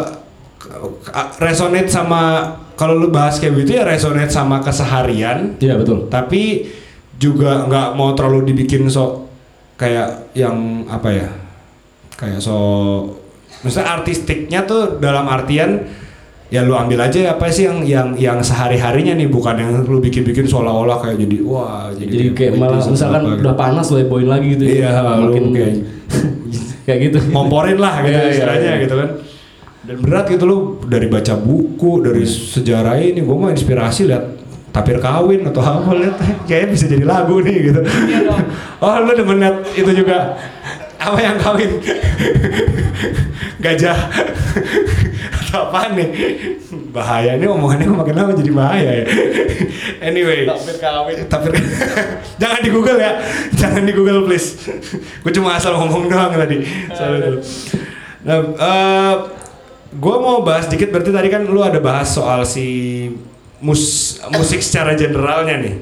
resonate 1.39 1.87
sama 1.89 2.55
kalau 2.79 2.95
lu 2.95 3.11
bahas 3.11 3.43
kayak 3.43 3.67
gitu 3.67 3.75
ya 3.75 3.83
resonate 3.83 4.31
sama 4.31 4.63
keseharian. 4.63 5.59
Iya 5.59 5.75
betul. 5.75 6.07
Tapi 6.07 6.71
juga 7.19 7.67
nggak 7.67 7.99
mau 7.99 8.15
terlalu 8.15 8.55
dibikin 8.55 8.87
so 8.87 9.27
kayak 9.75 10.31
yang 10.39 10.87
apa 10.87 11.09
ya? 11.11 11.29
Kayak 12.15 12.39
so 12.39 12.57
misalnya 13.67 13.99
artistiknya 13.99 14.63
tuh 14.63 15.03
dalam 15.03 15.27
artian 15.27 15.91
ya 16.49 16.65
lu 16.65 16.73
ambil 16.73 17.05
aja 17.05 17.37
apa 17.37 17.51
sih 17.53 17.69
yang 17.69 17.85
yang 17.85 18.09
yang 18.17 18.39
sehari 18.41 18.81
harinya 18.81 19.13
nih 19.13 19.29
bukan 19.29 19.59
yang 19.59 19.73
lu 19.85 20.01
bikin 20.01 20.25
bikin 20.25 20.49
seolah-olah 20.49 20.97
kayak 21.05 21.21
jadi 21.21 21.37
wah 21.45 21.93
jadi, 21.93 22.33
kayak 22.33 22.57
malah 22.57 22.81
misalkan 22.89 23.21
apa 23.21 23.31
gitu. 23.37 23.43
udah 23.45 23.55
panas 23.59 23.87
lo 23.93 24.01
boin 24.09 24.25
lagi 24.25 24.57
gitu 24.57 24.65
Iya, 24.65 24.97
lu 25.21 25.29
makin 25.29 25.45
kayak 25.53 25.75
kayak 26.89 26.99
gitu. 27.05 27.19
ngomporin 27.37 27.77
lah 27.77 28.01
gitu 28.01 28.17
Iya, 28.17 28.25
iya, 28.25 28.33
istilahnya 28.33 28.71
iya. 28.73 28.83
gitu 28.87 28.95
kan 28.97 29.09
dan 29.89 29.97
berat 30.05 30.29
gitu 30.29 30.45
lu 30.45 30.59
dari 30.85 31.09
baca 31.09 31.33
buku 31.41 32.05
dari 32.05 32.29
sejarah 32.29 33.01
ini 33.01 33.25
gue 33.25 33.37
mau 33.41 33.49
inspirasi 33.49 34.05
lihat 34.05 34.37
tapir 34.69 35.01
kawin 35.01 35.49
atau 35.49 35.65
apa 35.65 35.97
lihat 35.97 36.21
kayaknya 36.45 36.69
bisa 36.77 36.85
jadi 36.85 37.05
lagu 37.09 37.41
nih 37.41 37.73
gitu. 37.73 37.81
Oh 38.85 38.95
lu 39.01 39.17
demen 39.17 39.41
liat 39.41 39.65
itu 39.73 39.91
juga? 39.91 40.37
Apa 41.01 41.19
yang 41.25 41.41
kawin? 41.41 41.81
Gajah. 43.65 43.97
Atau 45.41 45.73
apa 45.73 45.97
nih? 45.97 46.09
Bahaya 46.93 47.41
ini 47.41 47.49
omongannya 47.49 47.89
makin 47.89 48.15
lama 48.15 48.37
jadi 48.37 48.53
bahaya 48.53 48.93
ya. 49.03 49.07
Anyway. 50.05 50.45
Tapir 50.47 50.77
kawin. 50.79 51.17
tapir 51.27 51.53
jangan 52.37 52.61
di 52.61 52.71
google 52.71 53.01
ya. 53.01 53.19
Jangan 53.57 53.83
di 53.89 53.93
google 53.97 54.29
please. 54.29 54.69
Gue 55.25 55.33
cuma 55.33 55.57
asal 55.57 55.75
ngomong 55.75 56.13
doang 56.13 56.37
tadi. 56.37 56.61
Soal 56.93 57.19
itu 57.19 57.41
nah 58.19 58.43
eh 58.45 59.15
gue 59.89 60.17
mau 60.21 60.45
bahas 60.45 60.69
dikit 60.69 60.93
berarti 60.93 61.09
tadi 61.09 61.29
kan 61.33 61.49
lu 61.49 61.65
ada 61.65 61.81
bahas 61.81 62.13
soal 62.13 62.45
si 62.45 63.09
mus 63.65 64.17
musik 64.37 64.61
secara 64.61 64.93
generalnya 64.95 65.57
nih. 65.59 65.75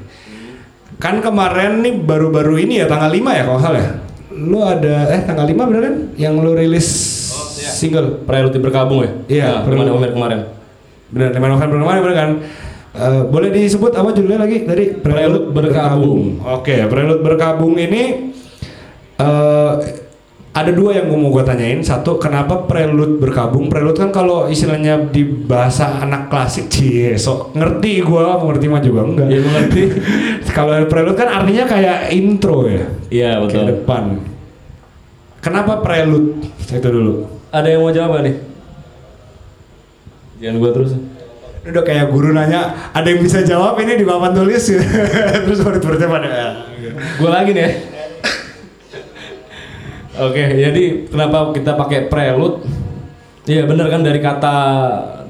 Kan 0.96 1.20
kemarin 1.20 1.84
nih 1.84 1.98
baru-baru 2.00 2.62
ini 2.64 2.80
ya 2.80 2.86
tanggal 2.88 3.12
5 3.12 3.20
ya 3.36 3.42
kalau 3.44 3.60
salah 3.60 3.80
ya? 3.82 3.92
Lu 4.32 4.64
ada 4.64 5.12
eh 5.12 5.20
tanggal 5.26 5.44
5 5.44 5.68
bener 5.68 5.82
kan 5.82 5.96
yang 6.16 6.38
lu 6.40 6.56
rilis 6.56 6.88
single? 7.76 8.24
Prelude 8.24 8.56
berkabung 8.62 9.04
ya? 9.04 9.10
Iya, 9.28 9.44
nah, 9.44 9.60
kemarin 9.68 9.90
Prelude. 9.92 10.14
kemarin. 10.14 10.40
Bener 11.12 11.28
5 11.36 11.52
November 11.52 11.76
kemarin 11.84 12.00
bener 12.00 12.16
kan? 12.16 12.30
Eh, 12.96 13.22
boleh 13.28 13.52
disebut 13.52 13.92
apa 13.92 14.08
judulnya 14.16 14.40
lagi? 14.40 14.64
Tadi 14.64 14.84
Prelude 15.04 15.52
Berkabung. 15.52 16.40
oke 16.40 16.76
Prelude 16.88 17.20
berkabung 17.20 17.76
ini 17.76 18.32
eh 19.20 19.72
ada 20.56 20.72
dua 20.72 20.96
yang 20.96 21.12
mau 21.12 21.28
gue 21.28 21.44
tanyain. 21.44 21.84
Satu 21.84 22.16
kenapa 22.16 22.64
prelude 22.64 23.20
berkabung? 23.20 23.68
Prelude 23.68 24.00
kan 24.00 24.08
kalau 24.08 24.48
istilahnya 24.48 25.04
di 25.12 25.20
bahasa 25.28 26.00
anak 26.00 26.32
klasik 26.32 26.70
cie 26.72 27.20
so 27.20 27.52
ngerti 27.52 28.00
gue 28.00 28.24
mengerti 28.40 28.66
mah 28.72 28.80
juga 28.80 29.04
enggak. 29.04 29.28
Iya, 29.28 29.40
mengerti. 29.44 29.82
kalau 30.56 30.80
prelude 30.88 31.18
kan 31.20 31.28
artinya 31.28 31.64
kayak 31.68 31.98
intro 32.16 32.64
ya? 32.64 32.88
Iya 33.12 33.30
ke 33.44 33.52
betul. 33.52 33.64
depan. 33.68 34.04
Kenapa 35.44 35.84
prelude 35.84 36.48
itu 36.64 36.88
dulu. 36.88 37.28
Ada 37.52 37.68
yang 37.76 37.84
mau 37.84 37.92
jawab 37.92 38.24
nih? 38.24 38.36
Jangan 40.40 40.56
gua 40.56 40.70
terus. 40.72 40.92
Ini 40.96 41.68
udah 41.74 41.84
kayak 41.84 42.06
guru 42.14 42.30
nanya 42.32 42.90
ada 42.96 43.06
yang 43.10 43.20
bisa 43.20 43.44
jawab? 43.44 43.76
Ini 43.76 43.98
di 43.98 44.06
papan 44.06 44.30
tulis. 44.30 44.70
Terus 45.50 45.58
murid-muridnya 45.66 46.06
pada 46.06 46.28
Gue 47.18 47.26
lagi 47.26 47.50
nih 47.50 47.95
Oke, 50.16 50.40
jadi 50.40 51.04
kenapa 51.12 51.52
kita 51.52 51.76
pakai 51.76 52.08
prelude? 52.08 52.64
Iya 53.44 53.68
bener 53.68 53.92
kan 53.92 54.00
dari 54.00 54.18
kata 54.18 54.54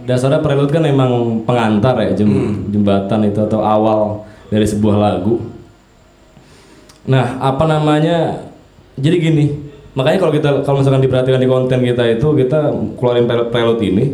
dasarnya 0.07 0.39
prelude 0.39 0.71
kan 0.71 0.87
emang 0.87 1.43
pengantar 1.43 1.99
ya 2.07 2.15
jem- 2.15 2.71
jembatan 2.71 3.27
itu 3.27 3.43
atau 3.43 3.61
awal 3.67 4.23
dari 4.47 4.63
sebuah 4.63 4.97
lagu. 4.97 5.43
Nah 7.11 7.43
apa 7.43 7.67
namanya? 7.67 8.47
Jadi 8.97 9.17
gini, 9.19 9.45
makanya 9.93 10.23
kalau 10.23 10.33
kita 10.33 10.51
kalau 10.63 10.81
misalkan 10.81 11.03
diperhatikan 11.03 11.43
di 11.43 11.51
konten 11.51 11.83
kita 11.83 12.07
itu 12.07 12.27
kita 12.39 12.73
keluarin 12.97 13.27
prelude, 13.27 13.51
prelude 13.51 13.83
ini 13.83 14.05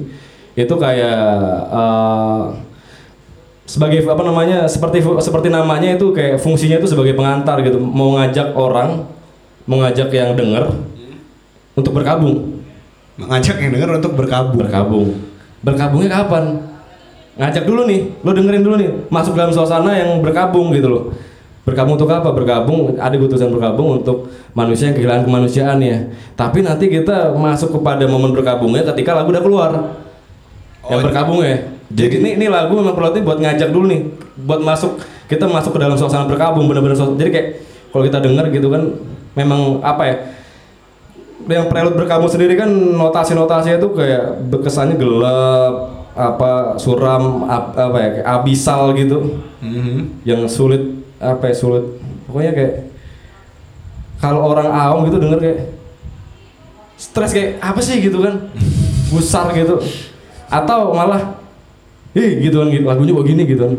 itu 0.56 0.74
kayak 0.74 1.20
eh, 1.68 2.42
sebagai 3.68 4.08
apa 4.08 4.24
namanya 4.24 4.66
seperti 4.66 5.04
seperti 5.20 5.52
namanya 5.52 6.00
itu 6.00 6.16
kayak 6.16 6.40
fungsinya 6.40 6.80
itu 6.80 6.88
sebagai 6.88 7.12
pengantar 7.12 7.60
gitu 7.60 7.78
mau 7.78 8.16
ngajak 8.18 8.56
orang 8.56 9.06
mau 9.66 9.78
ngajak 9.82 10.08
yang 10.10 10.34
denger 10.34 10.64
untuk 11.74 11.92
berkabung. 11.94 12.62
Mengajak 13.16 13.56
yang 13.60 13.70
denger 13.76 13.90
untuk 14.00 14.12
berkabung. 14.16 14.56
berkabung. 14.58 15.08
Berkabungnya 15.62 16.10
kapan? 16.10 16.44
Ngajak 17.38 17.64
dulu 17.64 17.88
nih 17.88 18.00
lo 18.20 18.30
dengerin 18.36 18.62
dulu 18.64 18.74
nih 18.76 18.90
masuk 19.08 19.32
dalam 19.32 19.52
suasana 19.54 19.96
yang 19.96 20.20
berkabung 20.20 20.74
gitu 20.74 20.88
loh. 20.90 21.02
Berkabung 21.62 21.94
untuk 21.94 22.10
apa? 22.10 22.34
Berkabung 22.34 22.98
ada 22.98 23.14
keputusan 23.14 23.48
berkabung 23.54 24.02
untuk 24.02 24.28
manusia 24.52 24.90
yang 24.90 24.96
kehilangan 24.98 25.24
kemanusiaannya 25.30 25.96
tapi 26.34 26.60
nanti 26.60 26.90
kita 26.90 27.32
masuk 27.32 27.78
kepada 27.78 28.04
momen 28.10 28.34
berkabungnya 28.34 28.82
ketika 28.92 29.14
lagu 29.16 29.30
udah 29.30 29.44
keluar. 29.44 29.70
Yang 30.90 30.98
Oh, 30.98 31.04
berkabung 31.06 31.40
ya. 31.46 31.62
Jadi 31.92 32.24
ini, 32.24 32.30
ini 32.40 32.46
lagu 32.50 32.74
memang 32.74 32.96
perlu 32.96 33.14
buat 33.22 33.38
ngajak 33.38 33.68
dulu 33.70 33.86
nih 33.86 34.00
buat 34.42 34.64
masuk 34.64 34.98
kita 35.30 35.44
masuk 35.46 35.76
ke 35.76 35.80
dalam 35.80 35.94
suasana 35.96 36.24
berkabung 36.26 36.64
bener-bener 36.66 36.96
suasana- 36.96 37.20
jadi 37.20 37.30
kayak 37.30 37.48
kalau 37.92 38.04
kita 38.08 38.18
denger 38.24 38.44
gitu 38.52 38.68
kan 38.72 38.82
memang 39.32 39.80
apa 39.80 40.02
ya 40.04 40.16
yang 41.42 41.66
prelude 41.66 41.98
berkabung 41.98 42.30
sendiri 42.30 42.54
kan 42.54 42.70
notasi-notasinya 42.70 43.76
tuh 43.76 43.92
kayak 43.92 44.24
kesannya 44.54 44.94
gelap 44.94 45.74
apa 46.12 46.76
suram 46.76 47.48
ap- 47.48 47.74
apa 47.74 47.96
ya 47.98 48.08
kayak 48.14 48.26
abisal 48.30 48.92
gitu. 48.92 49.42
Mhm. 49.58 50.22
yang 50.22 50.46
sulit 50.46 50.82
apa 51.18 51.50
ya 51.50 51.54
sulit. 51.54 51.84
Pokoknya 52.26 52.52
kayak 52.52 52.74
kalau 54.18 54.46
orang 54.46 54.70
awam 54.70 55.06
gitu 55.06 55.18
denger 55.18 55.38
kayak 55.40 55.58
stres 56.94 57.34
kayak 57.34 57.58
apa 57.58 57.80
sih? 57.80 57.98
gitu 57.98 58.22
kan. 58.22 58.46
Gusar 59.10 59.50
gitu. 59.52 59.82
Atau 60.46 60.92
malah 60.92 61.42
ih 62.12 62.44
gitu 62.44 62.60
kan 62.60 62.68
gitu 62.68 62.84
lagunya 62.84 63.16
begini 63.16 63.48
gitu 63.48 63.64
kan 63.64 63.72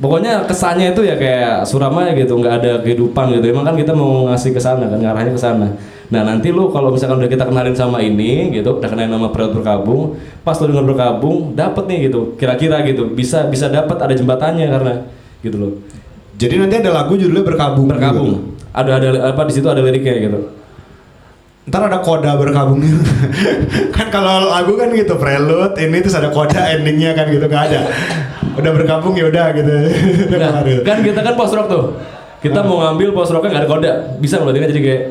pokoknya 0.00 0.48
kesannya 0.48 0.96
itu 0.96 1.04
ya 1.04 1.14
kayak 1.14 1.68
suram 1.68 1.92
aja 2.00 2.16
gitu 2.16 2.34
nggak 2.40 2.54
ada 2.64 2.72
kehidupan 2.80 3.36
gitu. 3.36 3.52
Emang 3.52 3.68
kan 3.68 3.76
kita 3.76 3.92
mau 3.92 4.26
ngasih 4.32 4.50
ke 4.56 4.60
sana 4.60 4.88
kan 4.88 4.98
ngarahnya 4.98 5.32
ke 5.36 5.40
sana. 5.40 5.68
Nah 6.10 6.26
nanti 6.26 6.50
lu 6.50 6.72
kalau 6.74 6.90
misalkan 6.90 7.22
udah 7.22 7.30
kita 7.30 7.46
kenalin 7.46 7.76
sama 7.76 8.02
ini 8.02 8.50
gitu 8.50 8.80
udah 8.80 8.88
kenalin 8.90 9.12
nama 9.12 9.30
Prelude 9.30 9.62
berkabung 9.62 10.18
pas 10.42 10.58
lu 10.58 10.74
dengan 10.74 10.88
berkabung 10.88 11.54
dapet 11.54 11.84
nih 11.86 11.98
gitu 12.10 12.34
kira-kira 12.40 12.82
gitu. 12.82 13.12
Bisa 13.12 13.46
bisa 13.46 13.68
dapat 13.70 14.00
ada 14.00 14.14
jembatannya 14.16 14.66
karena 14.66 14.92
gitu 15.44 15.56
loh. 15.60 15.72
Jadi 16.40 16.56
nanti 16.56 16.80
ada 16.80 16.90
lagu 16.96 17.20
judulnya 17.20 17.44
berkabung. 17.44 17.86
berkabung 17.86 18.28
juga. 18.32 18.72
ada 18.72 18.90
ada 18.96 19.08
apa 19.30 19.44
di 19.44 19.52
situ 19.52 19.68
ada 19.68 19.84
liriknya 19.84 20.16
gitu 20.16 20.59
Ntar 21.68 21.92
ada 21.92 22.00
koda 22.00 22.40
berkabungnya. 22.40 22.96
kan 23.96 24.08
kalau 24.08 24.48
lagu 24.48 24.74
kan 24.80 24.88
gitu 24.96 25.20
prelude, 25.20 25.76
ini 25.76 26.00
terus 26.00 26.16
ada 26.16 26.32
koda 26.32 26.72
endingnya 26.72 27.12
kan 27.12 27.28
gitu 27.28 27.44
nggak 27.44 27.64
ada. 27.68 27.80
Udah 28.56 28.72
berkabung 28.72 29.12
ya 29.12 29.28
udah 29.28 29.52
gitu. 29.52 29.72
Nah, 30.40 30.64
kan 30.82 31.04
kita 31.04 31.20
kan 31.20 31.34
post 31.36 31.52
rock 31.52 31.68
tuh. 31.68 31.84
Kita 32.40 32.64
mau 32.64 32.80
ngambil 32.80 33.12
post 33.12 33.30
rocknya 33.36 33.52
nggak 33.52 33.62
ada 33.64 33.70
kode. 33.70 33.90
Bisa 34.24 34.40
berarti 34.40 34.58
kan 34.58 34.68
jadi 34.72 34.82
kayak 34.82 35.02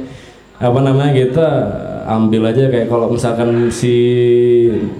apa 0.59 0.79
namanya 0.83 1.12
kita 1.15 1.47
ambil 2.09 2.51
aja 2.51 2.67
kayak 2.67 2.91
kalau 2.91 3.07
misalkan 3.07 3.69
si 3.69 3.95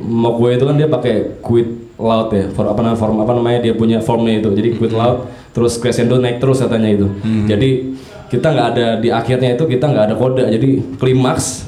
mock 0.06 0.40
gue 0.40 0.56
itu 0.56 0.64
kan 0.64 0.78
dia 0.78 0.88
pakai 0.88 1.42
quit 1.44 1.68
loud 2.00 2.32
ya 2.32 2.48
for 2.56 2.64
apa 2.64 2.80
namanya 2.80 3.00
form 3.02 3.18
apa 3.20 3.34
namanya 3.36 3.60
dia 3.60 3.74
punya 3.76 4.00
formnya 4.00 4.40
itu 4.40 4.56
jadi 4.56 4.70
quit 4.80 4.96
loud 4.96 5.28
terus 5.52 5.76
crescendo 5.76 6.16
naik 6.16 6.40
terus 6.40 6.64
katanya 6.64 6.96
itu 6.96 7.08
jadi 7.44 7.92
kita 8.30 8.48
nggak 8.54 8.68
ada 8.78 8.88
di 9.02 9.10
akhirnya 9.10 9.58
itu 9.58 9.66
kita 9.66 9.86
nggak 9.90 10.06
ada 10.10 10.16
kode 10.16 10.46
jadi 10.48 10.70
klimaks 11.02 11.66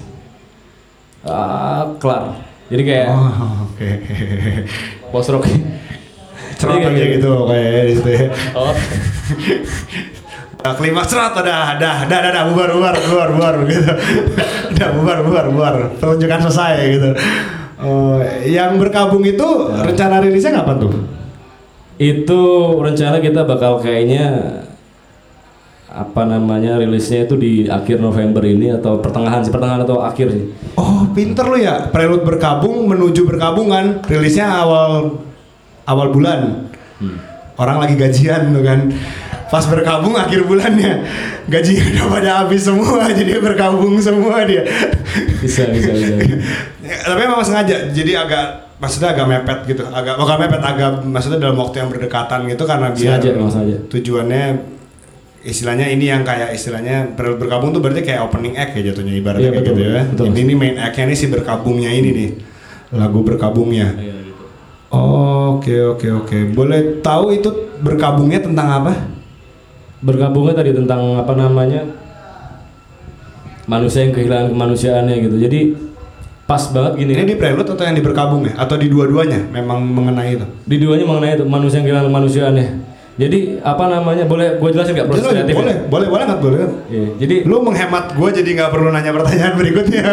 ah, 1.26 1.97
kelar 1.97 2.38
jadi 2.71 2.84
kayak 2.88 3.08
Oh, 3.12 3.28
oke. 3.67 3.89
post 5.12 5.30
rock 5.34 5.45
Cerot 6.56 6.78
Jadi 6.78 6.86
kayak 6.86 6.93
aja 6.93 7.06
gitu 7.17 7.32
kayak 7.50 7.84
di 7.89 7.93
situ 7.97 8.10
ya. 8.10 8.26
oh 8.54 8.74
Nah, 10.62 10.78
klimaks 10.78 11.10
cerot 11.10 11.34
udah, 11.34 11.74
dah, 11.82 12.06
dah, 12.06 12.19
dah, 12.21 12.32
dah, 12.38 12.43
bubar, 12.45 12.69
bubar, 12.69 12.93
bubar, 12.93 13.30
bubar, 13.34 13.54
gitu. 13.65 13.82
udah 14.78 14.89
bubar, 14.93 15.17
bubar, 15.26 15.45
bubar. 15.50 15.74
Pertunjukan 15.97 16.38
selesai 16.45 16.86
gitu. 16.86 17.10
Oh, 17.82 18.21
yang 18.45 18.78
berkabung 18.78 19.26
itu 19.26 19.41
rencana 19.74 20.21
rilisnya 20.21 20.62
kapan 20.62 20.78
tuh? 20.86 20.93
itu 22.02 22.41
rencana 22.82 23.21
kita 23.21 23.45
bakal 23.45 23.78
kayaknya 23.78 24.26
apa 25.91 26.23
namanya 26.23 26.80
rilisnya 26.80 27.27
itu 27.27 27.36
di 27.36 27.51
akhir 27.67 27.99
November 27.99 28.39
ini 28.47 28.71
atau 28.71 29.04
pertengahan 29.04 29.43
sih 29.43 29.51
pertengahan 29.51 29.84
atau 29.84 29.99
akhir 29.99 30.32
sih 30.32 30.45
Oh, 30.80 31.04
pinter 31.12 31.43
lu 31.43 31.60
ya. 31.60 31.91
Prelude 31.91 32.23
berkabung 32.23 32.88
menuju 32.88 33.27
berkabungan. 33.27 33.99
Rilisnya 34.08 34.47
awal 34.47 35.19
awal 35.84 36.08
bulan. 36.10 36.71
Orang 37.60 37.84
lagi 37.84 37.99
gajian 37.99 38.56
tuh 38.56 38.63
kan. 38.63 38.88
Pas 39.51 39.67
berkabung 39.67 40.15
akhir 40.15 40.47
bulannya 40.47 41.04
gajinya 41.51 41.84
udah 41.91 42.06
pada 42.08 42.32
habis 42.39 42.63
semua 42.63 43.12
jadi 43.19 43.43
berkabung 43.43 43.99
semua 43.99 44.47
dia. 44.47 44.63
bisa 45.43 45.67
bisa 45.67 45.91
bisa 45.91 46.15
Ya, 46.80 46.95
tapi 47.04 47.27
memang 47.27 47.43
sengaja 47.43 47.91
jadi 47.91 48.23
agak 48.23 48.45
maksudnya 48.80 49.12
agak 49.12 49.27
mepet 49.27 49.60
gitu 49.67 49.84
agak 49.91 50.15
bukan 50.15 50.38
mepet 50.39 50.63
agak 50.63 51.04
maksudnya 51.04 51.39
dalam 51.43 51.60
waktu 51.60 51.84
yang 51.84 51.91
berdekatan 51.91 52.47
gitu 52.47 52.63
karena 52.63 52.88
biar 52.89 53.19
sengaja. 53.19 53.77
tujuannya 53.91 54.43
istilahnya 55.41 55.89
ini 55.89 56.06
yang 56.06 56.21
kayak 56.21 56.54
istilahnya 56.54 57.17
ber- 57.17 57.38
berkabung 57.38 57.73
tuh 57.73 57.82
berarti 57.82 58.06
kayak 58.06 58.21
opening 58.30 58.54
act 58.54 58.77
ya 58.77 58.93
jatuhnya 58.93 59.13
ibaratnya 59.17 59.49
Iya, 59.49 59.51
kayak 59.51 59.63
betul, 59.65 59.75
gitu 59.75 59.82
ya. 59.89 60.01
betul. 60.06 60.25
ini 60.30 60.41
nih 60.45 60.56
main 60.58 60.75
act-nya 60.77 61.06
nih 61.10 61.17
si 61.17 61.25
berkabungnya 61.27 61.89
ini 61.89 62.10
nih. 62.13 62.30
Lagu 62.91 63.19
berkabungnya. 63.23 63.88
Iya, 63.97 64.15
gitu. 64.21 64.43
oke 64.93 65.75
oke 65.97 66.08
oke. 66.23 66.38
Boleh 66.54 66.99
tahu 67.01 67.34
itu 67.34 67.49
berkabungnya 67.82 68.43
tentang 68.43 68.67
apa? 68.69 68.93
Bergabungnya 70.01 70.54
tadi 70.54 70.71
tentang 70.75 71.17
apa 71.17 71.34
namanya? 71.34 71.89
Manusia 73.65 74.04
yang 74.06 74.13
kehilangan 74.13 74.51
kemanusiaannya 74.51 75.15
gitu. 75.21 75.36
Jadi 75.39 75.60
pas 76.43 76.60
banget 76.67 76.99
gini 76.99 77.12
ini 77.15 77.23
di 77.23 77.36
prelude 77.39 77.69
atau 77.71 77.86
yang 77.88 77.95
di 77.95 78.04
berkabung 78.04 78.43
ya? 78.43 78.54
Atau 78.60 78.75
di 78.75 78.91
dua-duanya? 78.91 79.47
Memang 79.49 79.80
mengenai 79.82 80.36
itu? 80.36 80.45
Di 80.67 80.75
duanya 80.77 81.06
mengenai 81.08 81.39
itu 81.39 81.45
manusia 81.47 81.80
yang 81.80 81.88
kehilangan 81.88 82.10
kemanusiaannya 82.12 82.67
jadi 83.21 83.62
apa 83.62 83.86
namanya 83.86 84.25
boleh 84.25 84.57
gue 84.57 84.69
jelasin 84.73 84.97
nggak 84.97 85.05
proses 85.13 85.29
kreatif 85.29 85.53
boleh 85.53 85.75
boleh 85.86 86.07
boleh 86.10 86.23
nggak? 86.25 86.39
Boleh 86.41 86.57
kan 86.65 86.71
Iya, 86.89 87.07
jadi 87.21 87.36
lu 87.45 87.62
menghemat 87.62 88.17
gue 88.17 88.29
jadi 88.34 88.49
nggak 88.57 88.71
perlu 88.73 88.89
nanya 88.89 89.13
pertanyaan 89.13 89.53
berikutnya. 89.62 90.03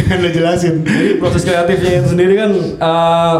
Dengan 0.00 0.18
lu 0.24 0.28
jelasin. 0.32 0.80
Jadi 0.80 1.20
proses 1.20 1.44
kreatifnya 1.44 2.00
itu 2.00 2.08
sendiri 2.16 2.34
kan 2.40 2.50
eh, 2.56 3.36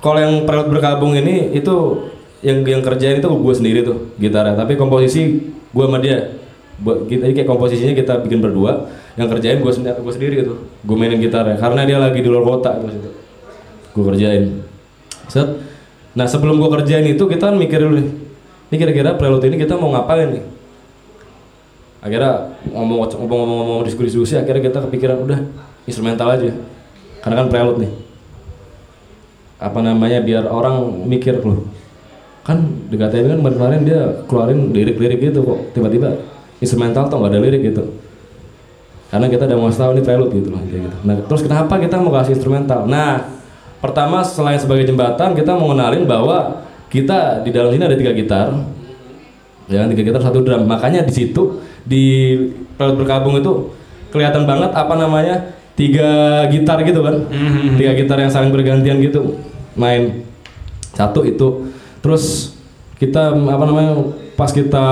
kalau 0.00 0.18
yang 0.24 0.48
prelude 0.48 0.72
berkabung 0.72 1.12
ini 1.20 1.52
itu 1.52 2.08
yang 2.40 2.64
yang 2.64 2.80
kerjain 2.80 3.20
itu 3.20 3.28
gue 3.28 3.54
sendiri 3.54 3.84
tuh 3.84 4.16
gitarnya. 4.16 4.56
Tapi 4.56 4.80
komposisi 4.80 5.52
gue 5.52 5.84
sama 5.84 6.00
dia. 6.00 6.32
Buat 6.80 7.10
kita 7.10 7.28
kayak 7.34 7.44
komposisinya 7.50 7.92
kita 7.92 8.24
bikin 8.24 8.40
berdua 8.40 8.88
yang 9.20 9.28
kerjain 9.28 9.60
gue 9.60 9.72
sendiri 9.74 10.00
gue 10.00 10.12
sendiri 10.16 10.34
gitu. 10.40 10.54
Gue 10.80 10.96
mainin 10.96 11.20
gitarnya 11.20 11.60
karena 11.60 11.84
dia 11.84 12.00
lagi 12.00 12.24
di 12.24 12.28
luar 12.32 12.56
kota 12.56 12.80
itu 12.80 12.88
situ 12.96 13.10
gue 13.92 14.04
kerjain. 14.14 14.64
Set 15.28 15.68
nah 16.16 16.24
sebelum 16.24 16.56
gue 16.60 16.70
kerjain 16.80 17.04
itu 17.04 17.24
kita 17.24 17.52
kan 17.52 17.56
mikir 17.56 17.82
dulu 17.82 18.00
nih. 18.00 18.08
Ini 18.68 18.76
kira-kira 18.76 19.16
prelude 19.16 19.48
ini 19.48 19.56
kita 19.56 19.80
mau 19.80 19.92
ngapain 19.96 20.28
nih? 20.28 20.44
Akhirnya 22.04 22.52
ngomong 22.68 23.10
ngomong 23.10 23.26
ngomong, 23.26 23.58
ngomong 23.64 23.82
diskusi 23.88 24.12
diskusi 24.12 24.34
akhirnya 24.36 24.68
kita 24.68 24.78
kepikiran 24.86 25.18
udah 25.24 25.40
instrumental 25.88 26.28
aja. 26.30 26.52
Karena 27.24 27.44
kan 27.44 27.48
prelude 27.48 27.78
nih. 27.84 27.92
Apa 29.58 29.82
namanya 29.82 30.22
biar 30.22 30.46
orang 30.46 31.04
mikir 31.08 31.42
loh 31.42 31.66
kan 32.48 32.64
di 32.88 32.96
KTM 32.96 33.44
kan 33.44 33.52
kemarin 33.52 33.84
dia 33.84 34.24
keluarin 34.24 34.72
lirik-lirik 34.72 35.20
gitu 35.20 35.44
kok 35.44 35.76
tiba-tiba 35.76 36.16
instrumental 36.64 37.04
atau 37.04 37.20
nggak 37.20 37.36
ada 37.36 37.40
lirik 37.44 37.60
gitu. 37.60 37.84
Karena 39.12 39.28
kita 39.28 39.44
udah 39.44 39.58
mau 39.60 39.68
tahu 39.68 39.90
ini 39.92 40.00
prelude 40.00 40.32
gitu 40.32 40.48
loh 40.56 40.62
gitu. 40.64 40.96
Nah 41.04 41.20
terus 41.28 41.44
kenapa 41.44 41.76
kita 41.76 42.00
mau 42.00 42.08
kasih 42.08 42.40
instrumental? 42.40 42.88
Nah 42.88 43.37
pertama 43.78 44.26
selain 44.26 44.58
sebagai 44.58 44.86
jembatan 44.86 45.38
kita 45.38 45.54
mau 45.54 45.70
kenalin 45.70 46.04
bahwa 46.04 46.66
kita 46.88 47.44
di 47.44 47.50
dalam 47.52 47.70
sini 47.70 47.84
ada 47.84 47.96
tiga 47.98 48.12
gitar, 48.16 48.50
ya 49.68 49.84
tiga 49.92 50.02
gitar 50.02 50.22
satu 50.24 50.40
drum. 50.40 50.64
Makanya 50.64 51.04
di 51.04 51.12
situ 51.12 51.62
di 51.84 52.34
prelude 52.74 53.04
berkabung 53.04 53.38
itu 53.38 53.72
kelihatan 54.08 54.48
banget 54.48 54.72
apa 54.72 54.94
namanya 54.96 55.52
tiga 55.76 56.42
gitar 56.48 56.80
gitu 56.82 57.04
kan, 57.04 57.28
tiga 57.76 57.92
gitar 57.94 58.18
yang 58.18 58.32
saling 58.32 58.50
bergantian 58.50 58.98
gitu. 59.04 59.36
Main 59.78 60.26
satu 60.96 61.22
itu. 61.22 61.70
Terus 62.02 62.56
kita 62.98 63.30
apa 63.30 63.64
namanya 63.68 64.10
pas 64.34 64.50
kita 64.50 64.86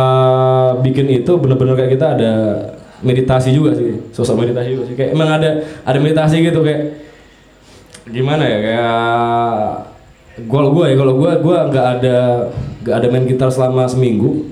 bikin 0.85 1.11
itu 1.11 1.33
bener-bener 1.41 1.75
kayak 1.75 1.91
kita 1.99 2.07
ada 2.15 2.33
meditasi 3.03 3.51
juga 3.51 3.75
sih. 3.75 3.99
Sosok 4.15 4.47
meditasi 4.47 4.69
juga 4.79 4.85
sih. 4.87 4.95
Kayak 4.95 5.11
emang 5.17 5.33
ada 5.33 5.65
ada 5.83 5.99
meditasi 5.99 6.45
gitu 6.45 6.61
kayak 6.63 7.06
gimana 8.07 8.47
ya 8.47 8.59
kayak 8.63 8.97
kalau 10.47 10.69
gue 10.77 10.85
ya 10.93 10.97
kalau 11.01 11.15
gue 11.19 11.31
gue 11.43 11.57
nggak 11.73 11.87
ada 11.99 12.17
nggak 12.85 12.97
ada 13.03 13.07
main 13.11 13.27
gitar 13.27 13.51
selama 13.51 13.89
seminggu. 13.91 14.47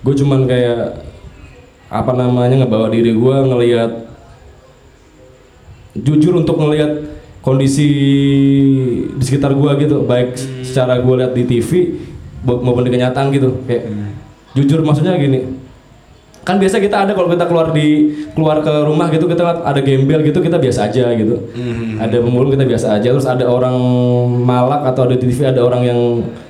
Gue 0.00 0.14
cuman 0.14 0.46
kayak 0.48 1.04
apa 1.88 2.12
namanya 2.14 2.64
ngebawa 2.64 2.88
diri 2.92 3.12
gue 3.12 3.36
ngelihat 3.44 3.90
jujur 5.98 6.38
untuk 6.38 6.56
ngelihat 6.60 7.18
kondisi 7.42 7.88
di 9.12 9.24
sekitar 9.24 9.52
gue 9.52 9.70
gitu. 9.84 10.06
Baik 10.06 10.38
secara 10.64 11.02
gue 11.02 11.14
lihat 11.18 11.32
di 11.34 11.44
TV 11.44 11.70
mau- 12.46 12.62
maupun 12.62 12.86
di 12.86 12.92
kenyataan 12.94 13.28
gitu. 13.34 13.58
Kayak 13.66 13.90
jujur 14.56 14.80
maksudnya 14.80 15.18
gini 15.18 15.67
kan 16.48 16.56
biasa 16.56 16.80
kita 16.80 17.04
ada 17.04 17.12
kalau 17.12 17.28
kita 17.28 17.44
keluar 17.44 17.76
di 17.76 18.08
keluar 18.32 18.64
ke 18.64 18.72
rumah 18.88 19.12
gitu 19.12 19.28
kita 19.28 19.60
ada 19.60 19.80
gembel 19.84 20.24
gitu 20.24 20.40
kita 20.40 20.56
biasa 20.56 20.88
aja 20.88 21.12
gitu. 21.12 21.36
Ada 22.00 22.24
pemulung 22.24 22.48
kita 22.56 22.64
biasa 22.64 22.96
aja. 22.96 23.12
Terus 23.12 23.28
ada 23.28 23.44
orang 23.44 23.76
malak 24.48 24.88
atau 24.88 25.04
ada 25.04 25.12
di 25.20 25.28
TV 25.28 25.44
ada 25.44 25.60
orang 25.60 25.84
yang 25.84 26.00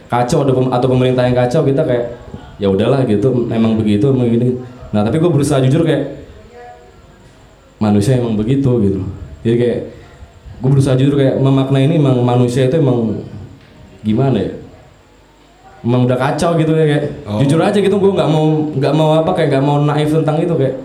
kacau 0.07 0.47
ada 0.47 0.55
pem- 0.55 0.71
atau 0.71 0.87
pemerintah 0.87 1.27
yang 1.27 1.35
kacau 1.35 1.67
kita 1.67 1.83
kayak 1.83 2.15
ya 2.63 2.71
udahlah 2.71 3.03
gitu. 3.11 3.35
Memang 3.35 3.75
begitu 3.75 4.15
memang 4.15 4.31
gini. 4.31 4.63
Nah 4.95 5.03
tapi 5.03 5.19
gue 5.19 5.31
berusaha 5.35 5.59
jujur 5.67 5.83
kayak 5.83 6.23
manusia 7.83 8.23
emang 8.23 8.39
begitu 8.39 8.71
gitu. 8.79 9.03
Jadi 9.43 9.57
kayak 9.59 9.79
gue 10.63 10.71
berusaha 10.71 10.95
jujur 10.95 11.19
kayak 11.19 11.43
memaknai 11.43 11.91
ini 11.91 11.99
emang 11.99 12.23
manusia 12.23 12.71
itu 12.71 12.79
emang 12.79 13.19
gimana 14.07 14.39
ya 14.39 14.53
emang 15.89 16.05
udah 16.05 16.21
kacau 16.21 16.53
gitu 16.61 16.77
ya 16.77 16.85
kayak. 16.85 17.05
Oh. 17.25 17.41
jujur 17.41 17.57
aja 17.65 17.79
gitu 17.81 17.97
gue 17.97 18.13
nggak 18.13 18.29
mau 18.29 18.45
nggak 18.77 18.93
mau 18.93 19.17
apa 19.17 19.33
kayak 19.33 19.49
nggak 19.57 19.65
mau 19.65 19.81
naif 19.81 20.13
tentang 20.13 20.37
itu 20.37 20.53
kayak. 20.53 20.77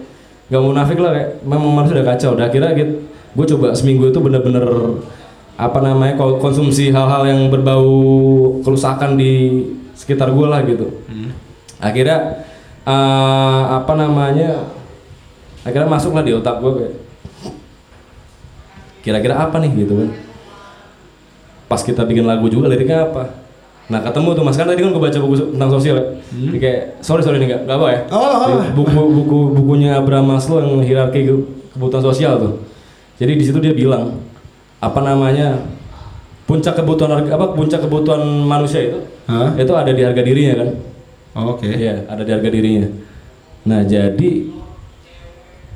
Nggak 0.47 0.61
mau 0.63 0.71
nafik 0.71 0.99
lah 1.03 1.11
kayak. 1.11 1.29
Memang 1.43 1.69
manusia 1.75 1.99
udah 1.99 2.07
kacau 2.07 2.29
udah 2.39 2.47
akhirnya 2.47 2.71
gitu 2.73 2.93
gue 3.33 3.45
coba 3.49 3.73
seminggu 3.73 4.13
itu 4.13 4.19
bener-bener 4.21 4.61
apa 5.57 5.79
namanya 5.81 6.13
ko- 6.15 6.37
konsumsi 6.37 6.93
hal-hal 6.93 7.25
yang 7.25 7.49
berbau 7.49 7.89
kerusakan 8.61 9.17
di 9.17 9.59
sekitar 9.97 10.31
gue 10.31 10.47
lah 10.47 10.63
gitu. 10.63 10.87
Akhirnya 11.83 12.45
eh, 12.85 13.61
apa 13.73 13.93
namanya 13.97 14.69
akhirnya 15.65 15.89
masuk 15.89 16.13
lah 16.15 16.23
di 16.23 16.31
otak 16.31 16.61
gue 16.61 16.71
kayak. 16.79 16.95
Kira-kira 19.03 19.35
apa 19.35 19.59
nih 19.59 19.83
gitu 19.83 19.93
kan. 19.99 20.09
Pas 21.67 21.81
kita 21.81 22.05
bikin 22.05 22.23
lagu 22.23 22.47
juga 22.47 22.69
liriknya 22.69 23.09
apa 23.09 23.42
nah 23.83 23.99
ketemu 23.99 24.31
tuh 24.31 24.43
mas 24.43 24.55
kan 24.55 24.63
tadi 24.63 24.79
kan 24.79 24.89
gue 24.89 25.01
baca 25.01 25.17
buku 25.17 25.35
tentang 25.51 25.67
sosial 25.69 25.95
ya 25.95 26.05
Jadi 26.31 26.57
kayak 26.57 26.81
sorry 26.99 27.19
sorry 27.19 27.37
nih 27.37 27.47
nggak 27.47 27.61
nggak 27.63 27.77
apa 27.77 27.87
ya 27.89 27.99
Oh, 28.09 28.23
oh. 28.47 28.63
buku 28.71 28.95
buku 29.13 29.37
bukunya 29.53 29.91
Abraham 29.93 30.31
Maslow 30.31 30.57
yang 30.57 30.79
hierarki 30.79 31.23
ke- 31.23 31.45
kebutuhan 31.71 31.99
sosial 32.01 32.33
tuh 32.37 32.53
jadi 33.15 33.33
di 33.33 33.43
situ 33.43 33.59
dia 33.59 33.71
bilang 33.71 34.23
apa 34.77 34.99
namanya 34.99 35.67
puncak 36.43 36.75
kebutuhan 36.75 37.23
apa 37.23 37.51
puncak 37.51 37.79
kebutuhan 37.79 38.19
manusia 38.41 38.83
itu 38.85 38.99
Hah? 39.25 39.51
itu 39.53 39.71
ada 39.71 39.89
di 39.89 40.01
harga 40.01 40.21
dirinya 40.21 40.55
kan 40.57 40.69
Oh, 41.33 41.57
Oke. 41.57 41.65
Iya, 41.65 42.05
ada 42.05 42.21
di 42.21 42.29
harga 42.29 42.45
dirinya. 42.45 42.85
Nah, 43.65 43.81
jadi 43.81 44.53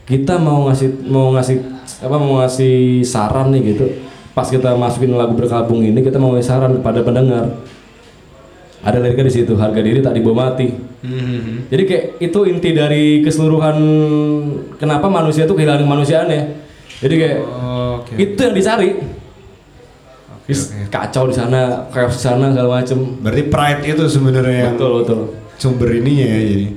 kita 0.05 0.37
mau 0.37 0.69
ngasih 0.69 1.03
mau 1.03 1.33
ngasih 1.33 1.57
apa 1.99 2.15
mau 2.15 2.39
ngasih 2.39 3.01
saran 3.01 3.49
nih 3.49 3.73
gitu. 3.73 3.85
Pas 4.31 4.45
kita 4.45 4.77
masukin 4.77 5.11
lagu 5.11 5.33
berkabung 5.33 5.81
ini 5.81 5.97
kita 5.99 6.15
mau 6.15 6.31
ngasih 6.31 6.45
saran 6.47 6.77
kepada 6.77 7.01
pendengar. 7.01 7.57
Ada 8.87 9.03
liriknya 9.03 9.27
di 9.27 9.35
situ, 9.35 9.51
harga 9.59 9.83
diri 9.83 9.99
tak 9.99 10.15
dibawa 10.15 10.47
mati. 10.47 10.71
Mhm. 11.03 11.67
Jadi 11.67 11.83
kayak 11.83 12.05
itu 12.23 12.39
inti 12.47 12.69
dari 12.71 13.19
keseluruhan 13.19 13.77
kenapa 14.79 15.11
manusia 15.11 15.43
itu 15.43 15.51
kehilangan 15.51 15.83
kemanusiaannya. 15.83 16.41
Jadi 16.97 17.15
kayak 17.19 17.39
Oh, 17.43 17.99
Oke. 17.99 18.15
itu 18.15 18.39
yang 18.39 18.55
dicari. 18.55 18.89
Oke, 20.31 20.47
Is- 20.47 20.71
oke. 20.71 20.87
Kacau 20.87 21.27
di 21.27 21.35
sana, 21.35 21.83
chaos 21.91 22.15
di 22.15 22.21
sana 22.23 22.47
segala 22.49 22.79
macem. 22.79 23.19
Berarti 23.19 23.43
pride 23.45 23.81
itu 23.85 24.03
sebenarnya 24.07 24.57
yang 24.63 24.75
Betul 24.79 24.91
betul. 25.03 25.19
sumber 25.57 25.89
ininya 25.91 26.25
ya 26.25 26.41
jadi. 26.47 26.67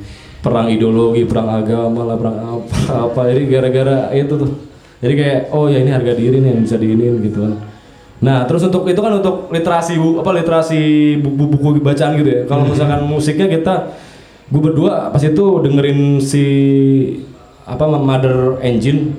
perang 0.40 0.66
ideologi, 0.66 1.28
perang 1.28 1.52
agama 1.52 2.00
lah, 2.02 2.16
perang 2.16 2.36
apa 2.40 2.76
apa. 3.06 3.20
Jadi 3.28 3.42
gara-gara 3.46 4.08
itu 4.10 4.34
tuh. 4.34 4.50
Jadi 4.98 5.12
kayak 5.14 5.40
oh 5.52 5.68
ya 5.68 5.78
ini 5.78 5.92
harga 5.92 6.16
diri 6.16 6.40
nih 6.40 6.50
yang 6.50 6.62
bisa 6.64 6.74
diinin 6.74 7.20
gitu 7.20 7.44
kan. 7.44 7.54
Nah, 8.20 8.44
terus 8.44 8.61
untuk 8.62 8.85
itu 8.85 9.00
kan 9.00 9.16
untuk 9.16 9.48
literasi 9.48 9.96
bu, 9.96 10.20
apa 10.20 10.30
literasi 10.35 10.80
buku-buku 11.18 11.80
bacaan 11.80 12.14
gitu 12.14 12.28
ya. 12.28 12.40
Kalau 12.44 12.68
misalkan 12.68 13.00
musiknya 13.02 13.48
kita 13.48 13.74
gue 14.46 14.61
berdua 14.61 15.09
pas 15.09 15.20
itu 15.20 15.44
dengerin 15.59 16.18
si 16.18 16.44
apa 17.62 17.87
Mother 17.87 18.59
Engine 18.61 19.14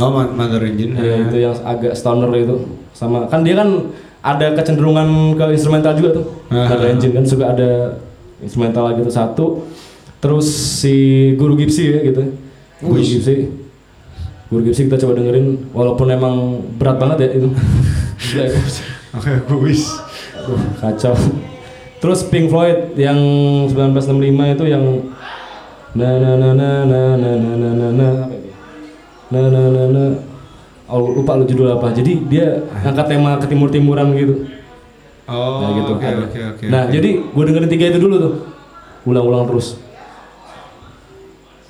Oh, 0.00 0.08
Ma- 0.08 0.24
Mother 0.26 0.64
Engine. 0.64 0.96
ya 0.96 1.14
itu 1.22 1.36
yang 1.38 1.52
agak 1.60 1.92
stoner 1.92 2.32
itu 2.34 2.56
sama 2.90 3.28
kan 3.28 3.44
dia 3.44 3.52
kan 3.52 3.92
ada 4.20 4.52
kecenderungan 4.52 5.36
ke 5.36 5.44
instrumental 5.52 5.92
juga 5.92 6.16
tuh. 6.16 6.26
Mother 6.48 6.88
Engine 6.90 7.12
kan 7.12 7.24
suka 7.24 7.44
ada 7.46 8.00
instrumental 8.40 8.88
gitu 8.96 9.12
satu 9.12 9.68
terus 10.16 10.48
si 10.80 10.96
Guru 11.34 11.54
Gipsy 11.54 11.84
ya 11.86 12.00
gitu 12.02 12.32
Guru. 12.80 12.96
Gipsy 12.98 13.52
Guru 14.48 14.64
Gipsy 14.64 14.88
kita 14.88 14.96
coba 14.98 15.12
dengerin 15.14 15.70
walaupun 15.70 16.08
emang 16.08 16.34
berat 16.74 16.96
banget 16.96 17.16
ya 17.20 17.28
itu. 17.36 17.48
Oke. 19.10 19.32
Aduh, 20.40 20.60
kacau 20.78 21.14
terus 22.00 22.24
Pink 22.24 22.48
Floyd 22.48 22.96
yang 22.96 23.18
1965 23.68 24.56
itu 24.56 24.64
yang 24.66 24.84
na 25.92 26.10
na 26.16 26.32
na 26.38 26.48
na 26.56 26.70
na 26.88 27.00
na 27.12 27.30
na 27.36 27.50
na 27.52 27.70
na 27.76 27.88
na 27.92 28.08
na 29.30 29.40
na 29.52 29.62
na 29.68 29.82
na 29.92 30.02
oh, 30.88 31.12
lupa 31.12 31.36
lu 31.36 31.44
judul 31.44 31.68
apa 31.68 31.92
jadi 31.92 32.12
dia 32.24 32.46
angkat 32.72 33.06
tema 33.06 33.36
ketimur-timuran 33.38 34.16
gitu 34.16 34.34
Oh, 35.30 35.62
nah 35.62 35.70
gitu 35.78 35.94
oke 35.94 36.02
ada. 36.02 36.26
oke 36.26 36.40
oke. 36.58 36.64
nah 36.66 36.82
oke. 36.88 36.90
jadi 36.90 37.10
gue 37.22 37.42
dengerin 37.46 37.70
tiga 37.70 37.86
itu 37.94 38.02
dulu 38.02 38.16
tuh 38.18 38.34
ulang-ulang 39.06 39.46
terus 39.46 39.78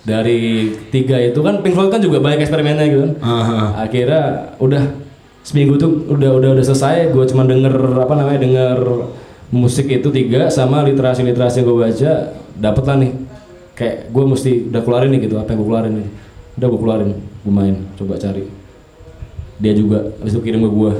dari 0.00 0.72
tiga 0.88 1.20
itu 1.20 1.36
kan 1.44 1.60
Pink 1.60 1.76
Floyd 1.76 1.92
kan 1.92 2.00
juga 2.00 2.24
banyak 2.24 2.40
eksperimennya 2.40 2.86
gitu 2.88 3.00
kan 3.04 3.12
Aha. 3.20 3.84
akhirnya 3.84 4.56
udah 4.56 5.09
seminggu 5.42 5.74
tuh 5.74 5.88
udah 6.06 6.30
udah 6.34 6.50
udah 6.52 6.64
selesai 6.64 7.10
gue 7.10 7.24
cuma 7.26 7.42
denger 7.42 7.72
apa 7.96 8.12
namanya 8.12 8.40
denger 8.40 8.78
musik 9.50 9.88
itu 9.88 10.08
tiga 10.08 10.46
sama 10.48 10.82
literasi 10.82 11.22
literasi 11.22 11.60
yang 11.60 11.66
gue 11.66 11.78
baca 11.80 12.12
dapet 12.54 12.84
lah 12.84 12.96
nih 12.98 13.12
kayak 13.72 13.96
gue 14.08 14.24
mesti 14.26 14.50
udah 14.68 14.80
keluarin 14.80 15.10
nih 15.10 15.20
gitu 15.24 15.36
apa 15.36 15.48
yang 15.50 15.58
gue 15.58 15.68
keluarin 15.68 15.92
nih 15.96 16.08
udah 16.54 16.66
gue 16.68 16.78
keluarin 16.78 17.10
gue 17.16 17.52
main 17.52 17.76
coba 17.94 18.14
cari 18.14 18.44
dia 19.56 19.72
juga 19.72 20.12
habis 20.16 20.32
itu 20.32 20.40
kirim 20.40 20.60
ke 20.60 20.70
gue 20.70 20.92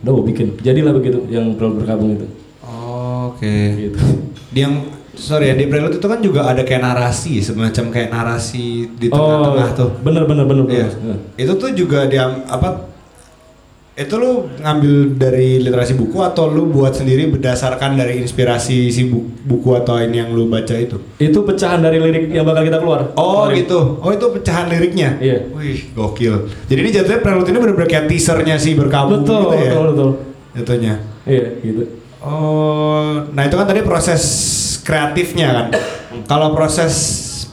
udah 0.00 0.12
gue 0.12 0.24
bikin 0.26 0.46
jadilah 0.60 0.92
begitu 0.92 1.24
yang 1.26 1.52
perlu 1.54 1.78
berkabung 1.78 2.14
itu 2.14 2.28
Oh, 2.64 3.28
Oke. 3.30 3.56
gitu 3.82 4.00
Di 4.48 4.60
yang 4.60 4.84
sorry 5.14 5.48
ya 5.48 5.54
di 5.54 5.64
prelude 5.64 5.94
itu 5.94 6.04
kan 6.04 6.18
juga 6.18 6.44
ada 6.44 6.60
kayak 6.60 6.80
narasi 6.80 7.40
semacam 7.40 7.84
kayak 7.88 8.08
narasi 8.08 8.88
di 8.90 9.08
oh 9.08 9.16
tengah-tengah 9.18 9.70
tuh. 9.74 9.90
bener 10.00 10.24
bener 10.24 10.44
bener, 10.44 10.64
Iya. 10.66 10.88
bener. 10.90 11.18
Itu 11.34 11.52
tuh 11.54 11.70
juga 11.72 12.04
dia 12.04 12.24
apa? 12.44 12.92
Itu 13.94 14.18
lu 14.18 14.50
ngambil 14.56 14.92
dari 15.14 15.62
literasi 15.62 15.94
buku 15.94 16.18
atau 16.18 16.46
lu 16.46 16.66
buat 16.66 16.90
sendiri 16.92 17.30
berdasarkan 17.30 17.94
dari 17.94 18.18
inspirasi 18.18 18.90
si 18.90 19.06
bu- 19.06 19.22
buku 19.40 19.70
atau 19.72 19.96
ini 19.96 20.18
yang 20.18 20.30
lu 20.30 20.46
baca 20.46 20.74
itu? 20.74 20.98
itu 21.14 21.38
pecahan 21.40 21.78
dari 21.78 21.96
lirik 21.98 22.26
yang 22.28 22.42
bakal 22.42 22.62
kita 22.62 22.78
keluar 22.78 23.14
Oh 23.14 23.46
Kemarin. 23.46 23.54
gitu. 23.56 23.78
Oh 23.96 24.10
itu 24.10 24.26
pecahan 24.28 24.66
liriknya. 24.66 25.14
Iya. 25.16 25.46
Wih 25.48 25.94
gokil. 25.94 26.34
Jadi 26.64 26.78
ini 26.80 26.90
jatuhnya 26.90 27.20
prelude 27.20 27.46
ini 27.46 27.58
bener-bener 27.60 27.86
kayak 27.86 28.06
teasernya 28.06 28.58
si 28.58 28.74
berkabung 28.74 29.22
betul 29.22 29.40
gitu 29.44 29.54
ya. 29.54 29.70
betul 29.70 29.84
betul 29.88 30.10
Jatuhnya. 30.54 30.94
iya 31.24 31.46
gitu 31.60 31.82
Oh, 32.18 33.20
nah 33.30 33.42
itu 33.42 33.52
kan 33.52 33.64
tadi 33.64 33.80
proses 33.80 34.22
kreatifnya 34.80 35.48
kan. 35.52 35.66
Kalau 36.24 36.50
proses 36.50 36.92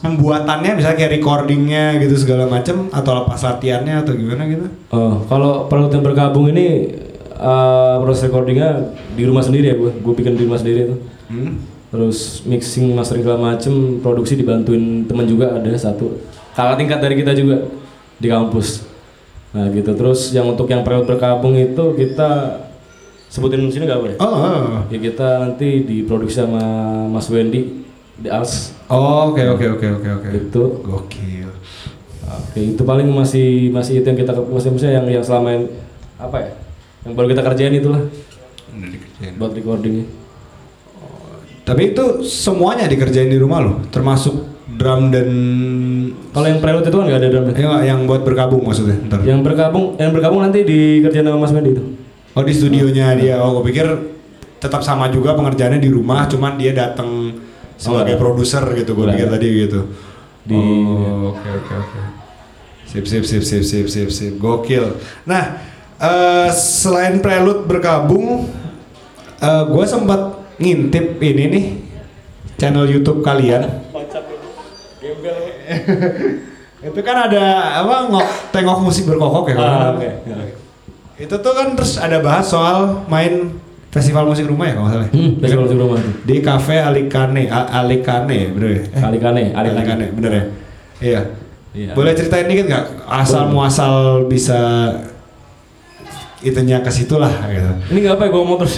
pembuatannya 0.02 0.76
misalnya 0.76 0.98
kayak 0.98 1.12
recordingnya 1.22 1.96
gitu 2.02 2.18
segala 2.18 2.50
macem 2.50 2.90
atau 2.90 3.22
pas 3.24 3.38
latihannya 3.38 4.02
atau 4.02 4.12
gimana 4.18 4.42
gitu? 4.50 4.66
Oh, 4.90 5.22
kalau 5.30 5.70
perlu 5.70 5.88
yang 5.88 6.02
bergabung 6.02 6.50
ini 6.50 6.90
eh, 7.30 7.94
proses 8.02 8.26
recordingnya 8.26 8.92
di 9.14 9.22
rumah 9.24 9.46
sendiri 9.46 9.72
ya 9.72 9.76
gue, 9.78 9.94
gue 9.94 10.14
bikin 10.18 10.34
di 10.34 10.44
rumah 10.44 10.58
sendiri 10.58 10.90
tuh. 10.90 10.98
Hmm? 11.30 11.52
Terus 11.92 12.42
mixing, 12.48 12.96
mastering 12.96 13.20
segala 13.20 13.52
macem, 13.52 14.00
produksi 14.00 14.32
dibantuin 14.34 15.04
teman 15.04 15.28
juga 15.28 15.54
ada 15.60 15.68
satu. 15.76 16.24
Kakak 16.56 16.80
tingkat 16.80 16.98
dari 17.04 17.14
kita 17.20 17.36
juga 17.36 17.68
di 18.16 18.28
kampus. 18.32 18.88
Nah 19.52 19.68
gitu. 19.68 19.92
Terus 19.92 20.32
yang 20.32 20.48
untuk 20.48 20.72
yang 20.72 20.80
periode 20.80 21.04
bergabung 21.04 21.52
itu 21.52 21.92
kita 21.92 22.64
sebutin 23.28 23.68
di 23.68 23.72
sini 23.72 23.84
gak 23.84 24.00
boleh? 24.00 24.16
Oh, 24.20 24.28
oh. 24.28 24.64
Ya 24.88 24.98
kita 25.00 25.44
nanti 25.44 25.84
diproduksi 25.84 26.40
sama 26.40 26.64
Mas 27.12 27.28
Wendy 27.28 27.84
di 28.16 28.28
Als. 28.32 28.72
Oh, 28.92 29.32
oke 29.32 29.40
oke 29.48 29.66
oke 29.72 29.86
oke 29.98 30.08
oke. 30.20 30.28
Itu. 30.30 30.62
Gokil. 30.84 31.48
Oke, 32.22 32.60
itu 32.60 32.82
paling 32.82 33.08
masih 33.08 33.68
masih 33.68 34.00
itu 34.00 34.06
yang 34.06 34.18
kita 34.18 34.32
masih 34.36 34.68
maksudnya 34.68 35.00
yang 35.00 35.06
yang 35.10 35.24
selama 35.24 35.48
ini- 35.52 35.72
apa 36.16 36.36
ya? 36.38 36.50
Yang 37.02 37.12
baru 37.16 37.26
kita 37.28 37.42
kerjain 37.42 37.74
itulah 37.74 38.02
Udah 38.70 38.88
dikerjain. 38.88 39.32
buat 39.36 39.52
recordingnya. 39.52 40.06
Tapi 41.62 41.94
itu 41.94 42.04
semuanya 42.22 42.84
dikerjain 42.84 43.28
di 43.28 43.38
rumah 43.38 43.62
lo, 43.62 43.72
termasuk 43.88 44.34
drum 44.72 45.08
dan 45.08 45.28
Kalau 46.32 46.46
yang 46.48 46.58
prelude 46.58 46.84
itu 46.84 46.96
kan 46.96 47.04
nggak 47.06 47.20
ada 47.20 47.28
drumnya. 47.28 47.52
ya, 47.54 47.72
yang 47.86 48.04
buat 48.04 48.22
berkabung 48.22 48.64
maksudnya. 48.64 48.96
Ntar. 49.06 49.20
Yang 49.22 49.40
bergabung, 49.44 49.84
yang 49.94 50.10
bergabung 50.10 50.40
nanti 50.40 50.64
dikerjain 50.64 51.22
sama 51.22 51.38
Mas 51.38 51.52
Mendy 51.52 51.70
itu. 51.72 51.84
Oh 52.32 52.42
di 52.42 52.50
studionya 52.50 53.12
dia. 53.14 53.36
Oh, 53.38 53.60
gue 53.60 53.68
pikir 53.68 53.84
tetap 54.56 54.80
sama 54.80 55.06
juga 55.08 55.32
pengerjaannya 55.32 55.78
di 55.78 55.86
rumah, 55.86 56.24
cuman 56.24 56.56
dia 56.56 56.72
datang 56.72 57.36
sebagai 57.82 58.14
enggak. 58.14 58.22
produser 58.22 58.62
gitu. 58.74 58.90
Gue 58.94 59.06
pikir 59.08 59.26
enggak. 59.26 59.34
tadi 59.34 59.48
gitu. 59.58 59.80
Di- 60.42 60.54
Oh, 60.54 61.34
oke 61.34 61.48
oke 61.56 61.74
oke. 61.76 62.00
Sip 62.86 63.04
sip 63.04 63.24
sip 63.24 63.42
sip 63.42 63.62
sip 63.62 63.86
sip 63.86 64.08
sip. 64.08 64.32
Gokil. 64.36 64.94
Nah, 65.24 65.58
eh, 65.96 66.48
selain 66.52 67.18
Prelude 67.18 67.64
bergabung, 67.64 68.46
eh 69.38 69.62
gue 69.64 69.84
sempat 69.84 70.20
ngintip 70.56 71.18
ini 71.18 71.44
nih 71.48 71.64
channel 72.54 72.86
YouTube 72.86 73.20
kalian. 73.20 73.66
Itu 76.82 77.00
kan 77.00 77.16
ada 77.22 77.44
apa 77.78 78.10
ngok 78.10 78.28
tengok 78.50 78.78
musik 78.82 79.06
berkokok 79.06 79.46
ya 79.48 79.56
Ah, 79.56 79.94
oke. 79.94 80.08
salah. 80.26 80.50
Itu 81.14 81.34
tuh 81.38 81.52
kan 81.54 81.68
terus 81.72 81.94
ada 81.94 82.18
bahas 82.18 82.50
soal 82.50 83.06
main 83.06 83.54
festival 83.92 84.24
musik 84.24 84.44
rumah 84.44 84.66
ya 84.66 84.74
kalau 84.74 84.88
salah. 84.88 85.04
ya? 85.04 85.12
Hmm, 85.12 85.30
festival 85.36 85.62
musik 85.62 85.78
rumah. 85.78 86.00
Di 86.22 86.36
cafe 86.40 86.80
Alikane, 86.80 87.42
A- 87.46 87.70
Alikane 87.78 88.38
bener 88.50 88.70
ya? 88.70 88.82
Eh, 88.90 89.02
Alikane, 89.02 89.42
Alikane. 89.52 89.78
Alikane, 89.78 90.06
bener 90.10 90.32
ya? 90.32 90.44
Iya. 90.98 91.20
Iya. 91.72 91.90
Boleh 91.92 92.12
ceritain 92.12 92.44
dikit 92.44 92.66
nggak 92.66 92.84
asal 93.06 93.48
muasal 93.48 93.94
bisa 94.26 94.60
itunya 96.40 96.80
ke 96.80 96.88
situ 96.88 97.16
lah 97.16 97.32
gitu. 97.46 97.70
Ini 97.88 97.98
nggak 98.02 98.14
apa 98.14 98.22
ya 98.22 98.30
gue 98.30 98.40
ngomong 98.40 98.58
terus. 98.60 98.76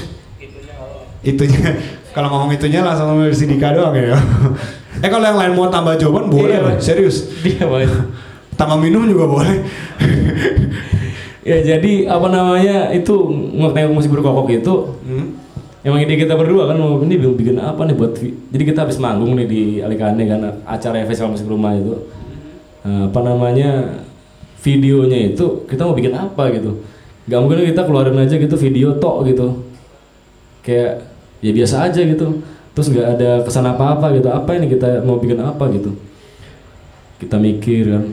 Itunya 1.23 1.63
kalau 2.11 2.29
ngomong 2.29 2.53
itunya 2.53 2.83
langsung 2.83 3.09
ngomong 3.09 3.31
si 3.31 3.47
Dika 3.47 3.71
doang 3.71 3.95
ya. 3.95 4.15
eh 4.97 5.09
kalau 5.09 5.25
yang 5.25 5.35
lain 5.37 5.53
mau 5.53 5.67
tambah 5.67 5.95
jawaban 5.95 6.27
boleh, 6.29 6.55
Iya, 6.55 6.79
serius. 6.79 7.31
Apa 7.59 7.77
itu? 7.81 7.99
Tambah 8.55 8.79
minum 8.79 9.03
juga 9.05 9.27
boleh. 9.27 9.57
Ya 11.45 11.61
jadi 11.61 12.09
apa 12.09 12.33
namanya 12.33 12.89
itu 12.97 13.13
ngetengok 13.29 13.93
musik 13.93 14.11
berkokok 14.17 14.49
itu 14.49 14.75
Hmm. 15.05 15.37
emang 15.85 16.01
ide 16.01 16.17
kita 16.17 16.33
berdua 16.41 16.73
kan 16.73 16.81
mau 16.81 16.97
ini 17.05 17.21
bikin 17.21 17.61
apa 17.61 17.85
nih 17.85 17.93
buat 17.93 18.17
jadi 18.49 18.65
kita 18.65 18.89
habis 18.89 18.97
manggung 18.97 19.37
nih 19.37 19.45
di 19.45 19.63
Alikane 19.85 20.25
kan 20.25 20.41
acara 20.65 21.05
festival 21.05 21.37
musik 21.37 21.45
rumah 21.45 21.77
itu. 21.77 22.09
Nah, 22.89 23.13
apa 23.13 23.21
namanya 23.21 24.01
videonya 24.65 25.37
itu 25.37 25.69
kita 25.69 25.85
mau 25.85 25.93
bikin 25.93 26.17
apa 26.17 26.49
gitu. 26.57 26.81
Nggak 27.29 27.41
mungkin 27.45 27.69
kita 27.69 27.83
keluarin 27.85 28.17
aja 28.17 28.41
gitu 28.41 28.57
video 28.57 28.97
tok 28.97 29.29
gitu. 29.29 29.47
Kayak 30.65 31.05
ya 31.45 31.53
biasa 31.53 31.93
aja 31.93 32.01
gitu. 32.01 32.41
Terus 32.73 32.89
nggak 32.89 33.09
ada 33.21 33.31
kesan 33.45 33.69
apa 33.69 34.01
apa 34.01 34.17
gitu. 34.17 34.33
Apa 34.33 34.57
ini 34.57 34.73
kita 34.73 35.05
mau 35.05 35.21
bikin 35.21 35.45
apa 35.45 35.69
gitu? 35.77 35.93
Kita 37.21 37.37
mikir 37.37 37.93
kan 37.93 38.05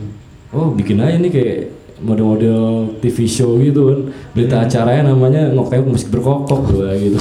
oh 0.52 0.68
bikin 0.76 1.00
aja 1.00 1.16
nih 1.16 1.32
kayak 1.32 1.71
model-model 2.02 2.62
TV 2.98 3.24
show 3.24 3.56
gitu 3.56 3.80
kan 3.86 3.98
berita 4.32 4.56
acaranya 4.60 5.08
namanya 5.08 5.48
ngoktek 5.48 5.82
musik 5.82 6.10
berkokok 6.10 6.60
tuh 6.66 6.90
gitu 6.92 7.18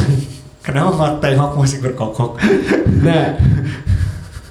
Kenapa 0.61 0.93
nggak 0.93 1.13
tengok 1.19 1.51
musik 1.55 1.81
berkokok? 1.81 2.37
nah 3.01 3.33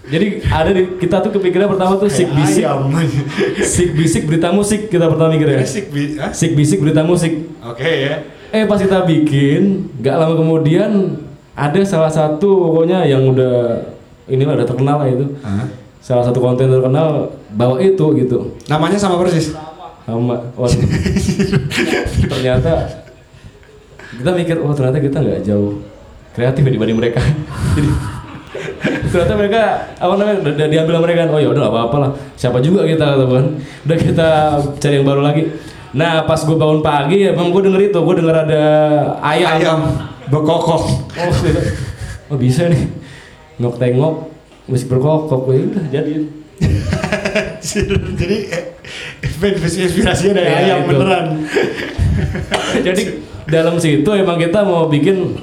jadi 0.07 0.43
ada 0.45 0.71
di 0.71 0.99
kita 0.99 1.23
tuh 1.23 1.31
kepikiran 1.31 1.71
pertama 1.71 1.95
tuh 1.95 2.11
sik 2.11 2.27
bisik 2.29 2.67
sik 3.63 3.91
bisik 3.95 4.23
berita 4.27 4.51
musik 4.51 4.81
kita 4.87 5.07
pertama 5.07 5.31
mikirnya 5.31 5.63
Musik 5.63 5.87
bi- 5.89 6.19
ah? 6.19 6.35
sik 6.35 6.53
bisik 6.53 6.83
berita 6.83 7.03
musik 7.03 7.47
Oke 7.63 7.87
ya. 7.87 8.27
eh 8.51 8.67
pas 8.67 8.75
kita 8.77 9.07
bikin 9.07 9.87
nggak 9.97 10.17
lama 10.17 10.35
kemudian 10.35 11.15
ada 11.55 11.79
salah 11.85 12.11
satu 12.11 12.49
pokoknya 12.67 13.07
yang 13.07 13.23
udah 13.29 13.87
inilah 14.27 14.59
udah 14.59 14.67
terkenal 14.67 14.97
lah 14.99 15.07
itu 15.07 15.27
Hah? 15.41 15.71
salah 16.01 16.27
satu 16.27 16.43
konten 16.43 16.67
terkenal 16.67 17.31
bawa 17.53 17.79
itu 17.79 18.03
gitu 18.17 18.59
Namanya 18.67 18.99
sama 18.99 19.15
persis. 19.15 19.55
Sama. 20.11 20.37
Waduh. 20.59 20.81
ternyata 22.33 22.73
kita 24.11 24.31
mikir 24.35 24.57
oh 24.59 24.75
ternyata 24.75 24.99
kita 24.99 25.19
nggak 25.23 25.41
jauh 25.47 25.79
kreatif 26.35 26.63
ya 26.67 26.71
dibanding 26.75 26.99
mereka. 26.99 27.21
Jadi 27.71 27.91
ternyata 29.11 29.35
mereka 29.35 29.63
apa 29.99 30.13
namanya 30.15 30.37
udah, 30.47 30.69
diambil 30.71 30.95
sama 30.95 31.05
mereka 31.07 31.19
kan 31.27 31.31
oh 31.35 31.41
ya 31.43 31.49
udah 31.51 31.61
nggak 31.67 31.75
apa-apa 31.75 31.97
lah 31.99 32.11
siapa 32.39 32.59
juga 32.63 32.87
kita 32.87 33.07
kan 33.19 33.47
udah 33.59 33.99
kita 33.99 34.29
cari 34.79 34.95
yang 34.99 35.07
baru 35.07 35.23
lagi. 35.23 35.43
Nah 35.91 36.23
pas 36.23 36.39
gue 36.39 36.55
bangun 36.55 36.81
pagi 36.81 37.27
ya 37.27 37.35
emang 37.35 37.51
gue 37.51 37.63
denger 37.67 37.91
itu 37.91 37.99
gue 37.99 38.15
denger 38.23 38.37
ada 38.47 38.63
ayam, 39.23 39.59
Ayam. 39.59 39.81
Berkokok. 40.31 40.83
oh 41.19 41.31
gitu. 41.43 41.61
oh 42.31 42.39
bisa 42.39 42.71
nih. 42.71 42.87
Ngok 43.59 43.77
tengok 43.83 44.15
musik 44.71 44.87
berkokok 44.87 45.51
ya 45.51 45.63
udah 45.67 45.85
jadiin. 45.91 46.25
Jadi 48.21 48.37
eh, 48.55 48.65
inspirasinya 49.23 50.33
dari 50.35 50.49
Ya, 50.49 50.59
ayam 50.65 50.79
itu. 50.81 50.89
beneran. 50.91 51.27
Jadi 52.87 53.03
dalam 53.47 53.77
situ 53.77 54.11
emang 54.11 54.37
kita 54.37 54.63
mau 54.63 54.87
bikin 54.87 55.37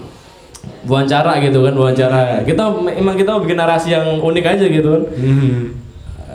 wawancara 0.83 1.37
gitu 1.39 1.61
kan 1.61 1.73
wawancara. 1.73 2.41
Kita 2.41 2.63
emang 2.91 3.15
kita 3.15 3.29
mau 3.31 3.41
bikin 3.41 3.57
narasi 3.57 3.91
yang 3.91 4.17
unik 4.17 4.45
aja 4.47 4.65
gitu 4.65 4.89
kan. 4.91 5.03
Hmm. 5.13 5.61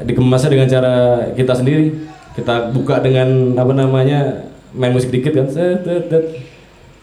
dikemasnya 0.03 0.51
dengan 0.51 0.67
cara 0.67 0.95
kita 1.33 1.53
sendiri. 1.55 1.95
Kita 2.33 2.73
buka 2.73 2.99
dengan 2.99 3.29
apa 3.55 3.71
namanya 3.71 4.49
main 4.73 4.91
musik 4.91 5.11
dikit 5.11 5.31
kan. 5.33 5.47
Set 5.47 5.83
set 5.83 6.09
set, 6.09 6.25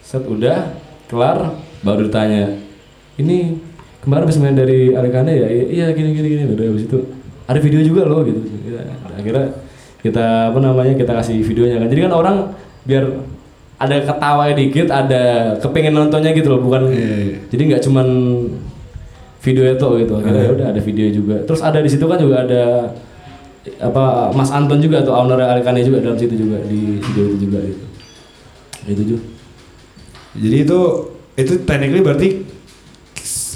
set 0.01 0.23
udah. 0.23 0.73
Kelar. 1.07 1.57
Baru 1.79 2.05
ditanya 2.05 2.59
ini 3.15 3.55
kemarin 3.99 4.23
habis 4.23 4.37
main 4.37 4.53
dari 4.53 4.91
Arekane 4.91 5.31
ya? 5.33 5.47
"I- 5.47 5.69
iya 5.73 5.87
gini 5.89 6.11
gini 6.11 6.27
gini. 6.29 6.43
Udah 6.49 6.65
habis 6.65 6.85
itu 6.85 6.97
ada 7.43 7.57
video 7.57 7.79
juga 7.81 8.03
loh 8.03 8.21
gitu. 8.21 8.37
Ya, 8.67 8.83
akhirnya 9.09 9.47
kita 9.99 10.51
apa 10.51 10.59
namanya 10.63 10.95
kita 10.95 11.11
kasih 11.11 11.43
videonya 11.43 11.83
kan. 11.83 11.89
Jadi 11.91 12.01
kan 12.07 12.13
orang 12.15 12.35
biar 12.87 13.05
ada 13.79 13.95
ketawa 14.03 14.51
dikit 14.51 14.87
ada 14.91 15.55
kepengen 15.59 15.95
nontonnya 15.95 16.35
gitu 16.35 16.51
loh 16.51 16.61
bukan? 16.63 16.91
Iya, 16.91 17.11
iya. 17.15 17.37
jadi 17.47 17.61
nggak 17.73 17.83
cuman 17.87 18.07
video 19.39 19.63
itu 19.67 19.87
gitu. 20.03 20.13
Akhirnya 20.19 20.43
ya 20.43 20.51
udah 20.55 20.67
ada 20.75 20.81
video 20.83 21.07
juga. 21.11 21.35
Terus 21.47 21.61
ada 21.63 21.79
di 21.79 21.89
situ 21.91 22.03
kan 22.07 22.19
juga 22.19 22.43
ada 22.43 22.63
apa 23.79 24.31
Mas 24.31 24.51
Anton 24.55 24.79
juga 24.79 25.03
tuh 25.03 25.11
owner 25.11 25.39
Alikane 25.43 25.83
juga 25.83 25.99
dalam 25.99 26.15
situ 26.15 26.35
juga 26.35 26.63
di 26.63 26.99
video 26.99 27.23
itu 27.31 27.37
juga 27.47 27.59
gitu. 27.63 27.85
Itu 28.87 29.03
juga. 29.15 29.23
Jadi 30.39 30.57
itu 30.63 30.79
itu 31.39 31.53
technically 31.63 32.03
berarti 32.03 32.29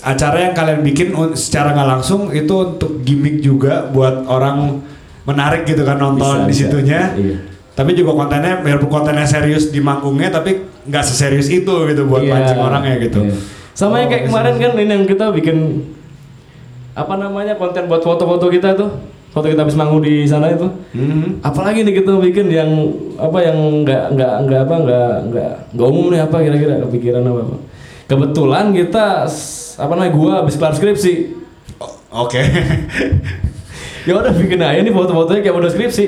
acara 0.04 0.52
yang 0.52 0.54
kalian 0.56 0.80
bikin 0.84 1.16
secara 1.36 1.72
nggak 1.72 1.90
langsung 2.00 2.32
itu 2.36 2.52
untuk 2.52 3.00
gimmick 3.08 3.40
juga 3.40 3.88
buat 3.88 4.28
orang 4.28 4.84
menarik 5.24 5.64
gitu 5.64 5.84
kan 5.84 5.96
nonton 5.96 6.44
Bisa, 6.44 6.50
di 6.50 6.54
situnya. 6.54 7.02
Iya. 7.16 7.38
Tapi 7.74 7.92
juga 7.94 8.14
kontennya 8.14 8.62
biarpun 8.62 8.86
kontennya 8.88 9.26
serius 9.26 9.68
di 9.68 9.80
manggungnya 9.80 10.30
tapi 10.30 10.62
nggak 10.84 11.04
seserius 11.04 11.48
itu 11.48 11.74
gitu 11.88 12.06
buat 12.06 12.22
Iya. 12.22 12.32
pancing 12.32 12.60
orangnya 12.60 12.96
gitu. 13.00 13.22
Iya. 13.24 13.36
sama 13.74 13.98
yang 13.98 14.06
kayak 14.06 14.24
Oh, 14.24 14.28
kemarin 14.30 14.56
kan 14.56 14.72
ini 14.78 14.92
yang 14.92 15.06
kita 15.10 15.26
bikin 15.34 15.58
apa 16.94 17.18
namanya 17.18 17.58
konten 17.58 17.90
buat 17.90 18.06
foto-foto 18.06 18.46
kita 18.48 18.78
tuh 18.78 19.02
foto 19.34 19.50
kita 19.50 19.66
habis 19.66 19.74
manggung 19.74 19.98
di 19.98 20.30
sana 20.30 20.54
itu 20.54 20.70
Mhm. 20.94 21.42
apalagi 21.42 21.82
nih 21.82 21.98
kita 21.98 22.14
bikin 22.22 22.54
yang 22.54 22.70
apa 23.18 23.42
yang 23.42 23.58
nggak 23.82 24.14
nggak 24.14 24.34
nggak 24.46 24.62
apa 24.62 24.76
nggak 24.78 25.12
nggak 25.26 25.54
nggak 25.74 25.88
umum 25.90 26.14
nih 26.14 26.22
apa 26.22 26.38
kira-kira 26.38 26.74
kepikiran 26.86 27.26
apa 27.26 27.40
apa 27.42 27.56
kebetulan 28.06 28.66
kita 28.70 29.06
apa 29.74 29.92
namanya 29.92 30.14
gua 30.14 30.32
habis 30.46 30.54
kelar 30.54 30.78
skripsi 30.78 31.14
Oke. 32.14 32.46
ya 34.04 34.14
udah 34.20 34.34
bikin 34.36 34.60
aja 34.60 34.80
nih 34.84 34.94
foto-fotonya 34.94 35.42
kayak 35.44 35.56
model 35.56 35.72
skripsi. 35.72 36.06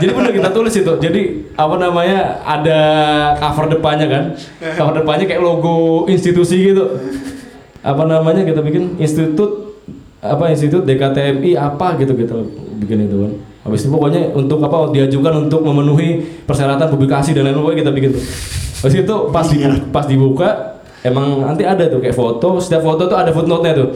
Jadi 0.00 0.10
bener 0.16 0.32
kita 0.32 0.50
tulis 0.54 0.72
itu. 0.72 0.92
Jadi 0.96 1.52
apa 1.58 1.76
namanya 1.76 2.40
ada 2.40 2.80
cover 3.36 3.68
depannya 3.68 4.06
kan? 4.08 4.24
Cover 4.76 5.04
depannya 5.04 5.28
kayak 5.28 5.42
logo 5.44 6.08
institusi 6.08 6.72
gitu. 6.72 6.96
Apa 7.84 8.08
namanya 8.08 8.44
kita 8.44 8.64
bikin 8.64 8.96
institut 8.96 9.76
apa 10.20 10.52
institut 10.52 10.84
DKTMI 10.84 11.56
apa 11.56 11.96
gitu 12.00 12.12
kita 12.16 12.36
bikin 12.80 13.08
itu 13.08 13.16
kan. 13.28 13.32
Habis 13.60 13.84
itu 13.84 13.92
pokoknya 13.92 14.32
untuk 14.32 14.64
apa 14.64 14.88
diajukan 14.88 15.48
untuk 15.48 15.60
memenuhi 15.60 16.24
persyaratan 16.48 16.88
publikasi 16.88 17.36
dan 17.36 17.44
lain-lain 17.48 17.84
kita 17.84 17.92
bikin 17.92 18.16
tuh. 18.16 18.24
Habis 18.80 19.04
itu 19.04 19.14
pas 19.28 19.44
dibuka, 19.44 19.84
pas 19.92 20.06
dibuka 20.08 20.48
emang 21.04 21.44
nanti 21.44 21.68
ada 21.68 21.84
tuh 21.92 22.00
kayak 22.00 22.16
foto. 22.16 22.56
Setiap 22.56 22.80
foto 22.80 23.04
tuh 23.04 23.16
ada 23.20 23.28
footnote-nya 23.36 23.72
tuh 23.76 23.88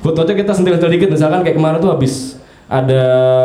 footnote-nya 0.00 0.36
kita 0.44 0.52
sentil-sentil 0.56 0.90
dikit 0.92 1.10
misalkan 1.12 1.40
kayak 1.44 1.56
kemarin 1.56 1.78
tuh 1.80 1.92
habis 1.92 2.40
ada 2.70 3.02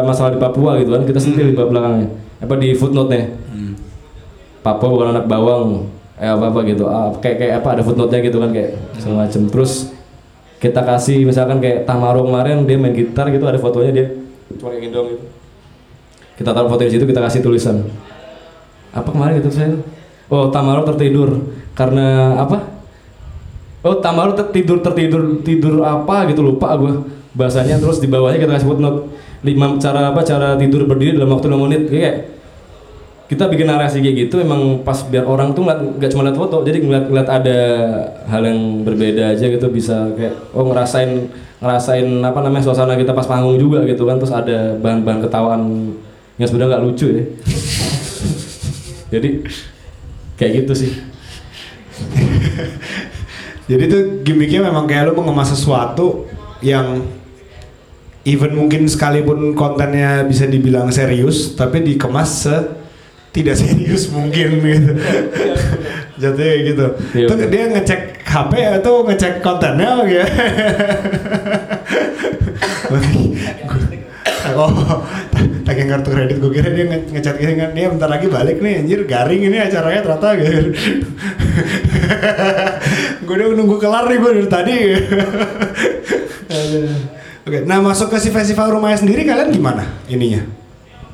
masalah 0.08 0.32
di 0.36 0.40
Papua 0.40 0.80
gitu 0.80 0.96
kan 0.96 1.04
kita 1.04 1.20
sentil 1.20 1.52
di 1.52 1.56
belakangnya. 1.56 2.10
Apa 2.40 2.54
di 2.60 2.76
footnote-nya? 2.76 3.26
Papua 4.66 4.90
bukan 4.90 5.08
anak 5.14 5.26
bawang 5.30 5.92
eh 6.16 6.32
apa 6.32 6.48
apa 6.50 6.60
gitu. 6.66 6.88
Ah, 6.88 7.12
kayak 7.20 7.38
kayak 7.38 7.54
apa 7.62 7.70
ada 7.80 7.84
footnote-nya 7.84 8.20
gitu 8.24 8.38
kan 8.40 8.50
kayak 8.56 8.80
segala 8.98 9.28
macem. 9.28 9.46
Terus 9.52 9.92
kita 10.58 10.82
kasih 10.82 11.28
misalkan 11.28 11.60
kayak 11.62 11.84
Tamaro 11.86 12.26
kemarin 12.26 12.64
dia 12.66 12.80
main 12.80 12.96
gitar 12.96 13.30
gitu 13.30 13.46
ada 13.46 13.60
fotonya 13.60 13.92
dia 13.92 14.08
cuma 14.56 14.72
kayak 14.72 14.82
gini 14.88 14.94
doang 14.94 15.08
gitu. 15.12 15.26
Kita 16.36 16.50
taruh 16.52 16.68
foto 16.68 16.82
di 16.84 16.92
situ 16.92 17.06
kita 17.06 17.22
kasih 17.22 17.42
tulisan. 17.44 17.86
Apa 18.96 19.12
kemarin 19.12 19.44
gitu 19.44 19.52
saya 19.52 19.76
oh 20.32 20.50
Tamaro 20.50 20.88
tertidur 20.88 21.52
karena 21.76 22.40
apa 22.40 22.75
oh 23.86 24.02
Tamaro 24.02 24.34
tertidur 24.34 24.82
tertidur 24.82 25.46
tidur 25.46 25.86
apa 25.86 26.26
gitu 26.34 26.42
lupa 26.42 26.74
gue 26.74 26.94
bahasanya 27.38 27.78
terus 27.78 28.02
di 28.02 28.08
bawahnya 28.10 28.42
kita 28.42 28.58
kasih 28.58 28.68
footnote. 28.72 29.00
Lima 29.46 29.78
cara 29.78 30.10
apa 30.10 30.26
cara 30.26 30.58
tidur 30.58 30.90
berdiri 30.90 31.22
dalam 31.22 31.38
waktu 31.38 31.52
6 31.52 31.60
menit. 31.60 31.82
Kayak 31.92 32.34
kita 33.26 33.50
bikin 33.50 33.70
narasi 33.70 34.02
kayak 34.02 34.30
gitu 34.30 34.42
emang 34.42 34.86
pas 34.86 35.02
biar 35.06 35.26
orang 35.26 35.54
tuh 35.54 35.66
nggak 35.66 35.98
nggak 35.98 36.10
cuma 36.14 36.30
lihat 36.30 36.38
foto 36.38 36.62
jadi 36.62 36.78
ngeliat 36.78 37.06
ngeliat 37.10 37.30
ada 37.30 37.58
hal 38.30 38.42
yang 38.46 38.86
berbeda 38.86 39.34
aja 39.34 39.50
gitu 39.50 39.66
bisa 39.74 40.14
kayak 40.14 40.54
oh 40.54 40.62
ngerasain 40.70 41.26
ngerasain 41.58 42.06
apa 42.22 42.40
namanya 42.46 42.70
suasana 42.70 42.94
kita 42.94 43.18
pas 43.18 43.26
panggung 43.26 43.58
juga 43.58 43.82
gitu 43.90 44.06
kan 44.06 44.22
terus 44.22 44.30
ada 44.30 44.78
bahan-bahan 44.78 45.26
ketawaan 45.26 45.62
yang 46.38 46.46
sebenarnya 46.46 46.78
nggak 46.78 46.86
lucu 46.86 47.08
ya. 47.18 47.24
Jadi 49.18 49.30
kayak 50.38 50.52
gitu 50.62 50.74
sih 50.86 50.92
Jadi 53.66 53.84
tuh 53.90 54.02
gimmicknya 54.22 54.62
memang 54.70 54.86
kayak 54.86 55.10
lu 55.10 55.18
mengemas 55.18 55.50
sesuatu 55.50 56.30
yang 56.62 57.02
even 58.26 58.54
mungkin 58.54 58.86
sekalipun 58.86 59.58
kontennya 59.58 60.22
bisa 60.26 60.46
dibilang 60.46 60.94
serius, 60.94 61.58
tapi 61.58 61.82
dikemas 61.82 62.46
se 62.46 62.58
tidak 63.34 63.58
serius 63.62 64.10
mungkin 64.14 64.62
gitu. 64.62 64.92
Jatuhnya 66.22 66.48
kayak 66.48 66.64
gitu. 66.72 66.86
Iya, 67.12 67.28
Tuh 67.28 67.38
dia 67.52 67.64
ngecek 67.74 68.02
HP 68.24 68.52
atau 68.82 69.04
ngecek 69.04 69.44
kontennya 69.44 69.88
apa 69.98 70.04
gitu. 70.14 70.26
Oh, 74.54 75.02
taking 75.66 75.90
kartu 75.90 76.14
kredit 76.14 76.38
gue 76.38 76.52
kira 76.54 76.70
dia 76.70 76.86
nge- 76.86 77.10
ngechat 77.10 77.42
gini 77.42 77.58
kan 77.58 77.74
dia 77.74 77.90
bentar 77.90 78.06
lagi 78.06 78.30
balik 78.30 78.62
nih 78.62 78.86
anjir 78.86 79.02
garing 79.10 79.50
ini 79.50 79.58
acaranya 79.58 80.06
ternyata 80.06 80.30
gitu. 80.38 80.70
Gue 83.26 83.36
udah 83.42 83.58
nunggu 83.58 83.82
kelar 83.82 84.06
nih 84.06 84.18
gue 84.22 84.32
dari 84.38 84.50
tadi. 84.50 84.76
Oke 87.46 87.62
nah 87.66 87.78
masuk 87.78 88.10
ke 88.10 88.18
si 88.18 88.34
festival 88.34 88.74
rumahnya 88.74 89.06
sendiri 89.06 89.22
kalian 89.26 89.54
gimana 89.54 89.86
ininya? 90.10 90.42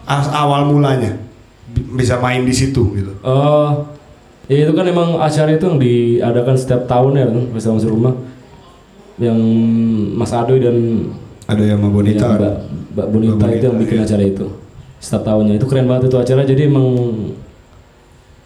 As- 0.08 0.32
awal 0.32 0.68
mulanya? 0.68 1.16
Bisa 1.72 2.20
main 2.20 2.44
di 2.44 2.52
situ 2.52 2.96
gitu. 2.96 3.16
Oh, 3.24 3.88
ya 4.52 4.68
itu 4.68 4.72
kan 4.76 4.88
emang 4.88 5.20
acara 5.20 5.56
itu 5.56 5.66
yang 5.68 5.80
diadakan 5.80 6.56
setiap 6.60 6.84
tahun 6.88 7.16
ya 7.16 7.26
kan, 7.32 7.48
Festival 7.56 7.80
Rumah. 7.80 8.14
Yang 9.22 9.40
Mas 10.20 10.34
Adoy 10.36 10.60
dan 10.60 10.78
ada 11.52 11.64
yang 11.68 11.80
sama 11.84 11.90
Bonita. 11.92 12.26
Ya, 12.26 12.38
Mbak, 12.40 12.56
Mbak 12.96 13.08
Bonita, 13.12 13.36
Mbak 13.36 13.52
itu 13.52 13.66
yang 13.68 13.76
Bonita, 13.76 13.82
bikin 13.84 13.98
iya. 14.00 14.06
acara 14.08 14.24
itu 14.24 14.46
setiap 15.02 15.24
tahunnya. 15.26 15.54
Itu 15.58 15.66
keren 15.68 15.88
banget 15.90 16.04
itu 16.08 16.18
acara 16.22 16.42
jadi 16.46 16.62
emang 16.70 16.88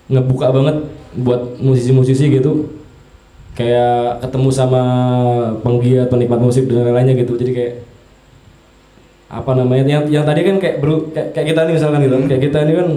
ngebuka 0.10 0.48
banget 0.56 0.78
buat 1.20 1.42
musisi-musisi 1.60 2.32
gitu. 2.32 2.72
Kayak 3.56 4.20
ketemu 4.24 4.50
sama 4.52 4.82
penggiat 5.64 6.12
penikmat 6.12 6.40
musik 6.44 6.68
dan 6.68 6.84
lain-lainnya 6.84 7.16
gitu. 7.16 7.40
Jadi 7.40 7.52
kayak 7.56 7.74
apa 9.26 9.52
namanya 9.58 9.84
yang 9.84 10.04
yang 10.08 10.24
tadi 10.24 10.46
kan 10.46 10.62
kayak 10.62 10.80
bro 10.80 11.12
kayak, 11.12 11.36
kayak 11.36 11.48
kita 11.56 11.60
nih 11.68 11.74
misalkan 11.76 12.00
gitu. 12.04 12.16
Kayak 12.28 12.44
kita 12.52 12.58
ini 12.68 12.74
kan 12.76 12.88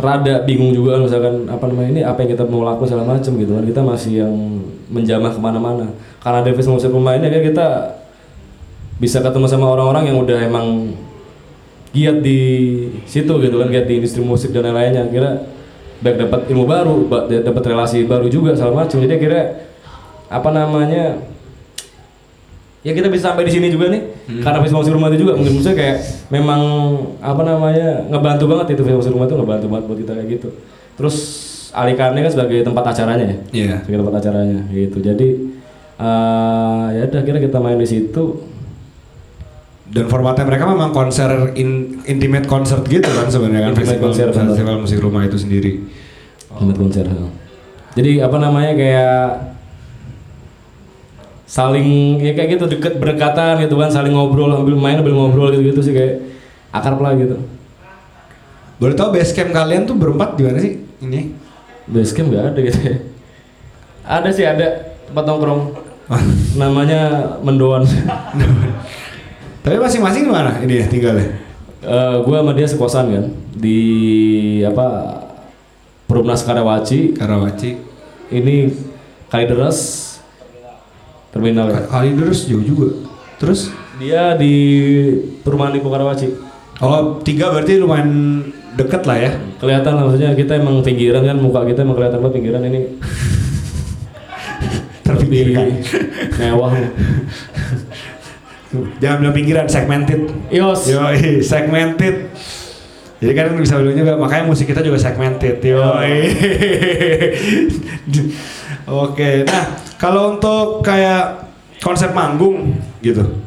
rada 0.00 0.34
bingung 0.46 0.72
juga 0.72 0.96
kan 0.96 1.02
misalkan 1.04 1.34
apa 1.50 1.64
namanya 1.66 1.88
ini 1.98 2.02
apa 2.06 2.18
yang 2.24 2.30
kita 2.38 2.44
mau 2.46 2.62
lakukan 2.62 2.94
segala 2.94 3.18
macam 3.18 3.32
gitu 3.38 3.52
kan. 3.58 3.64
Kita 3.66 3.80
masih 3.82 4.12
yang 4.26 4.34
menjamah 4.90 5.30
ke 5.34 5.40
mana-mana. 5.42 5.86
Karena 6.22 6.46
musik 6.46 6.90
rumah 6.90 7.18
ini 7.18 7.26
kayak 7.26 7.54
kita 7.54 7.66
bisa 9.00 9.18
ketemu 9.18 9.48
sama 9.48 9.66
orang-orang 9.66 10.12
yang 10.12 10.20
udah 10.20 10.38
emang 10.44 10.92
giat 11.90 12.20
di 12.22 12.40
situ 13.08 13.32
gitu 13.40 13.56
kan 13.58 13.66
giat 13.66 13.88
di 13.88 13.98
industri 13.98 14.20
musik 14.20 14.52
dan 14.52 14.68
lain-lainnya. 14.68 15.08
Kira 15.08 15.30
baik 16.00 16.16
dapat 16.16 16.40
ilmu 16.48 16.64
baru 16.64 16.94
ba- 17.08 17.26
dapat 17.26 17.62
relasi 17.66 18.04
baru 18.04 18.28
juga 18.28 18.52
segala 18.52 18.84
macam 18.84 19.00
jadi 19.00 19.16
kira 19.16 19.40
apa 20.30 20.48
namanya 20.48 21.18
ya 22.80 22.96
kita 22.96 23.12
bisa 23.12 23.32
sampai 23.32 23.44
di 23.44 23.52
sini 23.52 23.68
juga 23.68 23.88
nih. 23.88 24.02
Karena 24.40 24.62
festival 24.62 24.84
musik 24.84 24.94
rumah 24.94 25.08
itu 25.10 25.18
juga 25.24 25.32
mungkin 25.36 25.52
maksudnya 25.58 25.76
kayak 25.76 25.96
memang 26.30 26.62
apa 27.20 27.42
namanya 27.42 27.88
ngebantu 28.06 28.44
banget 28.48 28.66
itu 28.72 28.82
festival 28.84 29.00
musik 29.02 29.12
rumah 29.16 29.26
itu 29.26 29.36
ngebantu 29.36 29.66
banget 29.68 29.84
buat 29.88 29.98
kita 29.98 30.12
kayak 30.14 30.28
gitu. 30.30 30.48
Terus 30.94 31.16
alikannya 31.70 32.20
kan 32.22 32.32
sebagai 32.32 32.58
tempat 32.62 32.84
acaranya 32.86 33.24
ya? 33.26 33.36
Iya. 33.52 33.74
sebagai 33.82 34.00
tempat 34.04 34.14
acaranya 34.22 34.60
gitu. 34.70 34.98
Jadi 35.00 35.28
eh 36.00 36.86
ya 36.96 37.02
udah 37.04 37.22
kira 37.22 37.38
kita 37.38 37.58
main 37.60 37.76
di 37.76 37.84
situ 37.84 38.22
dan 39.90 40.06
formatnya 40.06 40.46
mereka 40.46 40.70
memang 40.70 40.94
konser 40.94 41.50
in- 41.58 41.98
intimate 42.06 42.46
concert 42.46 42.86
gitu 42.86 43.10
kan 43.10 43.26
sebenarnya 43.26 43.70
kan 43.70 43.74
festival, 43.74 44.14
concert, 44.14 44.30
benar. 44.30 44.46
festival 44.54 44.76
musik 44.78 44.98
rumah 45.02 45.22
itu 45.26 45.38
sendiri 45.38 45.72
Intimate 46.50 46.78
konser. 46.78 47.06
Jadi 47.98 48.22
apa 48.22 48.36
namanya 48.38 48.72
kayak 48.74 49.18
saling 51.50 52.18
ya 52.22 52.30
kayak 52.38 52.58
gitu 52.58 52.70
deket 52.70 53.02
berdekatan 53.02 53.58
gitu 53.66 53.74
kan 53.74 53.90
saling 53.90 54.14
ngobrol 54.14 54.54
ambil 54.54 54.78
main 54.78 55.02
ambil 55.02 55.18
ngobrol 55.18 55.50
gitu 55.50 55.74
gitu 55.74 55.80
sih 55.82 55.94
kayak 55.94 56.22
akrab 56.70 57.02
lah 57.02 57.18
gitu. 57.18 57.34
boleh 58.78 58.94
tahu 58.96 59.12
base 59.12 59.34
camp 59.36 59.50
kalian 59.52 59.84
tuh 59.84 59.98
berempat 59.98 60.38
di 60.38 60.42
mana 60.46 60.58
sih 60.62 60.78
ini 61.04 61.36
Basecamp 61.90 62.30
nggak 62.30 62.44
ada 62.54 62.60
gitu 62.62 62.80
ya. 62.86 62.96
Ada 64.06 64.28
sih 64.30 64.46
ada 64.46 64.66
tempat 65.10 65.24
nongkrong. 65.26 65.62
Namanya 66.60 67.00
Mendoan. 67.42 67.82
tapi 69.60 69.76
masing-masing 69.76 70.24
di 70.28 70.32
mana 70.32 70.60
ini 70.64 70.74
ya 70.80 70.86
tinggalnya 70.88 71.50
Eh 71.80 72.16
gue 72.28 72.36
sama 72.36 72.52
dia 72.52 72.68
sekosan 72.68 73.06
kan 73.08 73.24
di 73.56 73.80
apa 74.68 75.16
Perumnas 76.04 76.44
Karawaci. 76.44 77.16
Karawaci 77.16 77.72
Ini 78.28 78.68
Kalideres 79.32 80.12
terminal 81.32 81.72
ya. 81.72 81.88
kali 81.88 82.12
terus 82.20 82.44
jauh 82.44 82.60
juga 82.60 83.00
terus 83.40 83.72
Dia 83.96 84.36
di 84.36 84.52
perumahan 85.40 85.72
Lipo 85.72 85.88
Karawaci. 85.88 86.28
oh 86.84 87.16
tiga 87.24 87.48
berarti 87.48 87.80
lumayan 87.80 88.44
deket 88.76 89.08
lah 89.08 89.16
ya 89.16 89.32
Kelihatan 89.56 89.92
lah, 89.96 90.04
maksudnya 90.04 90.36
kita 90.36 90.60
emang 90.60 90.84
pinggiran 90.84 91.24
kan 91.24 91.40
muka 91.40 91.64
kita 91.64 91.80
emang 91.80 91.96
kelihatan 91.96 92.20
banget 92.20 92.34
pinggiran 92.44 92.62
ini 92.68 92.80
terpinggirkan 95.08 95.80
mewah. 96.36 96.72
jangan 99.02 99.16
bilang 99.22 99.34
pinggiran 99.34 99.66
segmented. 99.66 100.30
Yos. 100.50 100.86
yo 100.86 101.02
segmented. 101.42 102.30
Jadi 103.20 103.32
kan 103.36 103.52
bisa 103.58 103.76
bilang 103.76 103.96
juga 103.98 104.16
makanya 104.16 104.48
musik 104.48 104.64
kita 104.70 104.80
juga 104.80 104.96
segmented 104.96 105.60
yo 105.60 105.80
oke 108.90 109.30
nah 109.44 109.64
kalau 110.00 110.40
untuk 110.40 110.80
kayak 110.80 111.44
konsep 111.84 112.16
manggung 112.16 112.80
gitu. 113.04 113.44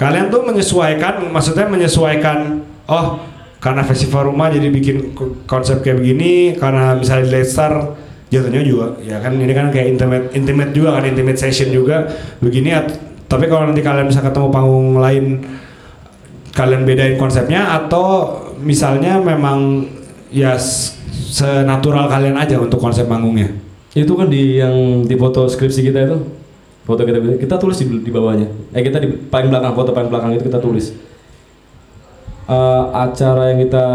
Kalian 0.00 0.32
tuh 0.32 0.40
menyesuaikan 0.48 1.28
maksudnya 1.28 1.68
menyesuaikan 1.68 2.64
oh 2.88 3.20
karena 3.60 3.84
festival 3.84 4.32
rumah 4.32 4.48
jadi 4.48 4.72
bikin 4.72 5.12
ko- 5.12 5.36
konsep 5.44 5.84
kayak 5.84 6.00
begini 6.00 6.56
karena 6.56 6.96
misalnya 6.96 7.28
di 7.28 7.32
Late 7.36 7.50
Star 7.52 7.72
jatuhnya 8.32 8.64
juga 8.64 8.96
ya 9.04 9.20
kan 9.20 9.36
ini 9.36 9.52
kan 9.52 9.68
kayak 9.68 9.86
intimate 9.92 10.26
intimate 10.32 10.72
juga 10.72 10.96
kan 10.96 11.04
intimate 11.04 11.36
session 11.36 11.68
juga 11.68 12.08
begini 12.40 12.72
tapi 13.30 13.46
kalau 13.46 13.70
nanti 13.70 13.78
kalian 13.78 14.10
bisa 14.10 14.18
ketemu 14.18 14.50
panggung 14.50 14.98
lain 14.98 15.46
kalian 16.50 16.82
bedain 16.82 17.14
konsepnya 17.14 17.78
atau 17.78 18.34
misalnya 18.58 19.22
memang 19.22 19.86
ya 20.34 20.58
senatural 21.30 22.10
kalian 22.10 22.34
aja 22.34 22.58
untuk 22.58 22.82
konsep 22.82 23.06
manggungnya 23.06 23.54
Itu 23.90 24.14
kan 24.14 24.30
di 24.30 24.58
yang 24.62 25.02
di 25.02 25.18
foto 25.18 25.50
skripsi 25.50 25.90
kita 25.90 26.06
itu. 26.06 26.18
Foto 26.86 27.02
kita 27.02 27.18
kita 27.42 27.58
tulis 27.58 27.74
di, 27.74 27.90
di 27.90 28.10
bawahnya. 28.14 28.46
Eh 28.70 28.86
kita 28.86 29.02
di 29.02 29.10
paling 29.10 29.50
belakang 29.50 29.74
foto 29.74 29.90
paling 29.90 30.10
belakang 30.10 30.30
itu 30.38 30.46
kita 30.46 30.62
tulis. 30.62 30.94
Eh, 32.46 32.84
acara 32.94 33.50
yang 33.50 33.58
kita 33.66 33.86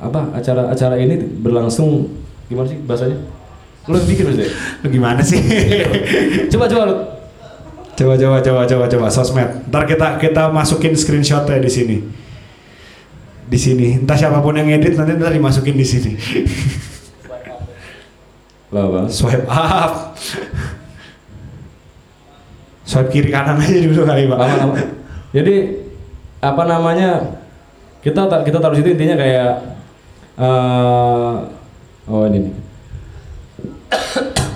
apa 0.00 0.32
acara 0.36 0.68
acara 0.68 1.00
ini 1.00 1.16
berlangsung 1.16 2.12
gimana 2.52 2.68
sih 2.68 2.76
bahasanya? 2.84 3.16
Lu 3.88 3.96
bikin 4.04 4.28
maksudnya? 4.28 4.52
Lu 4.84 4.86
gimana 4.92 5.20
sih 5.24 5.40
Coba 6.52 6.68
coba 6.68 6.82
lu. 6.92 7.19
Coba 8.00 8.16
coba 8.16 8.36
coba 8.40 8.60
coba 8.64 8.84
coba 8.88 9.06
sosmed 9.12 9.68
ntar 9.68 9.84
kita 9.84 10.16
kita 10.16 10.48
masukin 10.48 10.96
screenshotnya 10.96 11.60
di 11.60 11.68
sini 11.68 11.96
di 13.44 13.58
sini 13.60 14.00
entah 14.00 14.16
siapa 14.16 14.40
pun 14.40 14.56
yang 14.56 14.72
edit 14.72 14.96
nanti 14.96 15.12
ntar 15.20 15.36
dimasukin 15.36 15.76
di 15.76 15.84
sini 15.84 16.12
Lah 18.70 18.86
bang. 18.86 19.06
swipe 19.10 19.50
up 19.50 20.14
swipe 22.86 23.10
kiri 23.10 23.30
kanan 23.30 23.58
aja 23.58 23.82
dulu 23.82 24.06
kali 24.06 24.30
pak. 24.30 24.38
Jadi 25.34 25.54
apa 26.38 26.62
namanya 26.64 27.34
kita 27.98 28.30
ta- 28.30 28.46
kita 28.46 28.62
taruh 28.62 28.78
situ 28.78 28.94
intinya 28.94 29.18
kayak 29.18 29.50
eh 30.38 31.32
oh 32.06 32.22
ini 32.30 32.46
nih. 32.46 32.54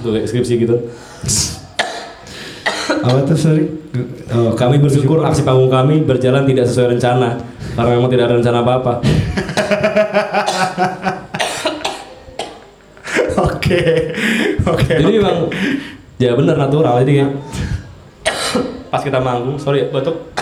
Tuh 0.03 0.15
skripsi 0.23 0.63
gitu. 0.63 0.77
Apa 3.05 3.21
tuh 3.29 3.37
sorry? 3.37 3.69
Oh, 4.33 4.57
Kami 4.57 4.81
bersyukur 4.81 5.21
aksi 5.21 5.45
panggung 5.45 5.69
kami 5.69 6.01
berjalan 6.03 6.49
tidak 6.49 6.65
sesuai 6.67 6.97
rencana 6.97 7.37
karena 7.77 7.91
memang 8.01 8.11
tidak 8.11 8.25
ada 8.33 8.37
rencana 8.41 8.59
apa-apa. 8.65 8.93
oke 13.45 13.81
oke 14.65 14.89
Jadi 14.89 15.13
memang 15.21 15.53
ya 16.17 16.33
benar 16.33 16.57
natural. 16.57 17.05
Jadi 17.05 17.13
kayak 17.21 17.33
pas 18.89 19.03
kita 19.05 19.21
manggung 19.21 19.61
sorry 19.61 19.85
batuk. 19.93 20.33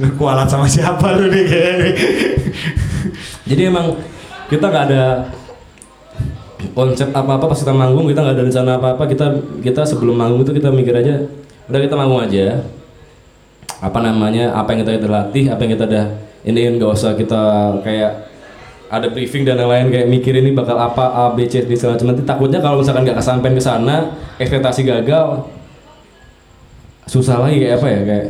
Lu 0.00 0.10
kualat 0.18 0.50
sama 0.50 0.66
siapa 0.66 1.14
lu 1.14 1.30
nih? 1.30 1.44
jadi 3.44 3.68
emang 3.70 3.94
kita 4.48 4.66
nggak 4.66 4.84
ada 4.90 5.28
konsep 6.72 7.12
apa 7.12 7.36
apa 7.36 7.44
pas 7.50 7.58
kita 7.58 7.74
manggung 7.76 8.08
kita 8.08 8.24
nggak 8.24 8.34
ada 8.38 8.44
rencana 8.48 8.70
apa 8.80 8.88
apa 8.96 9.04
kita 9.04 9.26
kita 9.60 9.82
sebelum 9.84 10.16
manggung 10.16 10.46
itu 10.46 10.56
kita 10.56 10.72
mikir 10.72 10.96
aja 10.96 11.28
udah 11.68 11.80
kita 11.80 11.94
manggung 11.98 12.24
aja. 12.24 12.64
Apa 13.84 14.00
namanya 14.00 14.56
apa 14.56 14.72
yang 14.72 14.86
kita, 14.86 14.96
kita 14.96 15.08
latih 15.12 15.44
apa 15.52 15.60
yang 15.60 15.72
kita 15.76 15.84
udah 15.84 16.06
ini 16.48 16.60
nggak 16.80 16.90
usah 16.94 17.12
kita 17.12 17.42
kayak 17.84 18.32
ada 18.88 19.10
briefing 19.12 19.44
dan 19.44 19.60
lain-lain 19.60 19.92
kayak 19.92 20.08
mikir 20.08 20.32
ini 20.38 20.56
bakal 20.56 20.80
apa 20.80 21.04
A 21.12 21.24
B 21.36 21.44
C 21.44 21.64
D 21.64 21.72
segala 21.76 22.00
macam. 22.00 22.08
Nanti 22.14 22.22
takutnya 22.24 22.60
kalau 22.64 22.80
misalkan 22.80 23.04
nggak 23.04 23.18
kesampaian 23.20 23.54
ke 23.56 23.62
sana 23.64 23.96
ekspektasi 24.40 24.88
gagal 24.88 25.44
susah 27.04 27.36
lagi 27.44 27.60
kayak 27.60 27.76
apa 27.76 27.86
ya 27.92 28.00
kayak 28.08 28.26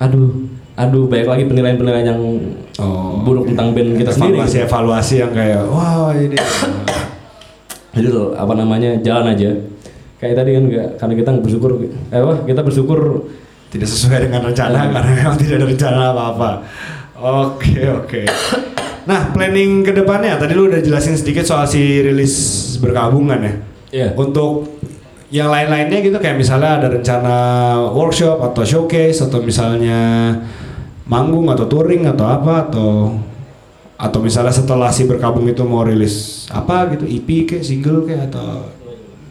aduh 0.00 0.32
aduh 0.80 1.04
baik 1.12 1.28
lagi 1.28 1.44
penilaian-penilaian 1.44 2.08
yang 2.16 2.22
Oh, 2.74 3.22
buruk 3.22 3.46
tentang 3.46 3.70
band 3.70 3.94
kita 3.94 4.10
sendiri. 4.10 4.34
Evaluasi 4.34 4.56
evaluasi 4.66 5.14
yang 5.22 5.30
kayak 5.30 5.62
wow 5.70 6.10
ini 6.10 6.34
jadi 7.94 8.06
tuh 8.10 8.34
apa 8.34 8.52
namanya 8.58 8.98
jalan 9.00 9.32
aja 9.32 9.50
kayak 10.18 10.34
tadi 10.34 10.50
kan 10.58 10.62
nggak 10.66 10.88
karena 10.98 11.14
kita 11.14 11.30
bersyukur 11.38 11.70
eh 11.86 12.20
apa 12.20 12.34
kita 12.44 12.60
bersyukur 12.66 12.98
tidak 13.74 13.88
sesuai 13.90 14.30
dengan 14.30 14.40
rencana 14.46 14.78
karena 14.94 15.10
memang 15.18 15.36
tidak 15.38 15.54
ada 15.58 15.66
rencana 15.66 16.00
apa-apa. 16.14 16.50
Oke 17.18 17.82
oke. 17.90 18.22
Nah 19.04 19.34
planning 19.34 19.82
ke 19.82 19.92
depannya 19.92 20.38
tadi 20.38 20.54
lu 20.54 20.70
udah 20.70 20.78
jelasin 20.78 21.18
sedikit 21.18 21.42
soal 21.42 21.66
si 21.66 21.82
rilis 22.00 22.34
berkabungan 22.78 23.40
ya. 23.42 23.54
Iya. 23.94 24.08
Untuk 24.14 24.80
yang 25.34 25.50
lain-lainnya 25.50 25.98
gitu 25.98 26.14
kayak 26.22 26.38
misalnya 26.38 26.78
ada 26.78 26.88
rencana 26.94 27.36
workshop 27.90 28.38
atau 28.38 28.62
showcase 28.62 29.18
atau 29.18 29.42
misalnya 29.42 30.30
manggung 31.10 31.50
atau 31.50 31.66
touring 31.66 32.06
atau 32.06 32.24
apa 32.30 32.70
atau 32.70 33.18
atau 34.04 34.20
misalnya 34.20 34.52
setelah 34.52 34.92
si 34.92 35.08
berkabung 35.08 35.48
itu 35.48 35.64
mau 35.64 35.80
rilis 35.80 36.44
apa 36.52 36.92
gitu 36.92 37.08
EP 37.08 37.48
kayak 37.48 37.64
single 37.64 38.04
kayak 38.04 38.28
atau 38.28 38.68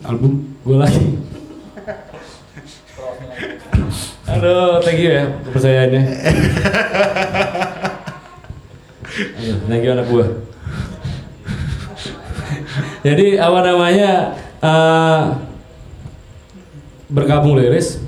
album? 0.01 0.57
Gue 0.65 0.82
lagi. 0.82 1.21
Aduh 4.34 4.82
thank 4.82 4.97
you 4.97 5.13
ya 5.13 5.30
kepercayaannya 5.45 6.01
thank 9.69 9.84
you 9.86 9.93
anak 9.93 10.09
gue 10.09 10.26
jadi 13.05 13.38
apa 13.38 13.59
namanya 13.61 14.11
eh, 14.57 15.21
berkabung 17.13 17.53
liris 17.61 18.01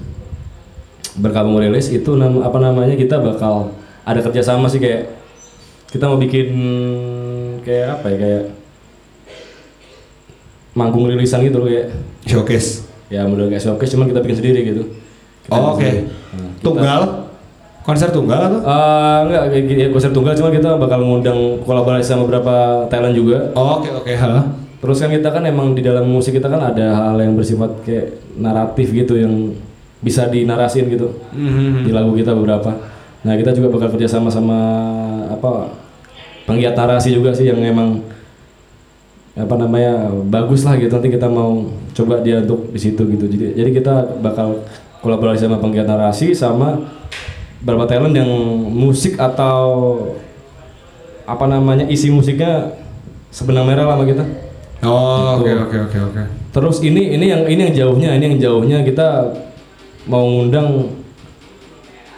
berkabung 1.14 1.62
rilis 1.62 1.94
itu 1.94 2.10
apa 2.18 2.58
namanya 2.58 2.98
kita 2.98 3.22
bakal 3.22 3.76
ada 4.02 4.20
kerjasama 4.26 4.66
sih 4.66 4.82
kayak 4.82 5.15
kita 5.96 6.06
mau 6.06 6.20
bikin 6.20 6.48
kayak 7.64 7.88
apa 7.96 8.06
ya 8.12 8.18
kayak 8.18 8.44
manggung 10.76 11.08
rilisan 11.08 11.40
gitu 11.42 11.58
loh 11.58 11.68
kayak 11.68 11.88
showcase. 12.28 12.84
Ya 13.08 13.24
model 13.24 13.48
kayak 13.48 13.64
showcase 13.64 13.96
cuman 13.96 14.12
kita 14.12 14.20
bikin 14.20 14.38
sendiri 14.38 14.60
gitu. 14.66 14.84
Kita 15.46 15.56
Oh, 15.56 15.74
oke. 15.74 15.80
sendiri. 15.80 16.00
Nah, 16.04 16.50
kita- 16.52 16.62
tunggal 16.62 17.02
konser 17.82 18.10
tunggal 18.10 18.40
atau? 18.44 18.60
Eh, 18.60 19.18
enggak 19.24 19.44
kayak 19.48 19.66
gini, 19.66 19.80
ya, 19.80 19.90
konser 19.90 20.10
tunggal 20.10 20.34
cuma 20.34 20.50
kita 20.50 20.74
bakal 20.76 21.00
ngundang 21.00 21.40
kolaborasi 21.62 22.04
sama 22.04 22.26
beberapa 22.26 22.56
talent 22.90 23.14
juga. 23.14 23.54
Oh, 23.54 23.80
oke 23.80 23.90
oke. 23.96 24.12
Ha 24.14 24.66
terus 24.76 25.02
kan 25.02 25.10
kita 25.10 25.34
kan 25.34 25.42
emang 25.42 25.74
di 25.74 25.82
dalam 25.82 26.06
musik 26.06 26.38
kita 26.38 26.46
kan 26.46 26.62
ada 26.62 26.86
hal 26.94 27.18
yang 27.18 27.34
bersifat 27.34 27.82
kayak 27.82 28.22
naratif 28.38 28.94
gitu 28.94 29.18
yang 29.18 29.50
bisa 29.98 30.30
dinarasin 30.30 30.86
gitu 30.86 31.10
Mhm. 31.34 31.82
di 31.82 31.92
lagu 31.92 32.14
kita 32.14 32.38
beberapa. 32.38 32.70
Nah 33.26 33.34
kita 33.34 33.50
juga 33.50 33.74
bakal 33.74 33.98
kerja 33.98 34.06
sama 34.06 34.30
sama 34.30 34.60
apa 35.26 35.74
penggiat 36.46 36.74
narasi 36.74 37.12
juga 37.12 37.34
sih 37.34 37.46
yang 37.46 37.58
emang 37.60 38.02
apa 39.36 39.56
namanya 39.56 40.08
bagus 40.24 40.64
lah 40.64 40.80
gitu 40.80 40.90
nanti 40.90 41.12
kita 41.12 41.28
mau 41.28 41.68
coba 41.92 42.24
dia 42.24 42.40
untuk 42.40 42.72
di 42.72 42.80
situ 42.80 43.04
gitu 43.04 43.26
jadi 43.28 43.52
jadi 43.54 43.70
kita 43.74 43.94
bakal 44.24 44.64
kolaborasi 45.02 45.44
sama 45.44 45.60
penggiat 45.60 45.86
narasi 45.86 46.32
sama 46.32 46.88
beberapa 47.60 47.84
talent 47.86 48.16
yang 48.16 48.32
musik 48.72 49.18
atau 49.18 49.68
apa 51.26 51.46
namanya 51.46 51.84
isi 51.86 52.08
musiknya 52.08 52.78
sebenang 53.30 53.66
merah 53.66 53.86
lah 53.86 53.96
sama 53.98 54.08
kita 54.08 54.26
Oh, 54.86 55.42
oke 55.42 55.50
Gitu. 55.50 55.58
oke 55.58 55.78
oke 55.90 55.98
oke. 56.14 56.22
terus 56.54 56.78
ini 56.80 57.18
ini 57.18 57.26
yang 57.28 57.44
ini 57.50 57.62
yang 57.66 57.76
jauhnya 57.76 58.10
ini 58.14 58.26
yang 58.30 58.38
jauhnya 58.38 58.78
kita 58.86 59.34
mau 60.06 60.22
ngundang 60.22 60.94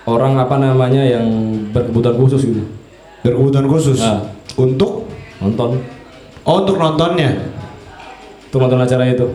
orang 0.04 0.36
apa 0.36 0.60
namanya 0.60 1.00
yang 1.00 1.26
berkebutuhan 1.72 2.18
khusus 2.20 2.44
gitu 2.44 2.68
Berkebutuhan 3.28 3.68
khusus 3.68 4.00
Nah. 4.00 4.24
untuk 4.56 5.12
nonton 5.44 5.84
oh 6.48 6.56
untuk 6.64 6.80
nontonnya. 6.80 7.36
untuk 8.48 8.60
nonton 8.64 8.80
acara 8.80 9.04
itu 9.12 9.28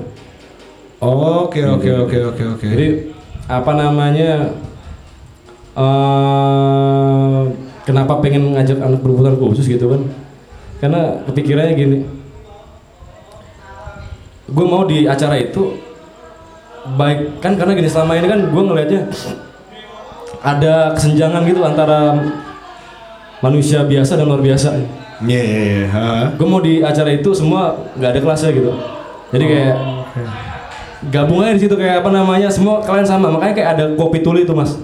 Oke 1.03 1.67
oke 1.67 1.91
oke 2.07 2.19
oke 2.31 2.43
oke. 2.55 2.63
Jadi 2.63 3.11
apa 3.51 3.75
namanya 3.75 4.55
eh 5.75 7.41
kenapa 7.83 8.23
pengen 8.23 8.55
ngajak 8.55 8.79
anak 8.79 9.03
berkebutuhan 9.03 9.35
khusus 9.35 9.67
gitu 9.67 9.91
kan? 9.91 10.07
Karena 10.79 11.19
kepikirannya 11.27 11.75
gini, 11.75 11.99
gue 14.47 14.67
mau 14.67 14.87
di 14.87 15.11
acara 15.11 15.43
itu 15.43 15.75
baik 16.95 17.43
kan 17.43 17.59
karena 17.59 17.75
gini 17.75 17.91
selama 17.91 18.19
ini 18.23 18.27
kan 18.31 18.41
gue 18.51 18.63
ngelihatnya 18.63 19.01
ada 20.43 20.95
kesenjangan 20.95 21.43
gitu 21.51 21.67
antara 21.67 22.15
manusia 23.43 23.83
biasa 23.83 24.17
dan 24.17 24.25
luar 24.25 24.41
biasa. 24.41 24.79
Iya 25.23 25.43
iya 25.43 25.61
iya. 25.61 25.85
ha. 25.91 26.07
Gue 26.35 26.47
mau 26.47 26.63
di 26.63 26.81
acara 26.81 27.11
itu 27.11 27.31
semua 27.35 27.75
nggak 27.95 28.11
ada 28.17 28.21
kelasnya 28.23 28.51
gitu. 28.55 28.71
Jadi 29.35 29.45
kayak 29.45 29.75
gabung 31.11 31.43
aja 31.43 31.59
di 31.59 31.63
situ 31.67 31.75
kayak 31.75 32.05
apa 32.05 32.11
namanya 32.15 32.47
semua 32.47 32.79
kalian 32.79 33.03
sama 33.03 33.27
makanya 33.35 33.55
kayak 33.59 33.71
ada 33.75 33.85
kopi 33.99 34.23
tuli 34.23 34.47
tuh 34.47 34.55
mas 34.55 34.79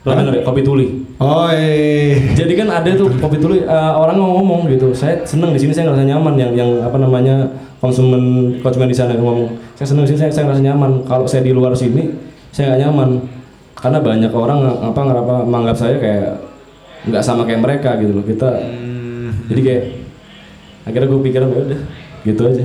lo 0.00 0.16
denger 0.16 0.40
ya 0.40 0.42
kopi 0.48 0.64
tuli 0.64 1.04
Oh 1.20 1.52
iya. 1.52 2.32
jadi 2.32 2.64
kan 2.64 2.68
ada 2.72 2.88
tuh 2.96 3.12
kopi 3.20 3.36
tuli 3.36 3.60
eh, 3.60 3.92
orang 3.92 4.16
ngomong 4.16 4.64
gitu 4.72 4.96
saya 4.96 5.20
seneng 5.28 5.52
di 5.52 5.60
sini 5.60 5.76
saya 5.76 5.92
ngerasa 5.92 6.08
nyaman 6.08 6.34
yang 6.40 6.52
yang 6.56 6.70
apa 6.80 6.96
namanya 6.96 7.44
konsumen 7.76 8.56
konsumen 8.64 8.88
di 8.88 8.96
sana 8.96 9.12
ngomong 9.20 9.52
saya 9.76 9.92
seneng 9.92 10.08
di 10.08 10.16
sini 10.16 10.18
saya, 10.24 10.30
saya 10.32 10.44
ngerasa 10.48 10.64
nyaman 10.64 10.90
kalau 11.04 11.28
saya 11.28 11.44
di 11.44 11.52
luar 11.52 11.76
sini 11.76 12.08
saya 12.56 12.72
nggak 12.72 12.80
nyaman 12.88 13.08
karena 13.76 13.98
banyak 14.00 14.32
orang 14.32 14.58
ng- 14.64 14.80
apa 14.88 15.00
ngerapa 15.04 15.34
menganggap 15.44 15.76
saya 15.76 15.96
kayak 16.00 16.32
nggak 17.02 17.22
sama 17.22 17.44
kayak 17.44 17.60
mereka 17.60 17.96
gitu 17.96 18.12
loh 18.12 18.22
kita 18.22 18.60
jadi 19.46 19.60
kayak 19.60 19.84
akhirnya 20.82 21.08
gue 21.08 21.20
pikiran 21.22 21.48
ya 21.48 21.60
udah 21.64 21.80
gitu 22.22 22.42
aja 22.44 22.64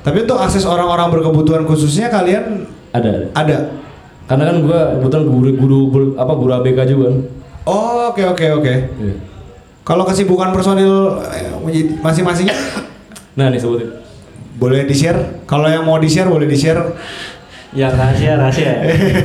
Tapi 0.00 0.20
untuk 0.20 0.36
akses 0.36 0.64
orang-orang 0.64 1.08
berkebutuhan 1.10 1.64
khususnya 1.64 2.08
kalian 2.08 2.68
ada 2.92 3.08
ada 3.08 3.20
ada. 3.32 3.58
karena 4.24 4.44
kan 4.46 4.56
gue 4.60 4.80
kebetulan 4.96 5.24
guru 5.26 5.50
guru 5.54 5.78
guru- 5.88 6.14
apa 6.16 6.32
guru 6.32 6.52
ABK 6.54 6.78
juga 6.86 7.08
kan 7.08 7.18
Oh 7.64 8.12
oke 8.12 8.20
oke 8.20 8.44
oke. 8.60 8.74
Iya. 9.00 9.16
Kalau 9.80 10.04
kesibukan 10.04 10.52
personil 10.52 11.16
eh, 11.24 11.48
masing-masing 11.98 12.52
nah 13.34 13.48
nih 13.48 13.56
sebutin 13.56 13.88
boleh 14.54 14.84
di 14.84 14.92
share. 14.92 15.42
Kalau 15.44 15.66
yang 15.66 15.82
mau 15.82 15.96
di 15.96 16.06
share 16.06 16.28
boleh 16.28 16.44
di 16.44 16.54
share. 16.54 16.80
Ya 17.74 17.90
rahasia 17.90 18.38
rahasia. 18.38 18.70
ya. 18.70 18.74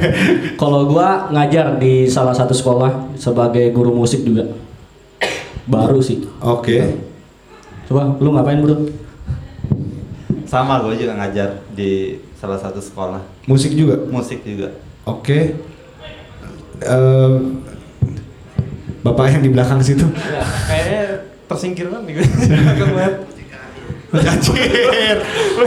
Kalau 0.61 0.89
gua 0.89 1.29
ngajar 1.29 1.77
di 1.77 2.09
salah 2.09 2.33
satu 2.33 2.51
sekolah 2.51 3.13
sebagai 3.13 3.69
guru 3.69 3.93
musik 3.93 4.25
juga. 4.25 4.49
Baru 5.69 6.01
sih. 6.01 6.25
Oke. 6.41 6.97
Coba 7.85 8.17
lu 8.17 8.33
ngapain 8.33 8.57
bro? 8.57 8.89
Sama 10.49 10.81
gue 10.81 10.97
juga 10.97 11.13
ngajar 11.13 11.61
di 11.77 12.17
salah 12.33 12.57
satu 12.57 12.81
sekolah 12.81 13.21
Musik 13.45 13.77
juga. 13.77 14.01
musik 14.09 14.41
juga. 14.41 14.73
Oke. 15.05 15.53
Eh, 16.81 17.35
Bapak 18.99 19.29
yang 19.29 19.45
di 19.45 19.49
belakang 19.53 19.77
situ. 19.79 20.09
Ya, 20.09 20.41
kayaknya 20.65 21.01
tersingkir 21.45 21.87
kan 21.87 22.01
nih 22.01 22.17
gue. 22.17 22.25
Anjir. 24.11 25.17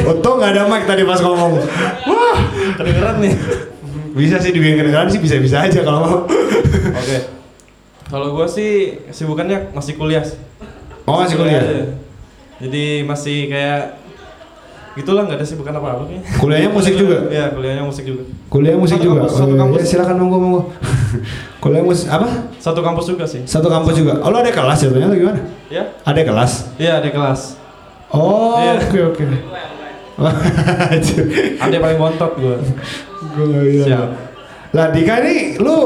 Untung 0.05 0.37
nggak 0.37 0.51
ada 0.53 0.63
mic 0.67 0.83
tadi 0.85 1.03
pas 1.03 1.19
ngomong. 1.19 1.53
Wah, 2.05 2.39
Kedengeran 2.75 3.17
nih. 3.21 3.35
bisa 4.13 4.37
sih 4.37 4.51
dibikin 4.51 4.77
kedengeran 4.77 5.09
sih 5.09 5.19
bisa-bisa 5.19 5.63
aja 5.63 5.81
kalau 5.81 6.01
mau. 6.01 6.19
Oke. 6.93 7.19
Kalau 8.07 8.29
gue 8.35 8.47
sih 8.47 8.71
kesibukannya 9.09 9.73
masih 9.73 9.97
kuliah. 9.97 10.21
sih. 10.21 10.37
Oh, 11.05 11.17
masih 11.19 11.37
kuliah? 11.37 11.61
aja. 11.61 11.97
Jadi 12.61 13.03
masih 13.03 13.49
kayak 13.49 13.99
gitulah 14.93 15.25
nggak 15.25 15.41
ada 15.41 15.47
sibukan 15.49 15.73
apa-apa 15.73 16.05
kayaknya. 16.05 16.29
Kuliahnya 16.37 16.69
musik 16.69 16.95
juga? 16.95 17.19
Iya, 17.33 17.49
kuliahnya 17.57 17.85
musik 17.89 18.05
juga. 18.05 18.23
Kuliah 18.53 18.77
musik 18.77 19.01
Satu 19.01 19.07
juga. 19.09 19.21
kampus, 19.25 19.33
satu 19.35 19.53
Oh, 19.55 19.59
kampus. 19.59 19.79
Ya, 19.81 19.87
silakan 19.89 20.17
monggo 20.21 20.37
monggo. 20.39 20.61
Kuliah 21.65 21.81
musik 21.81 22.07
apa? 22.13 22.29
Satu 22.61 22.81
kampus 22.85 23.05
juga 23.09 23.25
sih. 23.25 23.41
Satu 23.49 23.73
kampus 23.73 23.95
juga. 23.97 24.21
Oh, 24.21 24.29
lo 24.29 24.45
ada 24.45 24.53
kelas 24.53 24.79
jatuhnya 24.79 25.09
atau 25.09 25.17
gimana? 25.17 25.41
Ya? 25.73 25.89
Ada 26.05 26.21
kelas. 26.21 26.53
Iya, 26.77 27.01
ada 27.01 27.09
kelas. 27.09 27.41
Oh, 28.13 28.61
Iya. 28.61 28.73
oke 28.79 28.99
oke. 29.11 29.25
Ada 31.65 31.77
paling 31.81 31.99
bontot 31.99 32.33
gue. 32.37 32.57
Gue 33.33 33.45
nggak 33.49 33.65
bisa. 33.67 33.85
Siap. 33.89 34.09
Lah 34.73 34.87
Dika 34.93 35.15
ini 35.25 35.57
lu 35.57 35.77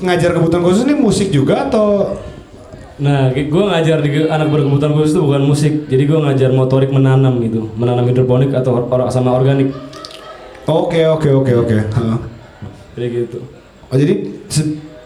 ngajar 0.00 0.32
kebutuhan 0.32 0.64
khusus 0.64 0.84
ini 0.84 0.94
musik 0.96 1.28
juga 1.28 1.68
atau 1.68 2.16
Nah, 2.96 3.28
gue 3.28 3.44
ngajar 3.44 4.00
di 4.00 4.24
anak 4.24 4.48
berkebutuhan 4.48 4.96
khusus 4.96 5.12
itu 5.12 5.20
bukan 5.20 5.44
musik, 5.44 5.84
jadi 5.84 6.08
gue 6.08 6.16
ngajar 6.16 6.48
motorik 6.48 6.88
menanam 6.88 7.44
gitu, 7.44 7.68
menanam 7.76 8.08
hidroponik 8.08 8.56
atau 8.56 8.88
or- 8.88 9.12
sama 9.12 9.36
organik, 9.36 9.68
Oke 10.64 11.04
oke 11.04 11.28
oke 11.28 11.52
oke. 11.60 11.76
Heeh. 11.76 12.18
jadi 12.96 13.06
gitu. 13.12 13.38
Oh 13.92 14.00
jadi 14.00 14.32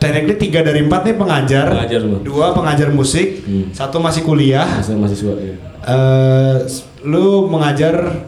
technically 0.00 0.36
tiga 0.38 0.60
dari 0.60 0.80
empat 0.80 1.04
nih 1.04 1.14
pengajar, 1.14 1.66
Pengajar 1.68 2.00
dua 2.18 2.46
pengajar 2.50 2.88
musik, 2.88 3.44
Hmm. 3.44 3.68
satu 3.70 3.96
masih 3.96 4.22
kuliah. 4.22 4.64
Masih 4.64 4.96
mahasiswa 4.96 5.34
ya. 5.36 5.54
Eh, 5.82 6.56
s- 6.64 6.84
lu 7.02 7.44
mengajar 7.46 8.24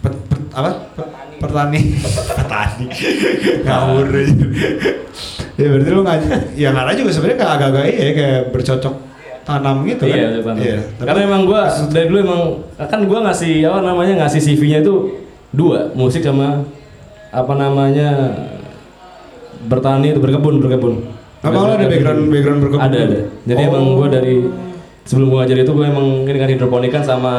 pet- 0.00 0.24
pet- 0.24 0.50
apa? 0.50 0.70
Petani, 1.36 1.80
petani, 2.32 2.84
ngawur 3.64 4.08
aja. 4.08 4.46
ya 5.54 5.66
berarti 5.68 5.90
lu 5.90 6.02
ngajar, 6.02 6.38
ya 6.54 6.68
karena 6.72 6.92
juga 6.94 7.10
sebenarnya 7.10 7.38
kayak 7.38 7.52
agak-agak 7.52 7.84
iya 7.86 8.08
kayak 8.10 8.40
bercocok 8.48 8.94
tanam 9.44 9.76
gitu 9.84 10.04
kan? 10.04 10.16
Iya, 10.16 10.28
tanam. 10.40 10.56
tapi- 10.56 11.04
Karena 11.04 11.20
emang 11.22 11.42
gua 11.44 11.60
dari 11.86 12.06
dulu 12.06 12.18
emang 12.18 12.40
kan 12.80 13.00
gua 13.04 13.18
ngasih 13.22 13.60
apa 13.62 13.80
namanya 13.82 14.14
ngasih 14.18 14.40
CV-nya 14.42 14.80
itu 14.80 14.94
dua, 15.50 15.92
musik 15.92 16.20
sama 16.20 16.64
apa 17.28 17.52
namanya 17.52 18.08
bertani 19.66 20.12
itu 20.12 20.20
berkebun 20.20 20.60
berkebun. 20.60 20.94
Apa 21.40 21.52
lu 21.54 21.72
ada 21.74 21.86
background 21.86 22.20
background 22.28 22.60
berkebun? 22.64 22.82
Ada 22.82 22.98
ada. 23.04 23.18
Jadi 23.44 23.60
Oh. 23.60 23.68
emang 23.68 23.84
gua 23.94 24.06
dari 24.08 24.34
sebelum 25.04 25.28
gua 25.28 25.38
ngajar 25.44 25.58
itu 25.60 25.72
gua 25.72 25.86
emang 25.88 26.06
ini 26.24 26.38
kan 26.38 26.48
hidroponikan 26.48 27.02
sama 27.02 27.34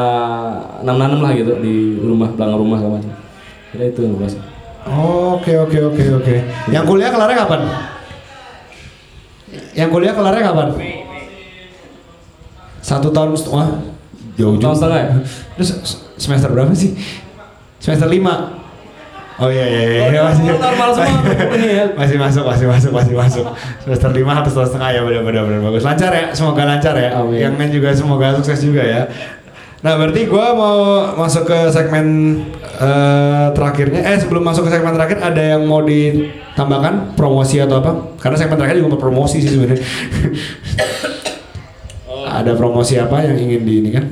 nanam-nanam 0.82 1.20
lah 1.22 1.32
gitu 1.34 1.58
di 1.58 1.98
rumah 1.98 2.30
belakang 2.32 2.58
rumah 2.58 2.78
sama 2.78 2.92
macam. 2.98 3.14
Jadi 3.74 3.84
itu 3.90 4.00
yang 4.02 4.16
kasih. 4.22 4.42
Oke 4.86 5.52
oke 5.58 5.78
oke 5.90 6.04
oke. 6.22 6.36
Yang 6.70 6.84
kuliah 6.86 7.10
kelarnya 7.10 7.38
kapan? 7.42 7.62
Yang 9.74 9.90
kuliah 9.90 10.14
kelarnya 10.14 10.44
kapan? 10.46 10.68
Satu 12.80 13.10
tahun 13.10 13.34
setengah. 13.34 13.70
Jauh 14.36 14.60
Tahun 14.60 14.76
setengah 14.76 14.98
ya? 15.00 15.10
Terus 15.58 15.70
se- 15.82 16.02
semester 16.20 16.52
berapa 16.52 16.70
sih? 16.76 16.94
Semester 17.80 18.06
lima. 18.06 18.64
Oh 19.36 19.52
iya 19.52 19.68
iya 19.68 19.82
iya, 19.84 20.04
iya 20.16 20.22
masih 20.32 20.48
normal 20.48 20.90
semua. 20.96 21.20
ini 21.60 21.68
ya. 21.68 21.86
masih 21.92 22.16
masuk 22.16 22.44
masih 22.48 22.66
masuk 22.72 22.92
masih 22.96 23.14
masuk. 23.20 23.46
Semester 23.84 24.10
lima 24.16 24.40
atau 24.40 24.48
semester 24.48 24.80
setengah 24.80 24.90
ya 24.96 25.02
benar 25.04 25.22
benar 25.28 25.42
benar. 25.44 25.60
Bagus. 25.60 25.84
Lancar 25.84 26.12
ya 26.16 26.26
semoga 26.32 26.64
lancar 26.64 26.96
ya. 26.96 27.20
Amin. 27.20 27.44
yang 27.44 27.54
lain 27.60 27.72
juga 27.76 27.92
semoga 27.92 28.32
sukses 28.40 28.64
juga 28.64 28.80
ya. 28.88 29.12
Nah 29.84 30.00
berarti 30.00 30.24
gua 30.32 30.56
mau 30.56 30.78
masuk 31.20 31.52
ke 31.52 31.60
segmen 31.68 32.08
eh, 32.80 33.48
terakhirnya. 33.52 34.08
Eh 34.08 34.16
sebelum 34.24 34.40
masuk 34.40 34.72
ke 34.72 34.72
segmen 34.72 34.96
terakhir 34.96 35.20
ada 35.20 35.44
yang 35.44 35.68
mau 35.68 35.84
ditambahkan? 35.84 37.20
Promosi 37.20 37.60
atau 37.60 37.84
apa? 37.84 38.16
Karena 38.16 38.40
segmen 38.40 38.56
terakhir 38.56 38.80
juga 38.80 38.96
mau 38.96 39.02
promosi 39.04 39.44
sih 39.44 39.52
sebenarnya. 39.52 39.84
Ada 42.40 42.56
promosi 42.56 42.96
apa 42.96 43.20
yang 43.20 43.36
ingin 43.36 43.62
di 43.68 43.74
ini 43.84 43.90
kan? 43.92 44.06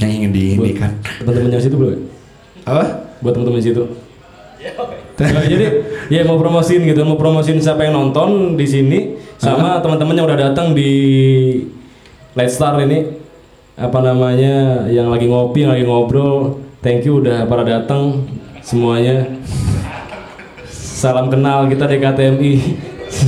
Yang 0.00 0.10
ingin 0.20 0.30
di 0.32 0.44
ini 0.56 0.72
kan? 0.72 0.96
teman-teman 1.20 1.52
yang 1.52 1.64
situ 1.64 1.76
belum? 1.76 2.00
apa? 2.64 2.84
Buat 3.20 3.32
teman-teman 3.36 3.60
yang 3.60 3.68
situ. 3.76 3.84
Nah, 5.22 5.44
jadi 5.46 5.66
ya 6.10 6.26
mau 6.26 6.38
promosiin 6.38 6.82
gitu, 6.86 7.02
mau 7.06 7.14
promosiin 7.14 7.62
siapa 7.62 7.86
yang 7.86 7.94
nonton 7.94 8.58
di 8.58 8.66
sini 8.66 8.98
sama 9.38 9.78
teman-teman 9.78 10.18
yang 10.18 10.26
udah 10.26 10.40
datang 10.50 10.74
di 10.74 10.90
Light 12.34 12.50
Star 12.50 12.78
ini 12.80 13.06
apa 13.76 13.98
namanya 14.02 14.86
yang 14.88 15.10
lagi 15.10 15.26
ngopi, 15.28 15.66
yang 15.66 15.72
lagi 15.74 15.86
ngobrol. 15.86 16.62
Thank 16.82 17.06
you 17.06 17.22
udah 17.22 17.46
pada 17.46 17.62
datang 17.62 18.26
semuanya. 18.62 19.38
Salam 20.72 21.30
kenal 21.30 21.70
kita 21.70 21.86
DKTMI. 21.86 22.52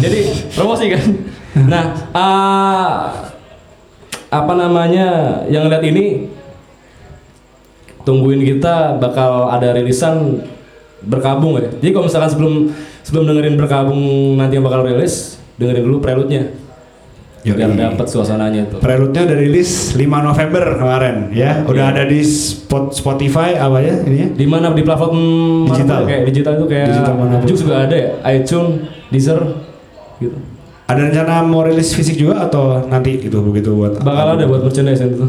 jadi 0.03 0.21
promosi 0.55 0.91
kan. 0.91 1.07
Nah, 1.55 1.85
ah, 2.11 2.91
apa 4.31 4.53
namanya 4.59 5.43
yang 5.47 5.71
lihat 5.71 5.87
ini 5.87 6.27
tungguin 8.03 8.43
kita 8.43 8.99
bakal 8.99 9.49
ada 9.51 9.71
rilisan 9.75 10.43
berkabung 11.05 11.57
ya. 11.57 11.71
Jadi 11.71 11.91
kalau 11.93 12.05
misalkan 12.07 12.31
sebelum 12.31 12.55
sebelum 13.01 13.25
dengerin 13.29 13.55
berkabung 13.55 14.01
nanti 14.35 14.57
yang 14.57 14.65
bakal 14.65 14.83
rilis, 14.83 15.37
dengerin 15.57 15.85
dulu 15.85 15.99
prelude-nya. 16.01 16.45
Biar 17.45 17.77
dapat 17.77 18.09
suasananya 18.09 18.65
itu. 18.65 18.77
Prelude-nya 18.81 19.29
udah 19.29 19.37
rilis 19.37 19.93
5 19.93 20.01
November 20.01 20.65
kemarin 20.81 21.29
ya. 21.29 21.61
Udah 21.69 21.93
Iya. 21.93 21.93
ada 21.93 22.03
di 22.09 22.25
spot 22.25 22.97
Spotify 22.97 23.53
apa 23.55 23.85
ya 23.85 24.01
ini 24.01 24.17
ya? 24.17 24.29
Di 24.33 24.47
mana 24.49 24.73
di 24.73 24.81
platform 24.81 25.13
mana 25.69 25.77
Digital. 25.77 25.99
tuh? 26.01 26.09
kayak 26.09 26.23
digital 26.25 26.53
itu 26.57 26.67
kayak 26.67 26.87
Digital 26.89 27.15
mana 27.15 27.35
pun. 27.37 27.45
Jux 27.45 27.59
juga 27.61 27.77
ada 27.85 27.93
ya, 27.93 28.09
iTunes, 28.33 28.89
Deezer 29.13 29.41
gitu. 30.17 30.37
Ada 30.85 31.01
rencana 31.05 31.45
mau 31.45 31.61
rilis 31.61 31.93
fisik 31.93 32.17
juga 32.17 32.45
atau 32.45 32.81
nanti 32.89 33.21
itu 33.21 33.37
begitu 33.41 33.73
buat 33.73 34.01
Bakal 34.01 34.37
ada 34.37 34.45
buat 34.45 34.65
merchandise 34.65 35.05
itu. 35.05 35.29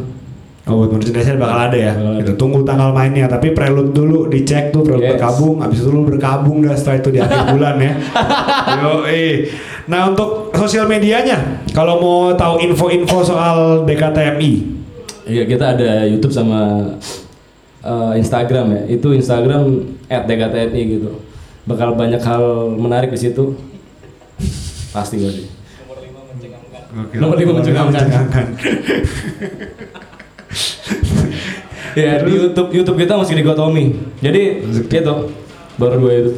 Oh, 0.65 0.81
buat 0.81 0.97
merchandise 0.97 1.37
bakal 1.37 1.69
ada 1.69 1.77
ya. 1.77 1.93
Bakal 1.93 2.11
ada. 2.17 2.21
Gitu. 2.25 2.33
Tunggu 2.41 2.65
tanggal 2.65 2.89
mainnya, 2.89 3.29
tapi 3.29 3.53
prelude 3.53 3.93
dulu 3.93 4.25
dicek 4.25 4.73
tuh 4.73 4.81
prelude 4.81 5.05
Yes. 5.05 5.13
berkabung, 5.13 5.61
habis 5.61 5.77
itu 5.85 5.89
lu 5.93 6.01
berkabung 6.01 6.65
dah 6.65 6.73
setelah 6.73 6.97
itu 7.05 7.09
di 7.13 7.19
akhir 7.21 7.41
bulan 7.53 7.75
ya. 7.77 7.93
Yo, 8.81 8.91
Nah, 9.85 10.09
untuk 10.09 10.49
sosial 10.57 10.89
medianya, 10.89 11.61
kalau 11.69 12.01
mau 12.01 12.33
tahu 12.33 12.57
info-info 12.65 13.21
soal 13.21 13.85
DKTMI, 13.85 14.73
Iya 15.25 15.41
kita 15.49 15.73
ada 15.73 16.05
YouTube 16.05 16.29
sama 16.33 16.85
eh, 17.81 18.11
Instagram 18.21 18.65
ya. 18.77 18.81
Itu 18.97 19.09
Instagram 19.13 19.81
@dktni 20.05 20.81
gitu. 20.97 21.17
Bakal 21.65 21.97
banyak 21.97 22.21
hal 22.21 22.73
menarik 22.77 23.09
di 23.09 23.17
situ. 23.17 23.57
Pasti 24.93 25.17
pasti. 25.17 25.45
Nomor 27.17 27.35
lima 27.37 27.53
mencengangkan. 27.57 28.45
Ya 31.95 32.19
di 32.19 32.31
YouTube 32.35 32.69
YouTube 32.75 32.97
kita 32.99 33.15
masih 33.15 33.39
digotomi. 33.39 33.95
Jadi 34.19 34.67
gitu. 34.91 35.31
Baru 35.79 35.95
dua 36.03 36.13
itu. 36.23 36.31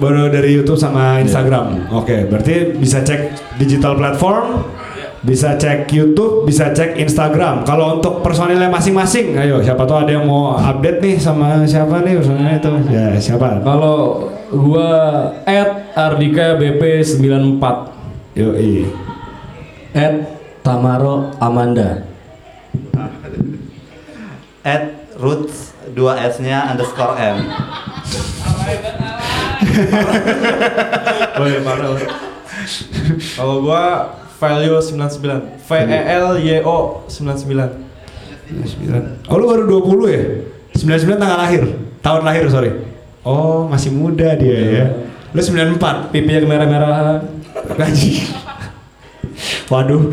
baru 0.00 0.32
dari 0.32 0.56
YouTube 0.56 0.80
sama 0.80 1.20
Instagram. 1.20 1.92
Oke, 1.92 2.24
berarti 2.24 2.72
bisa 2.80 3.04
cek 3.04 3.36
digital 3.60 4.00
platform, 4.00 4.64
bisa 5.20 5.60
cek 5.60 5.92
YouTube, 5.92 6.48
bisa 6.48 6.72
cek 6.72 6.96
Instagram. 6.96 7.68
Kalau 7.68 8.00
untuk 8.00 8.24
personilnya 8.24 8.72
masing-masing, 8.72 9.36
ayo 9.36 9.60
siapa 9.60 9.84
tahu 9.84 10.08
ada 10.08 10.12
yang 10.16 10.24
mau 10.24 10.56
update 10.56 11.04
nih 11.04 11.14
sama 11.20 11.68
siapa 11.68 12.00
nih 12.00 12.16
personilnya 12.16 12.54
itu. 12.56 12.72
Ya, 12.88 13.06
siapa? 13.20 13.60
Kalau 13.60 14.28
gua 14.48 14.92
@ardika 15.92 16.56
BP 16.56 17.04
94 17.04 17.92
Yo, 18.34 18.56
At 19.94 20.14
Tamaro 20.64 21.36
Amanda. 21.38 22.13
At 24.64 25.12
roots 25.20 25.76
2 25.92 26.00
S 26.16 26.40
nya 26.40 26.72
underscore 26.72 27.20
M 27.20 27.44
Boleh 31.36 31.60
parah. 31.60 32.00
Kalau 33.36 33.60
gua 33.60 34.16
value 34.40 34.80
99. 34.80 35.60
V 35.64 35.70
E 35.84 35.98
L 36.16 36.40
Y 36.40 36.64
O 36.64 37.04
99. 37.08 37.84
Oh 39.28 39.36
lu 39.40 39.44
baru 39.48 39.64
20 39.68 40.16
ya? 40.16 40.22
99 40.74 41.16
tanggal 41.16 41.38
lahir, 41.38 41.62
tahun 42.04 42.22
lahir 42.26 42.44
sorry. 42.52 42.72
Oh 43.24 43.64
masih 43.68 43.92
muda 43.92 44.36
dia 44.36 44.58
ya. 44.60 44.86
Lu 45.32 45.40
94. 45.40 46.12
pipinya 46.12 46.40
kemerah-merahan. 46.44 47.20
Gaji. 47.74 48.12
Waduh. 49.72 50.12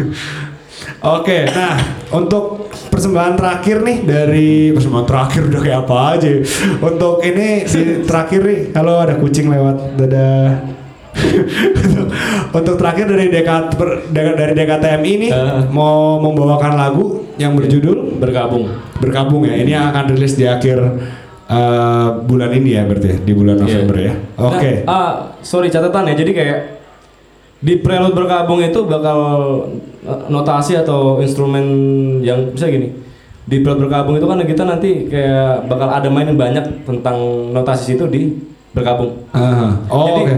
Oke, 1.16 1.48
nah 1.48 1.80
untuk 2.12 2.59
persembahan 3.00 3.32
terakhir 3.32 3.80
nih 3.80 3.98
dari 4.04 4.50
persembahan 4.76 5.08
terakhir 5.08 5.48
udah 5.48 5.60
kayak 5.64 5.78
apa 5.88 5.96
aja. 6.12 6.28
Untuk 6.84 7.24
ini 7.24 7.64
di 7.64 8.04
terakhir 8.04 8.40
nih, 8.44 8.58
kalau 8.76 9.00
ada 9.00 9.16
kucing 9.16 9.48
lewat, 9.48 9.96
dadah. 9.96 10.76
untuk 12.60 12.76
terakhir 12.76 13.08
dari 13.08 13.32
dekat 13.32 13.72
dari 14.12 14.52
DKTM 14.52 15.02
ini 15.02 15.28
Eh. 15.32 15.64
mau 15.72 16.20
membawakan 16.20 16.76
lagu 16.76 17.24
yang 17.40 17.56
berjudul 17.56 18.20
bergabung. 18.20 18.68
berkabung 19.00 19.48
ya. 19.48 19.56
Ini 19.56 19.72
akan 19.90 20.04
rilis 20.12 20.36
di 20.36 20.44
akhir 20.44 20.76
eh, 21.48 22.08
bulan 22.20 22.52
ini 22.52 22.76
ya 22.76 22.84
berarti 22.84 23.24
di 23.24 23.32
bulan 23.32 23.64
November 23.64 23.96
ya. 23.96 24.12
Oke. 24.36 24.84
Nah, 24.84 24.92
ah, 24.92 25.12
sorry 25.40 25.72
catatan 25.72 26.12
ya. 26.12 26.20
Jadi 26.20 26.36
kayak 26.36 26.58
di 27.60 27.76
prelude 27.76 28.16
berkabung 28.16 28.64
itu 28.64 28.80
bakal 28.88 29.18
eh, 30.04 30.20
notasi 30.32 30.80
atau 30.80 31.20
instrumen 31.20 31.64
yang 32.24 32.52
bisa 32.56 32.72
gini. 32.72 32.96
Di 33.44 33.60
prelude 33.60 33.88
berkabung 33.88 34.16
itu 34.16 34.24
kan 34.24 34.40
kita 34.40 34.64
nanti 34.64 34.90
kayak 35.12 35.68
bakal 35.68 35.88
ada 35.92 36.08
mainin 36.08 36.40
banyak 36.40 36.88
tentang 36.88 37.16
notasi 37.52 37.94
situ 37.94 38.08
di 38.08 38.32
berkabung. 38.72 39.28
Aha. 39.36 39.76
Oh, 39.92 40.06
jadi, 40.08 40.20
oke. 40.24 40.36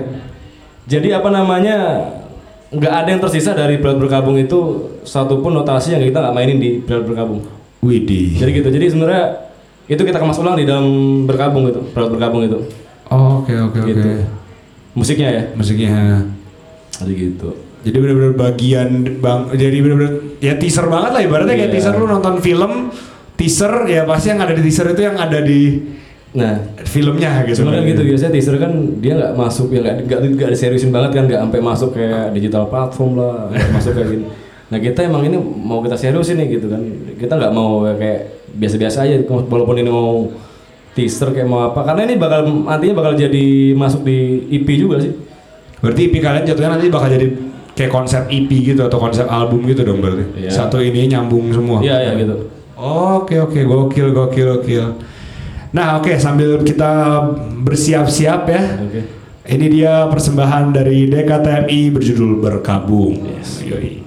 jadi 0.90 1.08
apa 1.22 1.28
namanya 1.30 1.76
nggak 2.72 2.94
ada 3.04 3.08
yang 3.12 3.22
tersisa 3.22 3.52
dari 3.52 3.78
prelude 3.78 4.08
berkabung 4.08 4.40
itu 4.40 4.90
satupun 5.06 5.54
notasi 5.54 5.94
yang 5.94 6.02
kita 6.02 6.18
nggak 6.24 6.34
mainin 6.34 6.58
di 6.58 6.82
prelude 6.82 7.14
berkabung. 7.14 7.40
Widih. 7.82 8.38
Jadi 8.38 8.50
gitu. 8.62 8.68
Jadi 8.70 8.86
sebenarnya 8.90 9.24
itu 9.86 10.02
kita 10.02 10.18
kemas 10.18 10.38
ulang 10.38 10.54
di 10.58 10.64
dalam 10.66 10.86
berkabung 11.28 11.68
itu, 11.70 11.82
prelude 11.94 12.18
berkabung 12.18 12.42
itu. 12.46 12.58
Oh, 13.12 13.44
Oke 13.44 13.52
oke 13.52 13.78
gitu. 13.84 14.00
oke. 14.00 14.14
Musiknya 14.96 15.28
ya. 15.28 15.42
Musiknya. 15.52 16.31
Jadi 17.00 17.12
gitu. 17.16 17.50
Jadi 17.82 17.96
benar-benar 17.98 18.34
bagian 18.38 18.90
bang, 19.18 19.40
jadi 19.58 19.76
benar-benar 19.82 20.14
ya 20.38 20.54
teaser 20.54 20.86
banget 20.86 21.10
lah 21.18 21.22
ibaratnya 21.26 21.54
kayak 21.58 21.70
Iya. 21.70 21.74
teaser 21.74 21.94
lu 21.98 22.06
nonton 22.06 22.38
film, 22.38 22.72
teaser 23.34 23.72
ya 23.90 24.06
pasti 24.06 24.30
yang 24.30 24.38
ada 24.38 24.54
di 24.54 24.62
teaser 24.62 24.86
itu 24.94 25.02
yang 25.02 25.18
ada 25.18 25.38
di 25.42 25.62
Nah, 26.32 26.64
filmnya 26.88 27.44
gitu. 27.44 27.60
Sebenarnya 27.60 27.92
gitu 27.92 28.08
biasanya 28.08 28.32
teaser 28.32 28.56
kan 28.56 28.72
dia 29.04 29.12
nggak 29.20 29.36
masuk 29.36 29.68
ya 29.68 29.84
nggak 29.84 30.32
nggak 30.32 30.50
diseriusin 30.56 30.88
banget 30.88 31.12
kan 31.12 31.22
nggak 31.28 31.40
sampai 31.44 31.60
masuk 31.60 31.92
kayak 31.92 32.32
digital 32.32 32.64
platform 32.72 33.20
lah 33.20 33.52
masuk 33.76 33.92
kayak 33.92 34.08
gini. 34.16 34.24
Nah 34.72 34.78
kita 34.80 35.04
emang 35.04 35.28
ini 35.28 35.36
mau 35.36 35.84
kita 35.84 35.92
seriusin 36.00 36.40
nih 36.40 36.56
gitu 36.56 36.72
kan 36.72 36.80
kita 37.20 37.36
nggak 37.36 37.52
mau 37.52 37.84
kayak 37.84 38.48
biasa-biasa 38.56 39.04
aja 39.04 39.20
walaupun 39.28 39.76
ini 39.84 39.92
mau 39.92 40.32
teaser 40.96 41.36
kayak 41.36 41.44
mau 41.44 41.68
apa 41.68 41.84
karena 41.84 42.08
ini 42.08 42.16
bakal 42.16 42.48
nantinya 42.48 42.94
bakal 42.96 43.12
jadi 43.12 43.76
masuk 43.76 44.00
di 44.00 44.48
EP 44.56 44.68
juga 44.80 45.04
sih. 45.04 45.12
Berarti 45.82 46.00
EP 46.06 46.14
kalian 46.22 46.46
jatuhnya 46.46 46.78
nanti 46.78 46.86
bakal 46.88 47.10
jadi 47.10 47.26
kayak 47.74 47.90
konsep 47.90 48.22
EP 48.30 48.46
gitu 48.46 48.86
atau 48.86 49.02
konsep 49.02 49.26
album 49.26 49.66
gitu 49.66 49.82
dong 49.82 49.98
berarti. 49.98 50.46
Iya. 50.46 50.50
Satu 50.54 50.78
ini 50.78 51.10
nyambung 51.10 51.50
semua. 51.50 51.82
Iya 51.82 52.06
iya 52.06 52.12
gitu. 52.14 52.48
Oke 52.78 53.42
oke 53.42 53.58
gokil 53.66 54.14
gokil 54.14 54.46
gokil. 54.62 54.86
Nah 55.74 55.98
oke 55.98 56.14
sambil 56.22 56.62
kita 56.62 57.24
bersiap-siap 57.66 58.42
ya. 58.46 58.62
Oke. 58.78 59.00
Ini 59.42 59.66
dia 59.66 60.06
persembahan 60.06 60.70
dari 60.70 61.10
DKTMI 61.10 61.90
berjudul 61.90 62.38
Berkabung. 62.38 63.26
Yes. 63.26 63.58
Yoi. 63.66 64.06